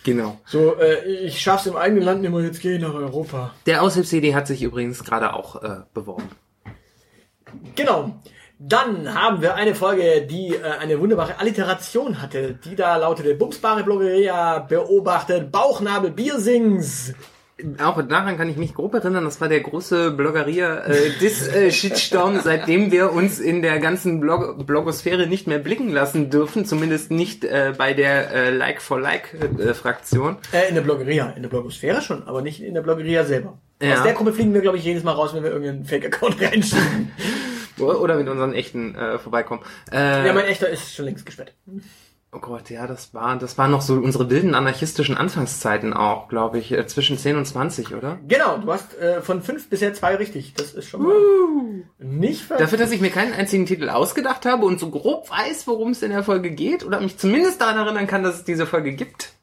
Genau. 0.05 0.41
So, 0.45 0.77
äh, 0.77 1.05
ich 1.05 1.41
schaff's 1.41 1.67
im 1.67 1.77
eigenen 1.77 2.03
Land 2.03 2.23
nicht 2.23 2.33
mehr, 2.33 2.43
jetzt 2.43 2.61
geh 2.61 2.75
ich 2.75 2.83
nach 2.83 2.95
Europa. 2.95 3.55
Der 3.67 3.83
Aushilfs-CD 3.83 4.35
hat 4.35 4.49
sich 4.49 4.63
übrigens 4.63 5.05
gerade 5.05 5.35
auch 5.35 5.63
äh, 5.63 5.83
beworben. 5.95 6.29
Genau. 7.77 8.21
Dann 8.59 9.13
haben 9.13 9.43
wir 9.43 9.57
eine 9.57 9.75
Folge, 9.75 10.27
die 10.27 10.55
äh, 10.55 10.63
eine 10.81 11.01
wunderbare 11.01 11.39
Alliteration 11.39 12.23
hatte. 12.23 12.59
Die 12.65 12.77
da 12.77 12.97
lautete 12.97 13.35
Bumsbare 13.35 13.83
Bloggeria 13.83 14.61
beobachtet 14.61 15.51
Bauchnabel 15.51 16.11
Biersings. 16.11 17.13
Auch 17.83 18.03
daran 18.03 18.37
kann 18.37 18.49
ich 18.49 18.57
mich 18.57 18.75
grob 18.75 18.95
erinnern, 18.95 19.25
das 19.25 19.41
war 19.41 19.49
der 19.49 19.61
große 19.61 20.11
Bloggeria 20.13 20.85
äh, 20.87 21.09
äh, 21.21 21.71
seitdem 22.43 22.91
wir 22.91 23.13
uns 23.13 23.39
in 23.41 23.63
der 23.63 23.79
ganzen 23.79 24.21
Blog 24.21 24.67
Blogosphäre 24.67 25.27
nicht 25.27 25.47
mehr 25.47 25.59
blicken 25.59 25.91
lassen 25.91 26.31
dürfen, 26.31 26.65
zumindest 26.65 27.11
nicht 27.11 27.45
äh, 27.45 27.75
bei 27.77 27.95
der 27.95 28.31
äh, 28.33 28.51
Like 28.51 28.83
for 28.83 29.01
Like 29.01 29.35
äh, 30.53 30.69
in 30.69 30.75
der 30.75 30.83
Bloggeria, 30.83 31.31
in 31.31 31.43
der 31.43 31.49
Blogosphäre 31.49 32.03
schon, 32.03 32.27
aber 32.27 32.43
nicht 32.43 32.63
in 32.63 32.75
der 32.75 32.83
Bloggeria 32.83 33.25
selber. 33.25 33.59
Ja. 33.81 33.95
Aus 33.95 34.03
der 34.03 34.13
Gruppe 34.13 34.33
fliegen 34.33 34.55
wir, 34.55 34.61
glaube 34.61 34.79
ich, 34.79 34.85
jedes 34.85 35.03
Mal 35.03 35.13
raus, 35.13 35.35
wenn 35.35 35.43
wir 35.43 35.51
irgendeinen 35.51 35.85
Fake-Account 35.85 36.41
reinschieben. 36.41 37.13
Oder 37.79 38.17
mit 38.17 38.29
unseren 38.29 38.53
echten 38.53 38.95
vorbeikommen. 39.19 39.63
Ja, 39.91 40.33
mein 40.33 40.45
echter 40.45 40.69
ist 40.69 40.95
schon 40.95 41.07
längst 41.07 41.27
gesperrt. 41.27 41.55
Oh 42.35 42.39
Gott, 42.39 42.71
ja, 42.71 42.87
das 42.87 43.13
war, 43.13 43.37
das 43.39 43.59
waren 43.59 43.71
noch 43.71 43.83
so 43.83 43.93
unsere 43.93 44.31
wilden 44.31 44.55
anarchistischen 44.55 45.19
Anfangszeiten 45.19 45.93
auch, 45.93 46.29
glaube 46.29 46.59
ich, 46.59 46.73
äh, 46.73 46.87
zwischen 46.87 47.19
10 47.19 47.37
und 47.37 47.45
20, 47.45 47.95
oder? 47.95 48.21
Genau, 48.27 48.57
du 48.57 48.73
hast 48.73 48.97
äh, 48.97 49.21
von 49.21 49.43
fünf 49.43 49.69
bisher 49.69 49.93
zwei 49.93 50.15
richtig. 50.15 50.55
Das 50.55 50.73
ist 50.73 50.89
schon 50.89 51.03
mal 51.03 51.15
nicht 51.99 52.41
ver 52.41 52.57
Dafür, 52.57 52.79
dass 52.79 52.91
ich 52.91 53.03
mir 53.03 53.11
keinen 53.11 53.35
einzigen 53.35 53.67
Titel 53.67 53.91
ausgedacht 53.91 54.47
habe 54.47 54.65
und 54.65 54.81
so 54.81 54.89
grob 54.89 55.29
weiß, 55.29 55.67
worum 55.67 55.91
es 55.91 56.03
in 56.03 56.11
der 56.11 56.23
Folge 56.23 56.53
geht, 56.53 56.87
oder 56.87 57.01
mich 57.01 57.19
zumindest 57.19 57.61
daran 57.61 57.77
erinnern 57.77 58.07
kann, 58.07 58.23
dass 58.23 58.37
es 58.37 58.45
diese 58.45 58.65
Folge 58.65 58.93
gibt. 58.93 59.35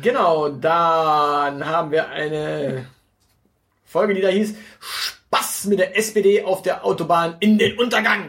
Genau, 0.00 0.48
dann 0.48 1.66
haben 1.66 1.90
wir 1.90 2.08
eine 2.10 2.86
Folge, 3.84 4.14
die 4.14 4.20
da 4.20 4.28
hieß 4.28 4.54
Spaß 4.78 5.64
mit 5.64 5.80
der 5.80 5.98
SPD 5.98 6.44
auf 6.44 6.62
der 6.62 6.84
Autobahn 6.84 7.34
in 7.40 7.58
den 7.58 7.76
Untergang. 7.80 8.28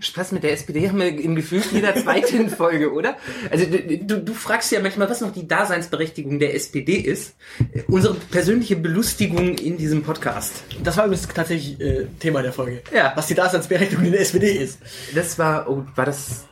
Spaß 0.00 0.32
mit 0.32 0.42
der 0.42 0.52
SPD 0.52 0.88
haben 0.88 0.98
wir 0.98 1.08
im 1.08 1.34
Gefühl 1.34 1.62
jeder 1.72 1.94
zweiten 1.94 2.48
Folge, 2.58 2.92
oder? 2.92 3.16
Also 3.50 3.66
du, 3.66 4.20
du, 4.20 4.34
fragst 4.34 4.72
ja 4.72 4.80
manchmal, 4.80 5.08
was 5.10 5.20
noch 5.20 5.32
die 5.32 5.46
Daseinsberechtigung 5.46 6.38
der 6.38 6.54
SPD 6.54 6.94
ist. 6.94 7.34
Äh, 7.72 7.82
Unsere 7.88 8.14
persönliche 8.14 8.76
Belustigung 8.76 9.56
in 9.58 9.76
diesem 9.76 10.02
Podcast. 10.02 10.64
Das 10.82 10.96
war 10.96 11.06
übrigens 11.06 11.28
tatsächlich 11.28 11.80
äh, 11.80 12.06
Thema 12.18 12.42
der 12.42 12.52
Folge. 12.52 12.82
Ja. 12.94 13.12
Was 13.16 13.26
die 13.26 13.34
Daseinsberechtigung 13.34 14.04
in 14.04 14.12
der 14.12 14.20
SPD 14.20 14.52
ist. 14.52 14.78
Das 15.14 15.38
war, 15.38 15.68
oh, 15.68 15.84
war 15.94 16.04
das, 16.04 16.44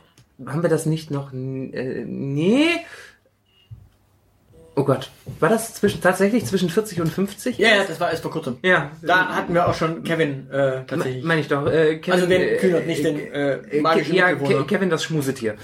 haben 0.45 0.61
wir 0.61 0.69
das 0.69 0.85
nicht 0.85 1.11
noch, 1.11 1.33
äh, 1.33 2.05
nee? 2.05 2.67
Oh 4.79 4.83
Gott, 4.83 5.09
war 5.39 5.49
das 5.49 5.73
zwischen, 5.73 6.01
tatsächlich 6.01 6.45
zwischen 6.45 6.69
40 6.69 7.01
und 7.01 7.07
50? 7.07 7.57
Ja, 7.57 7.69
ja, 7.69 7.83
das 7.83 7.99
war 7.99 8.11
erst 8.11 8.21
vor 8.21 8.29
kurzem. 8.29 8.57
Ja, 8.61 8.91
Da 9.01 9.29
hatten 9.35 9.55
wir 9.55 9.67
auch 9.67 9.73
schon 9.73 10.03
Kevin 10.03 10.51
äh, 10.51 10.85
tatsächlich. 10.85 11.23
meine 11.23 11.41
ich 11.41 11.47
doch. 11.47 11.65
Äh, 11.65 11.97
Kevin, 11.97 12.13
Also 12.13 12.27
den 12.27 12.41
äh, 12.43 12.57
Kühnert, 12.57 12.85
nicht 12.85 13.03
den, 13.03 13.17
äh, 13.19 13.53
äh, 13.55 13.81
magischen 13.81 14.13
Ja. 14.13 14.35
Ke 14.35 14.65
Kevin 14.65 14.91
das 14.91 15.03
Schmusetier. 15.03 15.55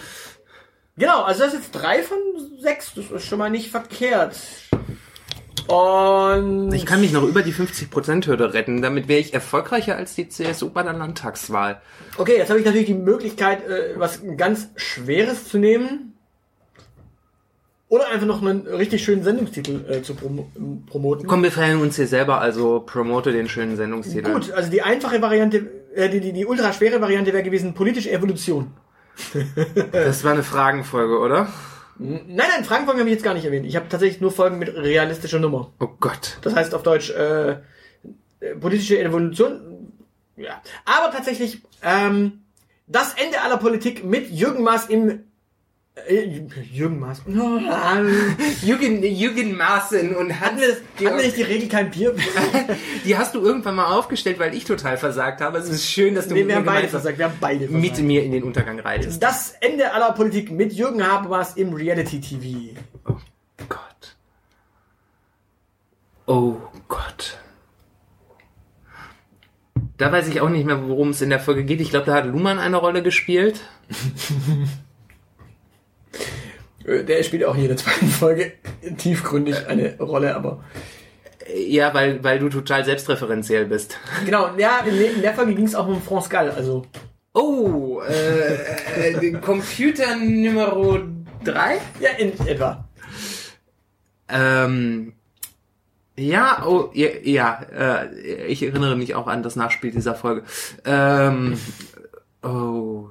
Genau, 0.97 1.22
also 1.22 1.43
das 1.43 1.53
ist 1.53 1.59
jetzt 1.59 1.72
drei 1.74 2.01
von 2.01 2.18
sechs. 2.59 2.93
Das 2.95 3.11
ist 3.11 3.26
schon 3.28 3.38
mal 3.38 3.51
nicht 3.51 3.70
verkehrt. 3.70 4.36
Und 5.68 6.74
Ich 6.74 6.86
kann 6.86 6.99
mich 6.99 7.11
noch 7.11 7.24
über 7.24 7.43
die 7.43 7.53
50%-Hürde 7.53 8.53
retten. 8.55 8.82
Damit 8.82 9.07
wäre 9.07 9.20
ich 9.20 9.34
erfolgreicher 9.34 9.95
als 9.95 10.16
die 10.16 10.28
CSU 10.28 10.72
bei 10.72 10.82
der 10.84 10.93
Landtagswahl. 10.93 11.82
okay, 12.18 12.38
jetzt 12.38 12.49
habe 12.49 12.59
ich 12.59 12.66
natürlich 12.66 12.88
die 12.88 12.95
Möglichkeit, 12.95 13.64
äh, 13.68 13.93
was 13.95 14.22
ganz 14.38 14.70
Schweres 14.76 15.47
zu 15.49 15.59
nehmen. 15.59 16.12
Oder 17.93 18.07
einfach 18.07 18.25
noch 18.25 18.41
einen 18.41 18.65
richtig 18.65 19.03
schönen 19.03 19.23
Sendungstitel 19.23 19.85
äh, 19.87 20.01
zu 20.01 20.15
promo 20.15 20.49
promoten. 20.87 21.27
Komm, 21.27 21.43
wir 21.43 21.51
feiern 21.51 21.79
uns 21.79 21.95
hier 21.95 22.07
selber, 22.07 22.41
also 22.41 22.79
promote 22.79 23.31
den 23.31 23.47
schönen 23.47 23.77
Sendungstitel. 23.77 24.33
Gut, 24.33 24.51
also 24.51 24.71
die 24.71 24.81
einfache 24.81 25.21
Variante, 25.21 25.69
äh, 25.93 26.09
die, 26.09 26.19
die, 26.19 26.33
die 26.33 26.47
ultra 26.47 26.73
schwere 26.73 27.01
Variante 27.01 27.31
wäre 27.33 27.43
gewesen 27.43 27.75
politische 27.75 28.09
Evolution. 28.09 28.73
Das 29.91 30.23
war 30.23 30.31
eine 30.31 30.41
Fragenfolge, 30.41 31.19
oder? 31.19 31.49
Nein, 31.99 32.23
nein, 32.35 32.65
Fragenfolgen 32.65 32.99
habe 32.99 33.11
ich 33.11 33.13
jetzt 33.13 33.23
gar 33.23 33.35
nicht 33.35 33.45
erwähnt. 33.45 33.67
Ich 33.67 33.75
habe 33.75 33.87
tatsächlich 33.89 34.21
nur 34.21 34.31
Folgen 34.31 34.57
mit 34.57 34.75
realistischer 34.75 35.37
Nummer. 35.37 35.71
Oh 35.79 35.89
Gott. 35.99 36.39
Das 36.41 36.55
heißt 36.55 36.73
auf 36.73 36.81
Deutsch 36.81 37.11
äh, 37.11 37.51
äh, 37.51 37.57
politische 38.59 38.97
Evolution. 38.97 39.93
Ja. 40.35 40.63
Aber 40.85 41.11
tatsächlich 41.15 41.61
ähm, 41.83 42.41
das 42.87 43.13
Ende 43.13 43.41
aller 43.43 43.57
Politik 43.57 44.03
mit 44.03 44.31
Jürgen 44.31 44.63
Maas 44.63 44.87
im 44.87 45.25
Jürgen 46.71 46.99
Maas. 46.99 47.21
Jürgen, 48.63 49.03
Jürgen 49.03 49.55
Maaßen 49.55 50.15
und 50.15 50.29
das, 50.29 50.39
hatten 50.39 50.59
wir 50.97 51.15
nicht 51.17 51.37
die 51.37 51.43
Regel 51.43 51.69
kein 51.69 51.91
Bier? 51.91 52.15
die 53.05 53.15
hast 53.15 53.35
du 53.35 53.41
irgendwann 53.41 53.75
mal 53.75 53.95
aufgestellt, 53.95 54.39
weil 54.39 54.55
ich 54.55 54.65
total 54.65 54.97
versagt 54.97 55.39
habe. 55.39 55.59
Es 55.59 55.69
ist 55.69 55.87
schön, 55.87 56.15
dass 56.15 56.27
du 56.27 56.33
nee, 56.33 56.41
mit 56.41 56.49
wir 56.49 56.55
mir 56.55 56.59
haben 56.59 56.65
beide 56.65 56.87
versagt. 56.87 57.19
Wir 57.19 57.25
haben 57.25 57.37
beide 57.39 57.67
mit 57.67 57.85
versagt. 57.85 58.07
mir 58.07 58.23
in 58.23 58.31
den 58.31 58.43
Untergang 58.43 58.79
reitest. 58.79 59.21
Das 59.21 59.53
Ende 59.61 59.93
aller 59.93 60.13
Politik 60.13 60.49
mit 60.51 60.73
Jürgen 60.73 61.05
Habermas 61.05 61.55
im 61.57 61.73
Reality 61.73 62.19
TV. 62.19 62.79
Oh 63.05 63.17
Gott. 63.69 64.15
Oh 66.25 66.55
Gott. 66.87 67.37
Da 69.97 70.11
weiß 70.11 70.27
ich 70.27 70.41
auch 70.41 70.49
nicht 70.49 70.65
mehr, 70.65 70.87
worum 70.87 71.09
es 71.09 71.21
in 71.21 71.29
der 71.29 71.39
Folge 71.39 71.63
geht. 71.63 71.81
Ich 71.81 71.91
glaube, 71.91 72.07
da 72.07 72.15
hat 72.15 72.25
Luhmann 72.25 72.57
eine 72.57 72.77
Rolle 72.77 73.03
gespielt. 73.03 73.61
Äh, 76.86 77.03
Der 77.03 77.23
spielt 77.23 77.43
auch 77.45 77.55
hier 77.55 77.63
in 77.63 77.69
der 77.69 77.77
zweiten 77.77 78.07
Folge 78.07 78.53
tiefgründig 78.97 79.67
eine 79.67 79.97
Rolle, 79.99 80.36
aber 80.36 80.63
Ja, 81.55 81.93
weil, 81.93 82.23
weil 82.23 82.39
du 82.39 82.49
total 82.49 82.86
selbstreferenziell 82.86 83.65
bist. 83.65 83.97
genau, 84.25 84.49
ja, 84.57 84.79
in 84.86 85.21
der- 85.21 85.34
Folge 85.34 85.55
ging 85.55 85.65
es 85.65 85.75
auch 85.75 85.88
um 85.88 86.01
France 86.01 86.29
Gall, 86.29 86.51
also 86.51 86.86
Oh, 87.36 87.99
äh, 88.07 89.09
äh, 89.09 89.31
Computer 89.41 90.15
Nummer 90.17 91.01
3? 91.43 91.77
ja, 91.99 92.09
in 92.19 92.31
etwa. 92.47 92.88
Ähm, 94.29 95.13
ja, 96.15 96.63
oh, 96.67 96.91
ja, 96.93 97.07
ja 97.23 97.61
äh, 97.75 98.45
ich 98.45 98.61
erinnere 98.63 98.95
mich 98.95 99.15
auch 99.15 99.25
an 99.27 99.41
das 99.41 99.55
Nachspiel 99.55 99.89
dieser 99.91 100.13
Folge. 100.15 100.43
Ähm, 100.86 101.57
oh, 102.43 103.07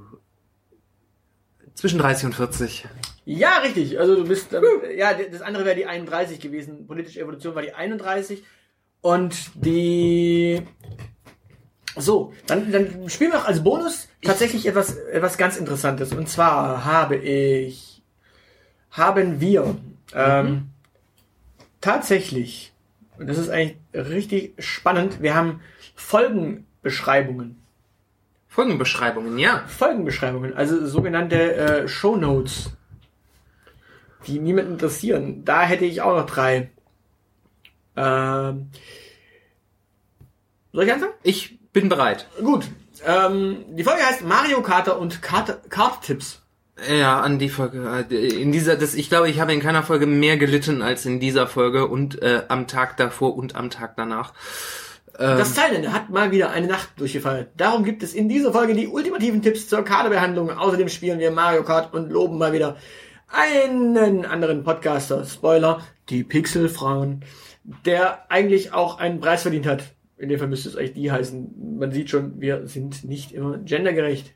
zwischen 1.74 1.98
30 1.98 2.26
und 2.26 2.34
40. 2.36 2.86
Ja, 3.24 3.58
richtig. 3.58 3.98
Also 3.98 4.16
du 4.16 4.24
bist, 4.26 4.52
ähm, 4.52 4.62
ja, 4.96 5.14
das 5.14 5.42
andere 5.42 5.64
wäre 5.64 5.76
die 5.76 5.86
31 5.86 6.40
gewesen. 6.40 6.86
Politische 6.86 7.20
Evolution 7.20 7.54
war 7.54 7.62
die 7.62 7.72
31 7.72 8.42
und 9.00 9.36
die 9.54 10.62
so, 11.96 12.32
dann, 12.46 12.72
dann 12.72 13.08
spielen 13.08 13.32
wir 13.32 13.38
noch 13.38 13.46
als 13.46 13.62
Bonus 13.62 14.08
tatsächlich 14.22 14.66
etwas, 14.66 14.96
etwas 14.96 15.36
ganz 15.36 15.56
Interessantes. 15.56 16.12
Und 16.12 16.28
zwar 16.28 16.84
habe 16.84 17.16
ich, 17.16 18.02
haben 18.90 19.40
wir 19.40 19.76
ähm, 20.14 20.70
tatsächlich, 21.80 22.72
und 23.18 23.28
das 23.28 23.38
ist 23.38 23.50
eigentlich 23.50 23.76
richtig 23.94 24.54
spannend, 24.58 25.20
wir 25.20 25.34
haben 25.34 25.60
Folgenbeschreibungen. 25.94 27.62
Folgenbeschreibungen, 28.48 29.38
ja. 29.38 29.64
Folgenbeschreibungen, 29.66 30.54
also 30.54 30.86
sogenannte 30.86 31.54
äh, 31.54 31.88
Show 31.88 32.16
Notes, 32.16 32.70
die 34.26 34.38
niemanden 34.38 34.72
interessieren. 34.72 35.44
Da 35.44 35.62
hätte 35.62 35.84
ich 35.84 36.00
auch 36.02 36.16
noch 36.16 36.26
drei. 36.26 36.70
Ähm, 37.96 38.70
soll 40.72 40.84
ich 40.84 40.92
anfangen? 40.92 41.12
Ich 41.22 41.58
bin 41.72 41.88
bereit. 41.88 42.26
Gut. 42.42 42.66
Ähm, 43.04 43.64
die 43.70 43.84
Folge 43.84 44.02
heißt 44.02 44.22
Mario 44.22 44.62
Kart 44.62 44.88
und 44.88 45.22
Kart 45.22 45.70
Karttipps. 45.70 46.40
Ja, 46.90 47.20
an 47.20 47.38
die 47.38 47.48
Folge. 47.50 48.06
äh, 48.10 48.40
In 48.40 48.50
dieser, 48.52 48.76
das, 48.76 48.94
ich 48.94 49.08
glaube, 49.08 49.28
ich 49.28 49.40
habe 49.40 49.52
in 49.52 49.60
keiner 49.60 49.82
Folge 49.82 50.06
mehr 50.06 50.36
gelitten 50.36 50.82
als 50.82 51.04
in 51.04 51.20
dieser 51.20 51.46
Folge 51.46 51.86
und 51.86 52.20
äh, 52.22 52.42
am 52.48 52.66
Tag 52.66 52.96
davor 52.96 53.36
und 53.36 53.54
am 53.56 53.70
Tag 53.70 53.94
danach. 53.96 54.32
Ähm, 55.18 55.36
Das 55.38 55.54
Teilende 55.54 55.92
hat 55.92 56.08
mal 56.10 56.30
wieder 56.30 56.50
eine 56.50 56.66
Nacht 56.68 56.88
durchgefeiert. 56.96 57.50
Darum 57.56 57.84
gibt 57.84 58.02
es 58.02 58.14
in 58.14 58.28
dieser 58.28 58.52
Folge 58.52 58.74
die 58.74 58.88
ultimativen 58.88 59.42
Tipps 59.42 59.68
zur 59.68 59.84
Kaderbehandlung. 59.84 60.50
Außerdem 60.50 60.88
spielen 60.88 61.18
wir 61.18 61.30
Mario 61.30 61.62
Kart 61.62 61.92
und 61.92 62.10
loben 62.10 62.38
mal 62.38 62.52
wieder 62.54 62.76
einen 63.32 64.24
anderen 64.24 64.62
Podcaster. 64.62 65.24
Spoiler, 65.24 65.80
die 66.08 66.22
Pixelfrauen, 66.24 67.24
der 67.84 68.30
eigentlich 68.30 68.72
auch 68.72 68.98
einen 68.98 69.20
Preis 69.20 69.42
verdient 69.42 69.66
hat. 69.66 69.84
In 70.18 70.28
dem 70.28 70.38
Fall 70.38 70.48
müsste 70.48 70.68
es 70.68 70.76
eigentlich 70.76 70.92
die 70.94 71.10
heißen. 71.10 71.78
Man 71.78 71.90
sieht 71.90 72.10
schon, 72.10 72.40
wir 72.40 72.66
sind 72.68 73.04
nicht 73.04 73.32
immer 73.32 73.58
gendergerecht. 73.58 74.34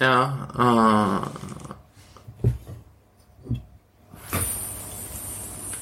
Ja. 0.00 1.22
Äh, 1.22 2.48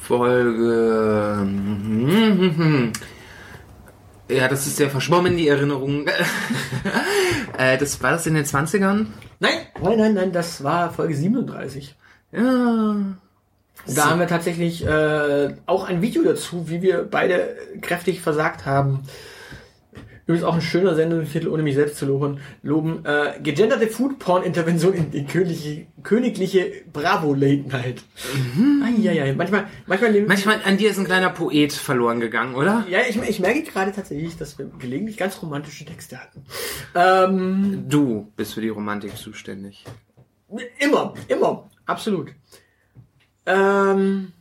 Folge. 0.03 1.49
Ja, 4.27 4.49
das 4.49 4.67
ist 4.67 4.77
sehr 4.77 4.89
verschwommen, 4.89 5.37
die 5.37 5.49
Erinnerung. 5.49 6.07
äh, 7.59 7.77
das 7.77 8.03
war 8.03 8.13
das 8.13 8.27
in 8.27 8.33
den 8.33 8.47
20ern? 8.47 9.09
Nein, 9.41 9.59
nein, 9.83 9.99
nein, 9.99 10.15
nein, 10.15 10.33
das 10.33 10.63
war 10.65 10.93
Folge 10.93 11.15
37. 11.15 11.97
Ja. 12.33 12.97
Da 13.87 14.11
haben 14.11 14.21
wir 14.21 14.27
tatsächlich 14.27 14.87
äh, 14.87 15.55
auch 15.67 15.89
ein 15.89 16.01
Video 16.01 16.23
dazu, 16.23 16.69
wie 16.69 16.81
wir 16.81 17.05
beide 17.05 17.57
kräftig 17.83 18.21
versagt 18.21 18.65
haben. 18.67 19.03
Übrigens 20.27 20.45
auch 20.45 20.55
ein 20.55 20.63
schöner 20.63 20.95
Sendungstitel, 20.95 21.49
ohne 21.49 21.63
mich 21.63 21.75
selbst 21.75 21.97
zu 21.97 22.07
loben. 22.07 22.41
loben 22.63 23.05
äh, 23.05 23.35
gegenderte 23.43 23.89
Foodporn-Intervention 23.89 24.95
in 24.95 25.11
die 25.11 25.27
königliche, 25.27 25.87
königliche 26.03 26.73
Bravo-Late-Night. 26.91 28.03
Eieiei. 28.83 29.35
Manchmal, 29.35 29.67
manchmal, 29.87 30.23
Manchmal 30.23 30.63
an 30.65 30.79
dir 30.79 30.89
ist 30.91 30.99
ein 30.99 31.05
kleiner 31.05 31.29
Poet 31.29 31.75
verloren 31.75 32.21
gegangen, 32.21 32.55
oder? 32.55 32.87
ja, 32.89 33.01
ich, 33.07 33.21
ich 33.21 33.39
merke 33.41 33.65
gerade 33.65 33.93
tatsächlich, 33.93 34.39
dass 34.39 34.57
wir 34.59 34.71
gelegentlich 34.79 35.19
ganz 35.19 35.43
romantische 35.43 35.85
Texte 35.85 36.19
hatten. 36.19 36.47
Ähm, 36.95 37.85
Du 37.89 38.33
bist 38.37 38.55
für 38.55 38.63
die 38.63 38.71
Romantik 38.71 39.15
zuständig. 39.19 39.85
Immer, 40.79 41.13
immer, 41.29 41.69
absolut. 41.85 42.33
Ähm, 43.45 44.33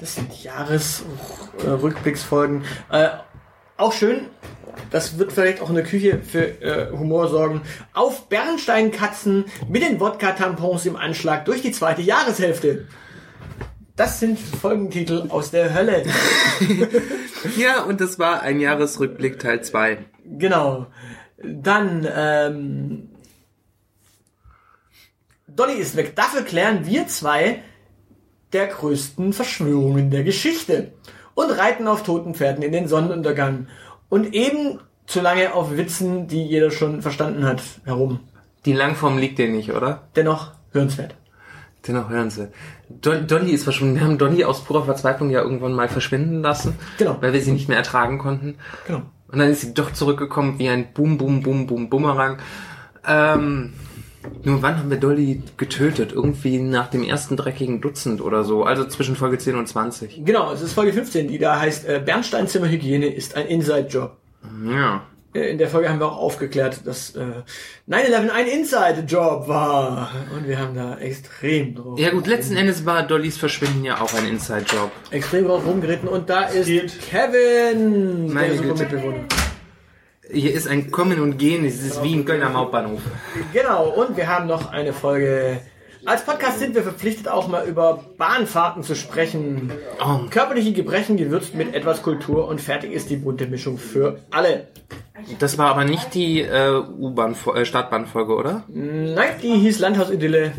das 0.00 0.16
sind 0.16 0.42
Jahresrückblicksfolgen. 0.42 2.64
Äh, 2.90 3.10
auch 3.76 3.92
schön, 3.92 4.26
das 4.90 5.18
wird 5.18 5.32
vielleicht 5.32 5.60
auch 5.60 5.68
in 5.68 5.74
der 5.74 5.84
Küche 5.84 6.20
für 6.20 6.62
äh, 6.62 6.90
Humor 6.92 7.28
sorgen. 7.28 7.62
Auf 7.92 8.28
Bernsteinkatzen 8.28 9.46
mit 9.68 9.82
den 9.82 10.00
Wodka-Tampons 10.00 10.86
im 10.86 10.96
Anschlag 10.96 11.44
durch 11.44 11.62
die 11.62 11.72
zweite 11.72 12.02
Jahreshälfte. 12.02 12.86
Das 13.96 14.18
sind 14.18 14.38
Folgentitel 14.38 15.26
aus 15.28 15.50
der 15.50 15.74
Hölle. 15.74 16.04
Ja, 17.58 17.82
und 17.82 18.00
das 18.00 18.18
war 18.18 18.40
ein 18.40 18.58
Jahresrückblick 18.58 19.38
Teil 19.38 19.62
2. 19.62 19.98
Genau. 20.24 20.86
Dann, 21.36 22.08
ähm, 22.10 23.10
Dolly 25.46 25.74
ist 25.74 25.94
weg. 25.94 26.16
Dafür 26.16 26.40
klären 26.40 26.86
wir 26.86 27.06
zwei 27.06 27.62
der 28.54 28.68
größten 28.68 29.34
Verschwörungen 29.34 30.10
der 30.10 30.24
Geschichte 30.24 30.92
und 31.34 31.50
reiten 31.50 31.88
auf 31.88 32.02
toten 32.02 32.34
Pferden 32.34 32.62
in 32.62 32.72
den 32.72 32.88
Sonnenuntergang 32.88 33.68
und 34.08 34.34
eben 34.34 34.80
zu 35.06 35.20
lange 35.20 35.52
auf 35.54 35.76
Witzen, 35.76 36.28
die 36.28 36.44
jeder 36.44 36.70
schon 36.70 37.02
verstanden 37.02 37.44
hat, 37.44 37.62
herum. 37.84 38.20
Die 38.64 38.72
Langform 38.72 39.18
liegt 39.18 39.38
dir 39.38 39.48
nicht, 39.48 39.72
oder? 39.72 40.08
Dennoch 40.16 40.52
hörenswert. 40.72 41.16
Dennoch 41.86 42.08
hören 42.08 42.30
sie. 42.30 42.48
Don 42.88 43.26
Dolly 43.26 43.52
ist 43.52 43.64
verschwunden. 43.64 43.96
Wir 43.96 44.04
haben 44.04 44.16
Dolly 44.16 44.44
aus 44.44 44.64
purer 44.64 44.84
Verzweiflung 44.84 45.28
ja 45.30 45.42
irgendwann 45.42 45.74
mal 45.74 45.88
verschwinden 45.88 46.40
lassen. 46.40 46.78
Genau. 46.96 47.18
Weil 47.20 47.34
wir 47.34 47.42
sie 47.42 47.52
nicht 47.52 47.68
mehr 47.68 47.76
ertragen 47.76 48.18
konnten. 48.18 48.56
Genau. 48.86 49.02
Und 49.28 49.38
dann 49.38 49.50
ist 49.50 49.60
sie 49.60 49.74
doch 49.74 49.92
zurückgekommen 49.92 50.58
wie 50.58 50.68
ein 50.68 50.92
Boom, 50.94 51.18
Boom, 51.18 51.42
Boom, 51.42 51.66
Boom, 51.66 51.90
Bumerang. 51.90 52.38
Ähm, 53.06 53.74
nur 54.44 54.62
wann 54.62 54.78
haben 54.78 54.90
wir 54.90 54.96
Dolly 54.98 55.42
getötet? 55.56 56.12
Irgendwie 56.12 56.58
nach 56.58 56.88
dem 56.88 57.02
ersten 57.02 57.36
dreckigen 57.36 57.80
Dutzend 57.80 58.20
oder 58.20 58.44
so. 58.44 58.64
Also 58.64 58.84
zwischen 58.86 59.16
Folge 59.16 59.38
10 59.38 59.56
und 59.56 59.66
20. 59.68 60.22
Genau, 60.24 60.52
es 60.52 60.62
ist 60.62 60.72
Folge 60.72 60.92
15, 60.92 61.28
die 61.28 61.38
da 61.38 61.58
heißt, 61.60 61.86
äh, 61.88 62.02
Bernsteinzimmerhygiene 62.04 63.06
ist 63.06 63.36
ein 63.36 63.46
Inside-Job. 63.46 64.16
Ja. 64.70 65.02
Äh, 65.34 65.50
In 65.50 65.58
der 65.58 65.68
Folge 65.68 65.88
haben 65.88 65.98
wir 66.00 66.06
auch 66.06 66.18
aufgeklärt, 66.18 66.80
dass 66.86 67.16
äh, 67.16 67.22
9-11 67.88 68.30
ein 68.30 68.46
Inside-Job 68.46 69.48
war. 69.48 70.10
Und 70.36 70.46
wir 70.46 70.58
haben 70.58 70.74
da 70.74 70.96
extrem 70.98 71.74
drauf, 71.74 71.98
Ja 71.98 72.10
gut, 72.10 72.26
letzten 72.26 72.56
Endes 72.56 72.86
war 72.86 73.02
Dollys 73.06 73.36
Verschwinden 73.36 73.84
ja 73.84 74.00
auch 74.00 74.14
ein 74.14 74.26
Inside-Job. 74.28 74.90
extrem 75.10 75.46
drauf 75.46 75.66
rumgeritten. 75.66 76.08
Und 76.08 76.30
da 76.30 76.44
ist. 76.44 76.68
Kevin, 77.10 78.32
Meine 78.32 78.54
der 78.54 78.62
Güte. 78.62 78.82
Mitbewohner. 78.84 79.24
Hier 80.30 80.54
ist 80.54 80.66
ein 80.66 80.90
Kommen 80.90 81.20
und 81.20 81.38
Gehen, 81.38 81.64
es 81.64 81.82
ist 81.82 82.02
wie 82.02 82.14
ein 82.14 82.24
Kölner 82.24 82.52
Hauptbahnhof. 82.54 83.00
Genau, 83.52 83.88
und 83.90 84.16
wir 84.16 84.26
haben 84.26 84.46
noch 84.46 84.72
eine 84.72 84.92
Folge. 84.92 85.60
Als 86.06 86.24
Podcast 86.24 86.58
sind 86.58 86.74
wir 86.74 86.82
verpflichtet, 86.82 87.28
auch 87.28 87.48
mal 87.48 87.66
über 87.66 88.04
Bahnfahrten 88.18 88.82
zu 88.82 88.94
sprechen. 88.94 89.72
Oh. 90.00 90.20
Körperliche 90.30 90.72
Gebrechen 90.72 91.16
gewürzt 91.16 91.54
mit 91.54 91.74
etwas 91.74 92.02
Kultur 92.02 92.48
und 92.48 92.60
fertig 92.60 92.92
ist 92.92 93.10
die 93.10 93.16
bunte 93.16 93.46
Mischung 93.46 93.78
für 93.78 94.20
alle. 94.30 94.68
Das 95.38 95.56
war 95.56 95.70
aber 95.70 95.84
nicht 95.84 96.12
die 96.14 96.40
äh, 96.40 96.78
U-Bahn, 96.78 97.34
äh, 97.54 97.64
Startbahnfolge, 97.64 98.34
oder? 98.34 98.64
Nein, 98.68 99.30
die 99.42 99.54
hieß 99.54 99.78
Landhausidylle 99.78 100.52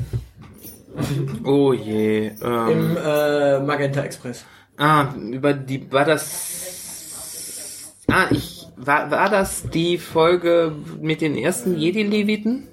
Oh 1.43 1.73
je. 1.73 2.31
Ähm, 2.41 2.69
im 2.69 2.97
äh, 2.97 3.59
Magenta 3.59 4.01
Express. 4.01 4.45
ah, 4.77 5.07
über 5.15 5.53
die 5.53 5.91
war 5.91 6.05
das. 6.05 7.93
Ah, 8.07 8.27
ich 8.31 8.54
war 8.85 9.11
war 9.11 9.29
das 9.29 9.63
die 9.69 9.97
Folge 9.97 10.73
mit 11.01 11.21
den 11.21 11.37
ersten 11.37 11.77
Jedi-Leviten? 11.77 12.67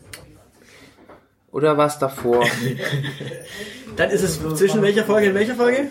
Oder 1.51 1.77
war 1.77 1.87
es 1.87 1.99
davor? 1.99 2.45
Dann 3.97 4.11
ist 4.11 4.23
es 4.23 4.41
zwischen 4.57 4.81
welcher 4.83 5.05
Folge 5.05 5.29
und 5.29 5.35
welcher 5.35 5.55
Folge? 5.55 5.91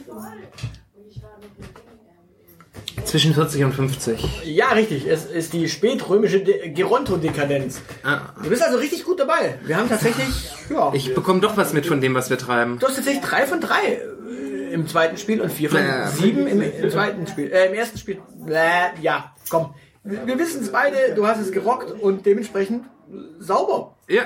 Zwischen 3.06 3.34
40 3.34 3.64
und 3.66 3.74
50. 3.74 4.46
Ja, 4.46 4.70
richtig. 4.70 5.06
Es 5.06 5.26
ist 5.26 5.54
die 5.54 5.68
spätrömische 5.68 6.40
De 6.40 6.70
Geronto-Dekadenz. 6.70 7.82
Ah, 8.04 8.20
Du 8.42 8.50
bist 8.50 8.64
also 8.64 8.78
richtig 8.78 9.04
gut 9.04 9.20
dabei. 9.20 9.58
Wir 9.66 9.76
haben 9.78 9.90
tatsächlich, 9.90 10.28
ja, 10.70 10.92
ich 10.94 11.14
bekomme 11.14 11.42
doch 11.42 11.58
was 11.58 11.74
mit 11.74 11.86
von 11.86 12.00
dem, 12.00 12.14
was 12.16 12.30
wir 12.30 12.38
treiben. 12.38 12.80
du 12.80 12.88
hast 12.88 12.96
tatsächlich 12.96 13.24
drei 13.24 13.46
von 13.48 13.60
drei 13.60 14.00
äh, 14.00 14.74
im 14.74 14.88
zweiten 14.88 15.18
Spiel 15.18 15.42
und 15.42 15.52
vier 15.52 15.70
von 15.70 15.80
Ja. 15.82 16.08
sieben 16.08 16.48
im, 16.48 16.62
im 16.62 16.90
zweiten 16.90 17.28
Spiel. 17.28 17.52
Äh, 17.52 17.68
im 17.68 17.74
ersten 17.74 17.98
Spiel. 17.98 18.20
Äh, 18.48 19.02
ja, 19.02 19.34
komm. 19.50 19.74
Wir 20.04 20.26
wir 20.26 20.40
wissen 20.40 20.62
es 20.62 20.72
beide. 20.72 21.14
Du 21.16 21.28
hast 21.28 21.40
es 21.40 21.52
gerockt 21.52 21.92
und 21.92 22.26
dementsprechend 22.26 22.86
sauber. 23.40 23.96
Ja. 24.08 24.24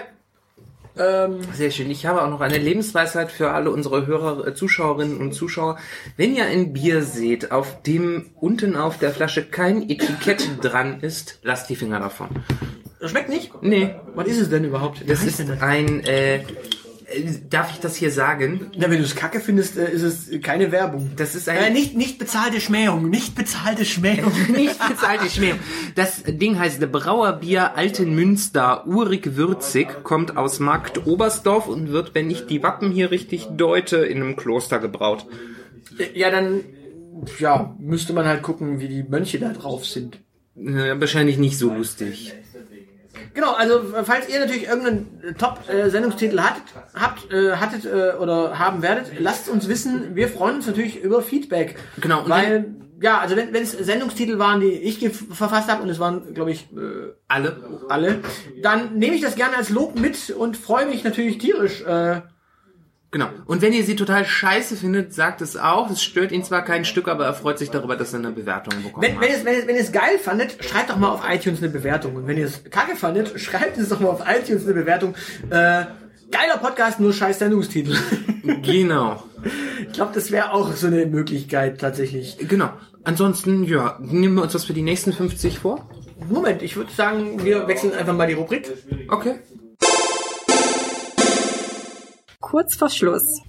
Ähm, 0.98 1.40
Sehr 1.54 1.72
schön. 1.72 1.92
Ich 1.92 2.06
habe 2.06 2.22
auch 2.24 2.30
noch 2.30 2.40
eine 2.40 2.58
Lebensweisheit 2.58 3.30
für 3.30 3.52
alle 3.52 3.70
unsere 3.72 4.08
Hörer, 4.08 4.48
äh, 4.48 4.54
Zuschauerinnen 4.56 5.18
und 5.18 5.34
Zuschauer. 5.34 5.78
Wenn 6.16 6.34
ihr 6.36 6.46
ein 6.46 6.72
Bier 6.72 7.02
seht, 7.04 7.52
auf 7.52 7.82
dem 7.82 8.30
unten 8.40 8.78
auf 8.78 8.98
der 8.98 9.12
Flasche 9.12 9.44
kein 9.44 9.90
Etikett 9.90 10.48
dran 10.62 11.02
ist, 11.02 11.40
lasst 11.44 11.70
die 11.70 11.76
Finger 11.76 12.00
davon. 12.00 12.30
schmeckt 13.04 13.28
nicht? 13.28 13.52
Nee, 13.62 13.96
Was 14.14 14.28
ist 14.28 14.40
es 14.40 14.50
denn 14.50 14.64
überhaupt? 14.64 15.04
Das 15.10 15.24
ist 15.24 15.40
denn 15.40 15.48
das? 15.50 15.62
ein, 15.62 16.00
äh, 16.06 16.40
darf 17.50 17.72
ich 17.72 17.80
das 17.80 17.96
hier 17.96 18.12
sagen? 18.12 18.72
Ja, 18.74 18.90
wenn 18.90 18.98
du 18.98 19.04
es 19.04 19.16
kacke 19.16 19.40
findest, 19.40 19.78
äh, 19.78 19.92
ist 19.92 20.04
es 20.04 20.42
keine 20.42 20.72
Werbung. 20.72 21.12
Das 21.16 21.36
ist 21.36 21.48
Äh, 21.48 21.52
ein, 21.52 21.74
nicht, 21.74 21.96
nicht 21.96 22.18
bezahlte 22.18 22.60
Schmähung. 22.60 23.10
Nicht 23.10 23.36
bezahlte 23.36 23.86
Schmähung. 23.86 24.32
nicht 24.56 24.80
bezahlte 24.88 25.30
Schmähung. 25.30 25.60
Das 25.96 26.24
Ding 26.26 26.58
heißt 26.58 26.80
Brauerbier 26.92 27.76
Altenmünster, 27.76 28.88
urig 28.88 29.36
würzig, 29.36 30.04
kommt 30.04 30.38
aus 30.38 30.60
Markt 30.60 31.06
Oberstdorf 31.06 31.68
und 31.68 31.92
wird, 31.92 32.16
wenn 32.16 32.30
ich 32.30 32.48
die 32.48 32.64
Wappen 32.64 32.92
hier 32.92 33.12
richtig 33.12 33.48
deute, 33.56 33.98
in 33.98 34.22
einem 34.22 34.36
Kloster 34.36 34.80
gebraut. 34.80 35.26
Ja, 36.14 36.32
dann 36.32 36.62
ja, 37.40 37.76
müsste 37.80 38.14
man 38.14 38.26
halt 38.26 38.42
gucken, 38.42 38.80
wie 38.80 38.88
die 38.88 39.04
Mönche 39.04 39.40
da 39.40 39.54
drauf 39.54 39.86
sind. 39.86 40.20
Äh, 40.58 41.00
wahrscheinlich 41.00 41.38
nicht 41.38 41.58
so 41.58 41.74
lustig. 41.74 42.34
Genau, 43.34 43.54
also 43.54 43.82
falls 44.04 44.30
ihr 44.30 44.40
natürlich 44.40 44.68
irgendeinen 44.68 45.36
Top-Sendungstitel 45.38 46.40
hattet, 46.40 46.64
habt, 46.94 47.32
äh, 47.32 47.56
hattet 47.58 47.86
äh, 47.86 48.18
oder 48.18 48.58
haben 48.58 48.82
werdet, 48.82 49.20
lasst 49.20 49.50
uns 49.50 49.68
wissen. 49.68 50.16
Wir 50.16 50.30
freuen 50.30 50.56
uns 50.58 50.68
natürlich 50.68 51.02
über 51.02 51.22
Feedback. 51.22 51.78
Genau, 52.00 52.24
und 52.24 52.30
Weil, 52.30 52.76
ja, 53.02 53.20
also 53.20 53.36
wenn 53.36 53.54
es 53.54 53.72
Sendungstitel 53.72 54.40
waren, 54.40 54.62
die 54.62 54.72
ich 54.72 55.00
verfasst 55.10 55.70
habe, 55.70 55.84
und 55.84 55.90
es 55.90 56.00
waren, 56.00 56.34
glaube 56.34 56.52
ich, 56.52 56.68
äh, 56.74 57.14
Alle. 57.28 57.58
alle, 57.90 58.20
dann 58.62 58.98
nehme 58.98 59.16
ich 59.16 59.22
das 59.22 59.36
gerne 59.36 59.58
als 59.58 59.70
Lob 59.70 60.00
mit 60.00 60.30
und 60.30 60.56
freue 60.58 60.86
mich 60.86 61.04
natürlich 61.04 61.38
tierisch. 61.38 61.82
Äh, 61.82 62.22
Genau. 63.16 63.30
Und 63.46 63.62
wenn 63.62 63.72
ihr 63.72 63.86
sie 63.86 63.96
total 63.96 64.26
scheiße 64.26 64.76
findet, 64.76 65.14
sagt 65.14 65.40
es 65.40 65.56
auch. 65.56 65.90
Es 65.90 66.04
stört 66.04 66.34
ihn 66.34 66.44
zwar 66.44 66.66
kein 66.66 66.84
Stück, 66.84 67.08
aber 67.08 67.24
er 67.24 67.34
freut 67.34 67.58
sich 67.58 67.70
darüber, 67.70 67.96
dass 67.96 68.12
er 68.12 68.20
eine 68.20 68.32
Bewertung 68.32 68.84
bekommen 68.84 69.08
Wenn, 69.08 69.22
wenn, 69.22 69.32
es, 69.32 69.46
wenn, 69.46 69.56
es, 69.56 69.68
wenn 69.68 69.76
ihr 69.78 69.84
es 69.84 69.94
geil 69.94 70.20
fandet, 70.22 70.62
schreibt 70.62 70.90
doch 70.90 70.98
mal 70.98 71.08
auf 71.08 71.22
iTunes 71.26 71.60
eine 71.60 71.70
Bewertung. 71.70 72.18
Und 72.18 72.28
wenn 72.28 72.38
ihr 72.38 72.44
es 72.44 72.66
kacke 72.66 72.98
fandet, 72.98 73.40
schreibt 73.40 73.78
es 73.78 73.88
doch 73.88 74.02
mal 74.02 74.10
auf 74.10 74.22
iTunes 74.28 74.66
eine 74.66 74.74
Bewertung. 74.74 75.16
Äh, 75.50 75.86
geiler 76.30 76.58
Podcast, 76.60 77.00
nur 77.00 77.14
scheiß 77.14 77.40
Sendungstitel. 77.40 77.96
Genau. 78.62 79.24
ich 79.88 79.94
glaube, 79.94 80.12
das 80.14 80.30
wäre 80.30 80.52
auch 80.52 80.74
so 80.74 80.88
eine 80.88 81.06
Möglichkeit 81.06 81.80
tatsächlich. 81.80 82.38
Genau. 82.38 82.70
Ansonsten, 83.06 83.64
ja, 83.64 83.98
nehmen 84.02 84.36
wir 84.36 84.44
uns 84.44 84.54
was 84.54 84.66
für 84.66 84.74
die 84.74 84.82
nächsten 84.82 85.14
50 85.14 85.60
vor. 85.60 85.90
Moment, 86.30 86.62
ich 86.62 86.76
würde 86.76 86.92
sagen, 86.92 87.46
wir 87.46 87.68
wechseln 87.68 87.94
einfach 87.94 88.14
mal 88.14 88.28
die 88.28 88.34
Rubrik. 88.34 88.70
Okay. 89.08 89.36
Kurz 92.40 92.76
vor 92.76 92.90
Schluss. 92.90 93.42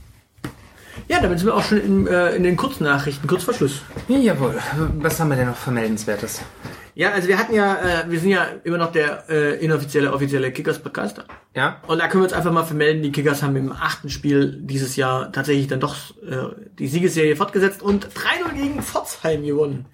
Ja, 1.09 1.20
damit 1.20 1.39
sind 1.39 1.49
wir 1.49 1.55
auch 1.55 1.62
schon 1.62 1.78
in, 1.78 2.07
äh, 2.07 2.34
in 2.34 2.43
den 2.43 2.57
Kurznachrichten, 2.57 3.28
kurz 3.28 3.45
vor 3.45 3.55
Schluss. 3.55 3.82
Ja, 4.09 4.18
jawohl. 4.18 4.59
Was 4.99 5.20
haben 5.20 5.28
wir 5.28 5.37
denn 5.37 5.47
noch 5.47 5.57
Vermeldenswertes? 5.57 6.41
Ja, 6.95 7.11
also 7.11 7.28
wir 7.28 7.39
hatten 7.39 7.55
ja, 7.55 7.74
äh, 7.74 8.11
wir 8.11 8.18
sind 8.18 8.30
ja 8.30 8.47
immer 8.64 8.78
noch 8.78 8.91
der 8.91 9.28
äh, 9.28 9.62
inoffizielle, 9.62 10.12
offizielle 10.12 10.51
Kickers-Podcast. 10.51 11.24
Ja? 11.55 11.82
Und 11.87 11.99
da 11.99 12.09
können 12.09 12.22
wir 12.22 12.24
uns 12.24 12.32
einfach 12.32 12.51
mal 12.53 12.64
vermelden, 12.64 13.03
die 13.03 13.12
Kickers 13.12 13.43
haben 13.43 13.55
im 13.55 13.70
achten 13.70 14.09
Spiel 14.09 14.59
dieses 14.62 14.97
Jahr 14.97 15.30
tatsächlich 15.30 15.68
dann 15.68 15.78
doch 15.78 15.95
äh, 16.22 16.55
die 16.78 16.89
Siegesserie 16.89 17.37
fortgesetzt 17.37 17.82
und 17.82 18.09
3-0 18.09 18.55
gegen 18.55 18.82
Pforzheim 18.82 19.45
gewonnen. 19.45 19.84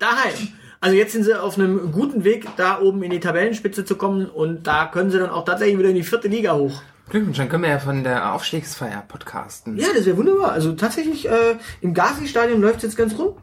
Daheim. 0.00 0.48
Also 0.80 0.96
jetzt 0.96 1.12
sind 1.12 1.22
sie 1.22 1.40
auf 1.40 1.56
einem 1.56 1.92
guten 1.92 2.24
Weg, 2.24 2.48
da 2.56 2.80
oben 2.80 3.04
in 3.04 3.12
die 3.12 3.20
Tabellenspitze 3.20 3.84
zu 3.84 3.94
kommen 3.94 4.26
und 4.26 4.66
da 4.66 4.86
können 4.86 5.12
sie 5.12 5.20
dann 5.20 5.30
auch 5.30 5.44
tatsächlich 5.44 5.78
wieder 5.78 5.90
in 5.90 5.94
die 5.94 6.02
vierte 6.02 6.26
Liga 6.26 6.54
hoch. 6.54 6.82
Glückwunsch, 7.08 7.36
dann 7.36 7.48
können 7.48 7.64
wir 7.64 7.70
ja 7.70 7.78
von 7.78 8.04
der 8.04 8.32
Aufstiegsfeier 8.32 9.04
podcasten. 9.06 9.76
Ja, 9.76 9.88
das 9.94 10.06
wäre 10.06 10.16
wunderbar. 10.16 10.52
Also 10.52 10.72
tatsächlich, 10.72 11.28
äh, 11.28 11.56
im 11.80 11.94
Gazi-Stadion 11.94 12.60
läuft 12.60 12.78
es 12.78 12.82
jetzt 12.84 12.96
ganz 12.96 13.18
rund. 13.18 13.36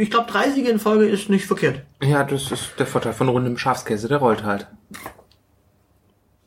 Ich 0.00 0.10
glaube, 0.10 0.30
drei 0.30 0.50
Siege 0.50 0.70
in 0.70 0.78
Folge 0.78 1.06
ist 1.06 1.28
nicht 1.28 1.46
verkehrt. 1.46 1.82
Ja, 2.00 2.24
das 2.24 2.50
ist 2.50 2.70
der 2.78 2.86
Vorteil 2.86 3.12
von 3.12 3.28
rundem 3.28 3.58
Schafskäse, 3.58 4.08
der 4.08 4.18
rollt 4.18 4.44
halt. 4.44 4.66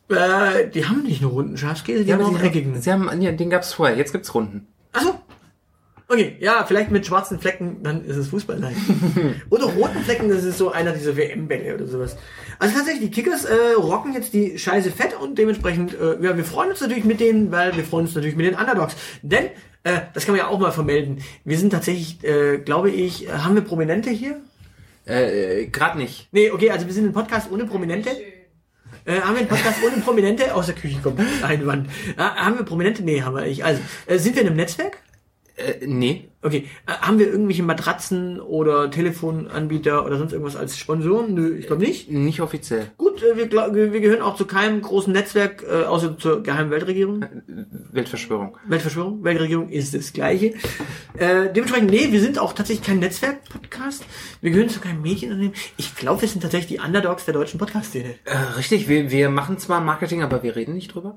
Äh, 0.10 0.70
die 0.70 0.86
haben 0.88 1.04
nicht 1.04 1.22
nur 1.22 1.32
runden 1.32 1.58
Schafskäse, 1.58 2.06
die 2.06 2.14
haben 2.14 2.24
auch 2.24 2.30
einen 2.30 2.44
eckigen. 2.44 2.80
sie 2.80 2.92
haben, 2.92 3.22
ja, 3.22 3.32
den 3.32 3.50
gab's 3.50 3.74
vorher, 3.74 3.98
jetzt 3.98 4.12
gibt's 4.12 4.34
Runden. 4.34 4.68
Achso. 4.94 5.20
Okay, 6.08 6.38
ja, 6.40 6.64
vielleicht 6.68 6.92
mit 6.92 7.06
schwarzen 7.06 7.40
Flecken, 7.40 7.82
dann 7.82 8.06
ist 8.06 8.16
es 8.16 8.28
Fußball. 8.28 8.60
Nein. 8.60 8.76
oder 9.50 9.66
roten 9.66 10.00
Flecken, 10.02 10.30
das 10.30 10.44
ist 10.44 10.60
so 10.60 10.72
einer 10.72 10.92
dieser 10.92 11.18
WM-Bälle 11.18 11.74
oder 11.74 11.88
sowas. 11.88 12.16
Also 12.60 12.76
tatsächlich, 12.76 13.10
die 13.10 13.12
Kickers 13.12 13.46
äh, 13.46 13.74
rocken 13.76 14.14
jetzt 14.14 14.34
die 14.34 14.60
Scheiße 14.60 14.92
fett 14.92 15.20
und 15.20 15.38
dementsprechend, 15.40 16.00
äh, 16.00 16.24
ja, 16.24 16.38
wir 16.38 16.46
freuen 16.46 16.70
uns 16.70 16.82
natürlich 16.82 17.06
mit 17.06 17.20
denen, 17.20 17.52
weil 17.52 17.76
wir 17.76 17.84
freuen 17.84 18.06
uns 18.06 18.14
natürlich 18.14 18.36
mit 18.36 18.46
den 18.46 18.54
Underdogs. 18.54 18.96
Denn, 19.24 19.46
äh, 19.84 20.02
das 20.14 20.26
kann 20.26 20.36
man 20.36 20.46
ja 20.46 20.48
auch 20.48 20.60
mal 20.60 20.72
vermelden, 20.72 21.24
wir 21.44 21.58
sind 21.58 21.72
tatsächlich, 21.72 22.24
äh, 22.24 22.60
glaube 22.60 22.92
ich, 22.92 23.28
äh, 23.28 23.32
haben 23.32 23.56
wir 23.56 23.64
Prominente 23.64 24.12
hier? 24.12 24.42
Äh, 25.06 25.68
grad 25.68 25.96
nicht. 25.96 26.28
Nee, 26.32 26.52
okay, 26.52 26.70
also 26.70 26.86
wir 26.86 26.94
sind 26.94 27.06
ein 27.06 27.14
Podcast 27.14 27.52
ohne 27.52 27.66
Prominente. 27.66 28.12
Äh, 29.06 29.22
haben 29.22 29.34
wir 29.34 29.40
einen 29.40 29.48
Podcast 29.48 29.78
ohne 29.86 30.02
Prominente? 30.02 30.54
Aus 30.54 30.68
der 30.68 30.76
Küche 30.76 31.00
kommt 31.02 31.20
ein 31.44 31.66
Wand. 31.66 31.90
Äh, 32.18 32.22
haben 32.22 32.58
wir 32.58 32.66
Prominente? 32.66 33.04
Nee, 33.04 33.22
haben 33.22 33.36
wir 33.36 33.44
nicht. 33.44 33.64
Also, 33.64 33.82
äh, 34.06 34.18
sind 34.18 34.36
wir 34.36 34.44
in 34.44 34.50
einem 34.50 34.58
Netzwerk? 34.58 34.98
Äh, 35.58 35.86
nee. 35.86 36.30
Okay. 36.42 36.68
Äh, 36.86 36.92
haben 36.92 37.18
wir 37.18 37.28
irgendwelche 37.28 37.64
Matratzen 37.64 38.40
oder 38.40 38.92
Telefonanbieter 38.92 40.06
oder 40.06 40.18
sonst 40.18 40.34
irgendwas 40.34 40.56
als 40.56 40.78
Sponsoren? 40.78 41.34
Nö, 41.34 41.58
ich 41.58 41.68
glaube 41.68 41.84
nicht. 41.84 42.12
Nicht 42.12 42.42
offiziell. 42.42 42.92
Gut, 42.98 43.24
äh, 43.24 43.38
wir, 43.38 43.48
glaub- 43.48 43.74
wir 43.74 43.90
gehören 43.90 44.22
auch 44.22 44.36
zu 44.36 44.46
keinem 44.46 44.82
großen 44.82 45.12
Netzwerk, 45.14 45.64
äh, 45.64 45.84
außer 45.84 46.18
zur 46.18 46.44
geheimen 46.44 46.72
Weltregierung. 46.72 47.26
Weltverschwörung. 47.92 48.58
Weltverschwörung, 48.68 49.24
Weltregierung 49.24 49.70
ist 49.70 49.94
das 49.94 50.12
Gleiche. 50.14 50.54
Äh, 51.18 51.52
dementsprechend, 51.54 51.90
nee, 51.90 52.12
wir 52.12 52.20
sind 52.20 52.38
auch 52.38 52.54
tatsächlich 52.54 52.86
kein 52.86 53.00
Netzwerk-Podcast. 53.00 54.06
Wir 54.42 54.52
gehören 54.52 54.70
zu 54.70 54.82
keinem 54.82 55.02
Medienunternehmen. 55.02 55.56
Ich 55.78 55.96
glaube, 55.96 56.22
wir 56.22 56.28
sind 56.28 56.42
tatsächlich 56.42 56.80
die 56.80 56.86
Underdogs 56.86 57.26
der 57.26 57.34
deutschen 57.34 57.60
Podcast-Szene. 57.60 58.16
Äh, 58.26 58.36
richtig, 58.58 58.90
wir, 58.90 59.10
wir 59.10 59.30
machen 59.30 59.58
zwar 59.58 59.80
Marketing, 59.80 60.22
aber 60.22 60.44
wir 60.44 60.56
reden 60.56 60.74
nicht 60.74 60.94
drüber. 60.94 61.16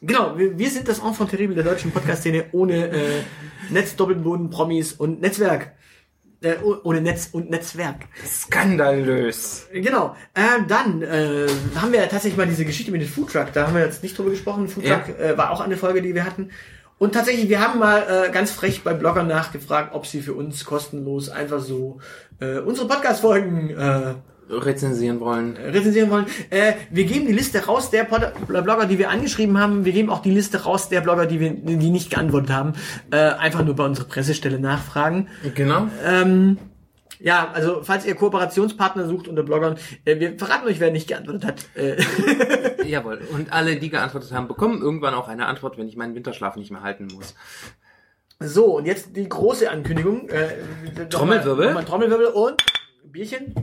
Genau, 0.00 0.38
wir, 0.38 0.58
wir 0.58 0.70
sind 0.70 0.88
das 0.88 1.00
Enfant 1.00 1.30
terrible 1.30 1.54
der 1.54 1.64
deutschen 1.64 1.90
Podcast-Szene 1.90 2.46
ohne 2.52 2.88
äh, 2.88 3.22
Netz, 3.70 3.96
Doppelboden, 3.96 4.50
Promis 4.50 4.92
und 4.92 5.20
Netzwerk. 5.20 5.72
Äh, 6.40 6.54
oh- 6.62 6.76
ohne 6.84 7.00
Netz 7.00 7.30
und 7.32 7.50
Netzwerk. 7.50 8.06
Skandalös. 8.24 9.66
Genau. 9.72 10.14
Äh, 10.34 10.62
dann 10.68 11.02
äh, 11.02 11.48
haben 11.74 11.90
wir 11.92 12.00
ja 12.00 12.06
tatsächlich 12.06 12.36
mal 12.36 12.46
diese 12.46 12.64
Geschichte 12.64 12.92
mit 12.92 13.00
dem 13.00 13.08
Foodtruck. 13.08 13.52
Da 13.52 13.66
haben 13.66 13.74
wir 13.74 13.84
jetzt 13.84 14.04
nicht 14.04 14.16
drüber 14.16 14.30
gesprochen. 14.30 14.68
Foodtruck 14.68 15.08
äh, 15.18 15.36
war 15.36 15.50
auch 15.50 15.60
eine 15.60 15.76
Folge, 15.76 16.00
die 16.00 16.14
wir 16.14 16.24
hatten. 16.24 16.50
Und 16.98 17.12
tatsächlich, 17.14 17.48
wir 17.48 17.60
haben 17.60 17.78
mal 17.78 18.26
äh, 18.28 18.30
ganz 18.30 18.50
frech 18.52 18.82
bei 18.82 18.92
Bloggern 18.92 19.26
nachgefragt, 19.26 19.94
ob 19.94 20.06
sie 20.06 20.20
für 20.20 20.34
uns 20.34 20.64
kostenlos 20.64 21.28
einfach 21.28 21.60
so 21.60 21.98
äh, 22.40 22.58
unsere 22.58 22.86
Podcast-Folgen 22.88 23.70
äh, 23.70 24.14
Rezensieren 24.50 25.20
wollen. 25.20 25.56
rezensieren 25.56 26.10
wollen. 26.10 26.26
Äh, 26.50 26.74
wir 26.90 27.04
geben 27.04 27.26
die 27.26 27.32
Liste 27.32 27.66
raus 27.66 27.90
der 27.90 28.04
Pod 28.04 28.32
Blogger, 28.46 28.86
die 28.86 28.98
wir 28.98 29.10
angeschrieben 29.10 29.58
haben. 29.58 29.84
Wir 29.84 29.92
geben 29.92 30.10
auch 30.10 30.22
die 30.22 30.30
Liste 30.30 30.64
raus 30.64 30.88
der 30.88 31.00
Blogger, 31.00 31.26
die 31.26 31.40
wir, 31.40 31.50
die 31.50 31.90
nicht 31.90 32.10
geantwortet 32.10 32.50
haben. 32.50 32.72
Äh, 33.10 33.16
einfach 33.16 33.64
nur 33.64 33.74
bei 33.74 33.84
unserer 33.84 34.06
Pressestelle 34.06 34.58
nachfragen. 34.58 35.28
Genau. 35.54 35.88
Ähm, 36.04 36.58
ja, 37.20 37.50
also 37.52 37.82
falls 37.82 38.06
ihr 38.06 38.14
Kooperationspartner 38.14 39.06
sucht 39.06 39.28
unter 39.28 39.42
Bloggern, 39.42 39.76
äh, 40.04 40.20
wir 40.20 40.38
verraten 40.38 40.66
euch, 40.66 40.80
wer 40.80 40.90
nicht 40.90 41.08
geantwortet 41.08 41.44
hat. 41.44 41.64
Äh, 41.74 41.96
Jawohl. 42.86 43.20
Und 43.32 43.52
alle, 43.52 43.76
die 43.76 43.90
geantwortet 43.90 44.32
haben, 44.32 44.48
bekommen 44.48 44.80
irgendwann 44.80 45.14
auch 45.14 45.28
eine 45.28 45.46
Antwort, 45.46 45.78
wenn 45.78 45.88
ich 45.88 45.96
meinen 45.96 46.14
Winterschlaf 46.14 46.56
nicht 46.56 46.70
mehr 46.70 46.82
halten 46.82 47.08
muss. 47.12 47.34
so, 48.40 48.76
und 48.76 48.86
jetzt 48.86 49.16
die 49.16 49.28
große 49.28 49.70
Ankündigung. 49.70 50.28
Äh, 50.28 51.06
Trommelwirbel. 51.08 51.52
Nochmal, 51.52 51.66
nochmal 51.66 51.84
Trommelwirbel 51.84 52.26
und 52.26 52.62
Bierchen. 53.10 53.54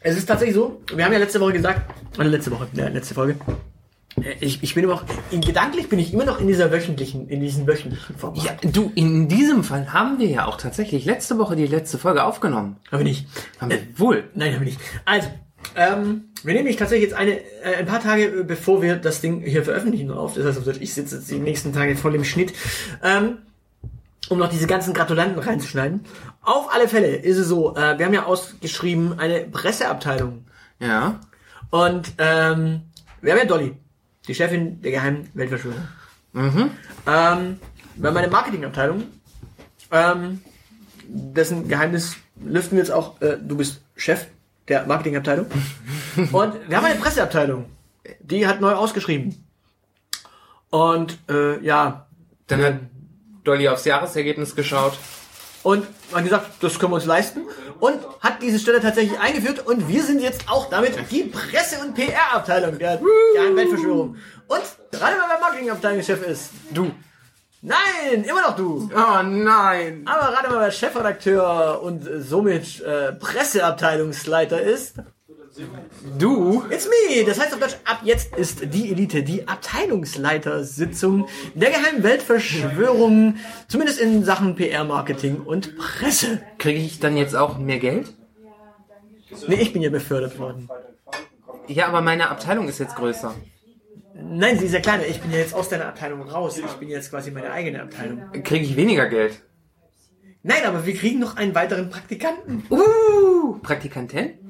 Es 0.00 0.16
ist 0.16 0.26
tatsächlich 0.26 0.54
so, 0.54 0.82
wir 0.94 1.04
haben 1.04 1.12
ja 1.12 1.18
letzte 1.18 1.40
Woche 1.40 1.54
gesagt, 1.54 1.94
oder 2.18 2.28
letzte 2.28 2.50
Woche, 2.50 2.68
ja, 2.74 2.88
letzte 2.88 3.14
Folge, 3.14 3.36
äh, 4.22 4.34
ich, 4.40 4.62
ich 4.62 4.74
bin 4.74 4.84
immer 4.84 4.94
noch, 4.94 5.04
in, 5.30 5.40
gedanklich 5.40 5.88
bin 5.88 5.98
ich 5.98 6.12
immer 6.12 6.24
noch 6.24 6.40
in 6.40 6.46
dieser 6.46 6.70
wöchentlichen, 6.70 7.28
in 7.28 7.40
diesem 7.40 7.66
wöchentlichen 7.66 8.16
Format. 8.16 8.44
Ja, 8.44 8.70
du, 8.70 8.92
in 8.94 9.28
diesem 9.28 9.64
Fall 9.64 9.92
haben 9.92 10.18
wir 10.18 10.28
ja 10.28 10.46
auch 10.46 10.56
tatsächlich 10.56 11.04
letzte 11.04 11.38
Woche 11.38 11.56
die 11.56 11.66
letzte 11.66 11.98
Folge 11.98 12.24
aufgenommen. 12.24 12.76
Aber 12.90 13.02
nicht. 13.02 13.26
Haben 13.60 13.70
wir 13.70 13.78
wohl. 13.96 14.24
Nein, 14.34 14.54
haben 14.54 14.60
wir 14.60 14.66
nicht. 14.66 14.80
Also, 15.04 15.28
ähm, 15.76 16.24
wir 16.42 16.54
nehmen 16.54 16.66
dich 16.66 16.76
tatsächlich 16.76 17.10
jetzt 17.10 17.18
eine, 17.18 17.38
äh, 17.38 17.76
ein 17.78 17.86
paar 17.86 18.00
Tage, 18.00 18.24
äh, 18.24 18.44
bevor 18.44 18.82
wir 18.82 18.96
das 18.96 19.20
Ding 19.20 19.42
hier 19.42 19.64
veröffentlichen 19.64 20.10
auf. 20.10 20.34
Das 20.34 20.44
heißt, 20.44 20.80
ich 20.80 20.94
sitze 20.94 21.16
jetzt 21.16 21.30
die 21.30 21.38
nächsten 21.38 21.72
Tage 21.72 21.96
voll 21.96 22.14
im 22.14 22.24
Schnitt, 22.24 22.52
ähm, 23.02 23.38
um 24.30 24.38
noch 24.38 24.48
diese 24.48 24.66
ganzen 24.66 24.94
Gratulanten 24.94 25.38
reinzuschneiden. 25.38 26.04
Auf 26.42 26.72
alle 26.72 26.88
Fälle 26.88 27.16
ist 27.16 27.38
es 27.38 27.48
so, 27.48 27.76
äh, 27.76 27.98
wir 27.98 28.06
haben 28.06 28.14
ja 28.14 28.24
ausgeschrieben 28.24 29.18
eine 29.18 29.40
Presseabteilung. 29.40 30.44
Ja. 30.78 31.20
Und 31.70 32.12
ähm, 32.18 32.82
wir 33.20 33.32
haben 33.32 33.38
ja 33.38 33.44
Dolly, 33.44 33.76
die 34.26 34.34
Chefin 34.34 34.80
der 34.82 34.92
geheimen 34.92 35.28
Weltverschwörung. 35.34 35.88
Mhm. 36.32 36.70
Ähm, 37.06 37.60
wir 37.96 38.08
haben 38.08 38.16
eine 38.16 38.28
Marketingabteilung, 38.28 39.04
ähm, 39.90 40.40
dessen 41.06 41.68
Geheimnis 41.68 42.16
lüften 42.42 42.76
wir 42.76 42.84
jetzt 42.84 42.92
auch. 42.92 43.20
Äh, 43.20 43.38
du 43.40 43.56
bist 43.56 43.82
Chef 43.96 44.26
der 44.68 44.86
Marketingabteilung. 44.86 45.46
Und 46.32 46.68
wir 46.68 46.76
haben 46.76 46.84
eine 46.84 46.98
Presseabteilung, 46.98 47.66
die 48.20 48.46
hat 48.46 48.60
neu 48.60 48.72
ausgeschrieben. 48.72 49.44
Und 50.70 51.18
äh, 51.28 51.60
ja, 51.64 52.06
Dann 52.48 52.62
hat 52.62 52.74
Dolly 53.44 53.68
aufs 53.68 53.84
Jahresergebnis 53.84 54.54
geschaut. 54.56 54.98
und 55.62 55.86
man 56.12 56.24
gesagt, 56.24 56.50
das 56.60 56.78
können 56.78 56.92
wir 56.92 56.96
uns 56.96 57.06
leisten. 57.06 57.42
Und 57.80 57.98
hat 58.20 58.42
diese 58.42 58.58
Stelle 58.58 58.80
tatsächlich 58.80 59.18
eingeführt. 59.18 59.66
Und 59.66 59.88
wir 59.88 60.02
sind 60.02 60.20
jetzt 60.20 60.48
auch 60.48 60.68
damit 60.68 60.92
die 61.10 61.24
Presse- 61.24 61.80
und 61.80 61.94
PR-Abteilung 61.94 62.78
der 62.78 63.00
geheimen 63.34 63.56
Weltverschwörung. 63.56 64.16
Und 64.46 64.62
gerade 64.92 65.16
weil 65.18 65.28
mein 65.28 65.40
Marketingabteilungschef 65.40 66.22
ist. 66.26 66.50
Du. 66.70 66.90
Nein, 67.62 68.24
immer 68.24 68.42
noch 68.42 68.56
du. 68.56 68.90
Oh 68.94 69.22
nein. 69.22 70.02
Aber 70.04 70.32
gerade 70.32 70.50
mal, 70.50 70.60
wer 70.60 70.70
Chefredakteur 70.70 71.80
und 71.82 72.06
somit 72.18 72.82
äh, 72.82 73.12
Presseabteilungsleiter 73.12 74.60
ist, 74.60 74.96
Du? 76.18 76.64
it's 76.70 76.88
me. 76.88 77.24
Das 77.24 77.40
heißt 77.40 77.54
auf 77.54 77.60
Deutsch, 77.60 77.76
ab 77.84 78.00
jetzt 78.02 78.36
ist 78.36 78.74
die 78.74 78.90
Elite 78.90 79.22
die 79.22 79.46
Abteilungsleitersitzung 79.46 81.28
der 81.54 81.70
geheimen 81.70 82.02
Weltverschwörung, 82.02 83.36
zumindest 83.68 84.00
in 84.00 84.24
Sachen 84.24 84.56
PR-Marketing 84.56 85.40
und 85.40 85.76
Presse. 85.76 86.40
Kriege 86.58 86.80
ich 86.80 86.98
dann 86.98 87.16
jetzt 87.16 87.36
auch 87.36 87.58
mehr 87.58 87.78
Geld? 87.78 88.12
Nee, 89.46 89.56
ich 89.56 89.72
bin 89.72 89.82
ja 89.82 89.90
befördert 89.90 90.38
worden. 90.38 90.68
Ja, 91.68 91.86
aber 91.86 92.00
meine 92.00 92.30
Abteilung 92.30 92.68
ist 92.68 92.78
jetzt 92.78 92.96
größer. 92.96 93.34
Nein, 94.14 94.58
sie 94.58 94.66
ist 94.66 94.72
ja 94.72 94.80
kleiner. 94.80 95.06
Ich 95.06 95.20
bin 95.20 95.30
ja 95.30 95.38
jetzt 95.38 95.54
aus 95.54 95.68
deiner 95.68 95.86
Abteilung 95.86 96.22
raus. 96.22 96.58
Ich 96.58 96.72
bin 96.74 96.88
jetzt 96.88 97.10
quasi 97.10 97.30
meine 97.30 97.50
eigene 97.50 97.82
Abteilung. 97.82 98.30
Kriege 98.42 98.64
ich 98.64 98.76
weniger 98.76 99.06
Geld? 99.06 99.40
Nein, 100.42 100.64
aber 100.66 100.84
wir 100.84 100.94
kriegen 100.94 101.20
noch 101.20 101.36
einen 101.36 101.54
weiteren 101.54 101.90
Praktikanten. 101.90 102.64
Uh, 102.70 103.58
Praktikantin? 103.62 104.43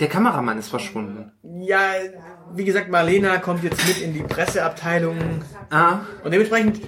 Der 0.00 0.08
Kameramann 0.08 0.58
ist 0.58 0.68
verschwunden. 0.68 1.32
Ja, 1.60 1.80
wie 2.54 2.64
gesagt, 2.64 2.90
Marlena 2.90 3.38
kommt 3.38 3.64
jetzt 3.64 3.86
mit 3.86 4.00
in 4.00 4.12
die 4.14 4.22
Presseabteilung. 4.22 5.16
Ah, 5.70 6.00
Und 6.24 6.30
dementsprechend, 6.32 6.80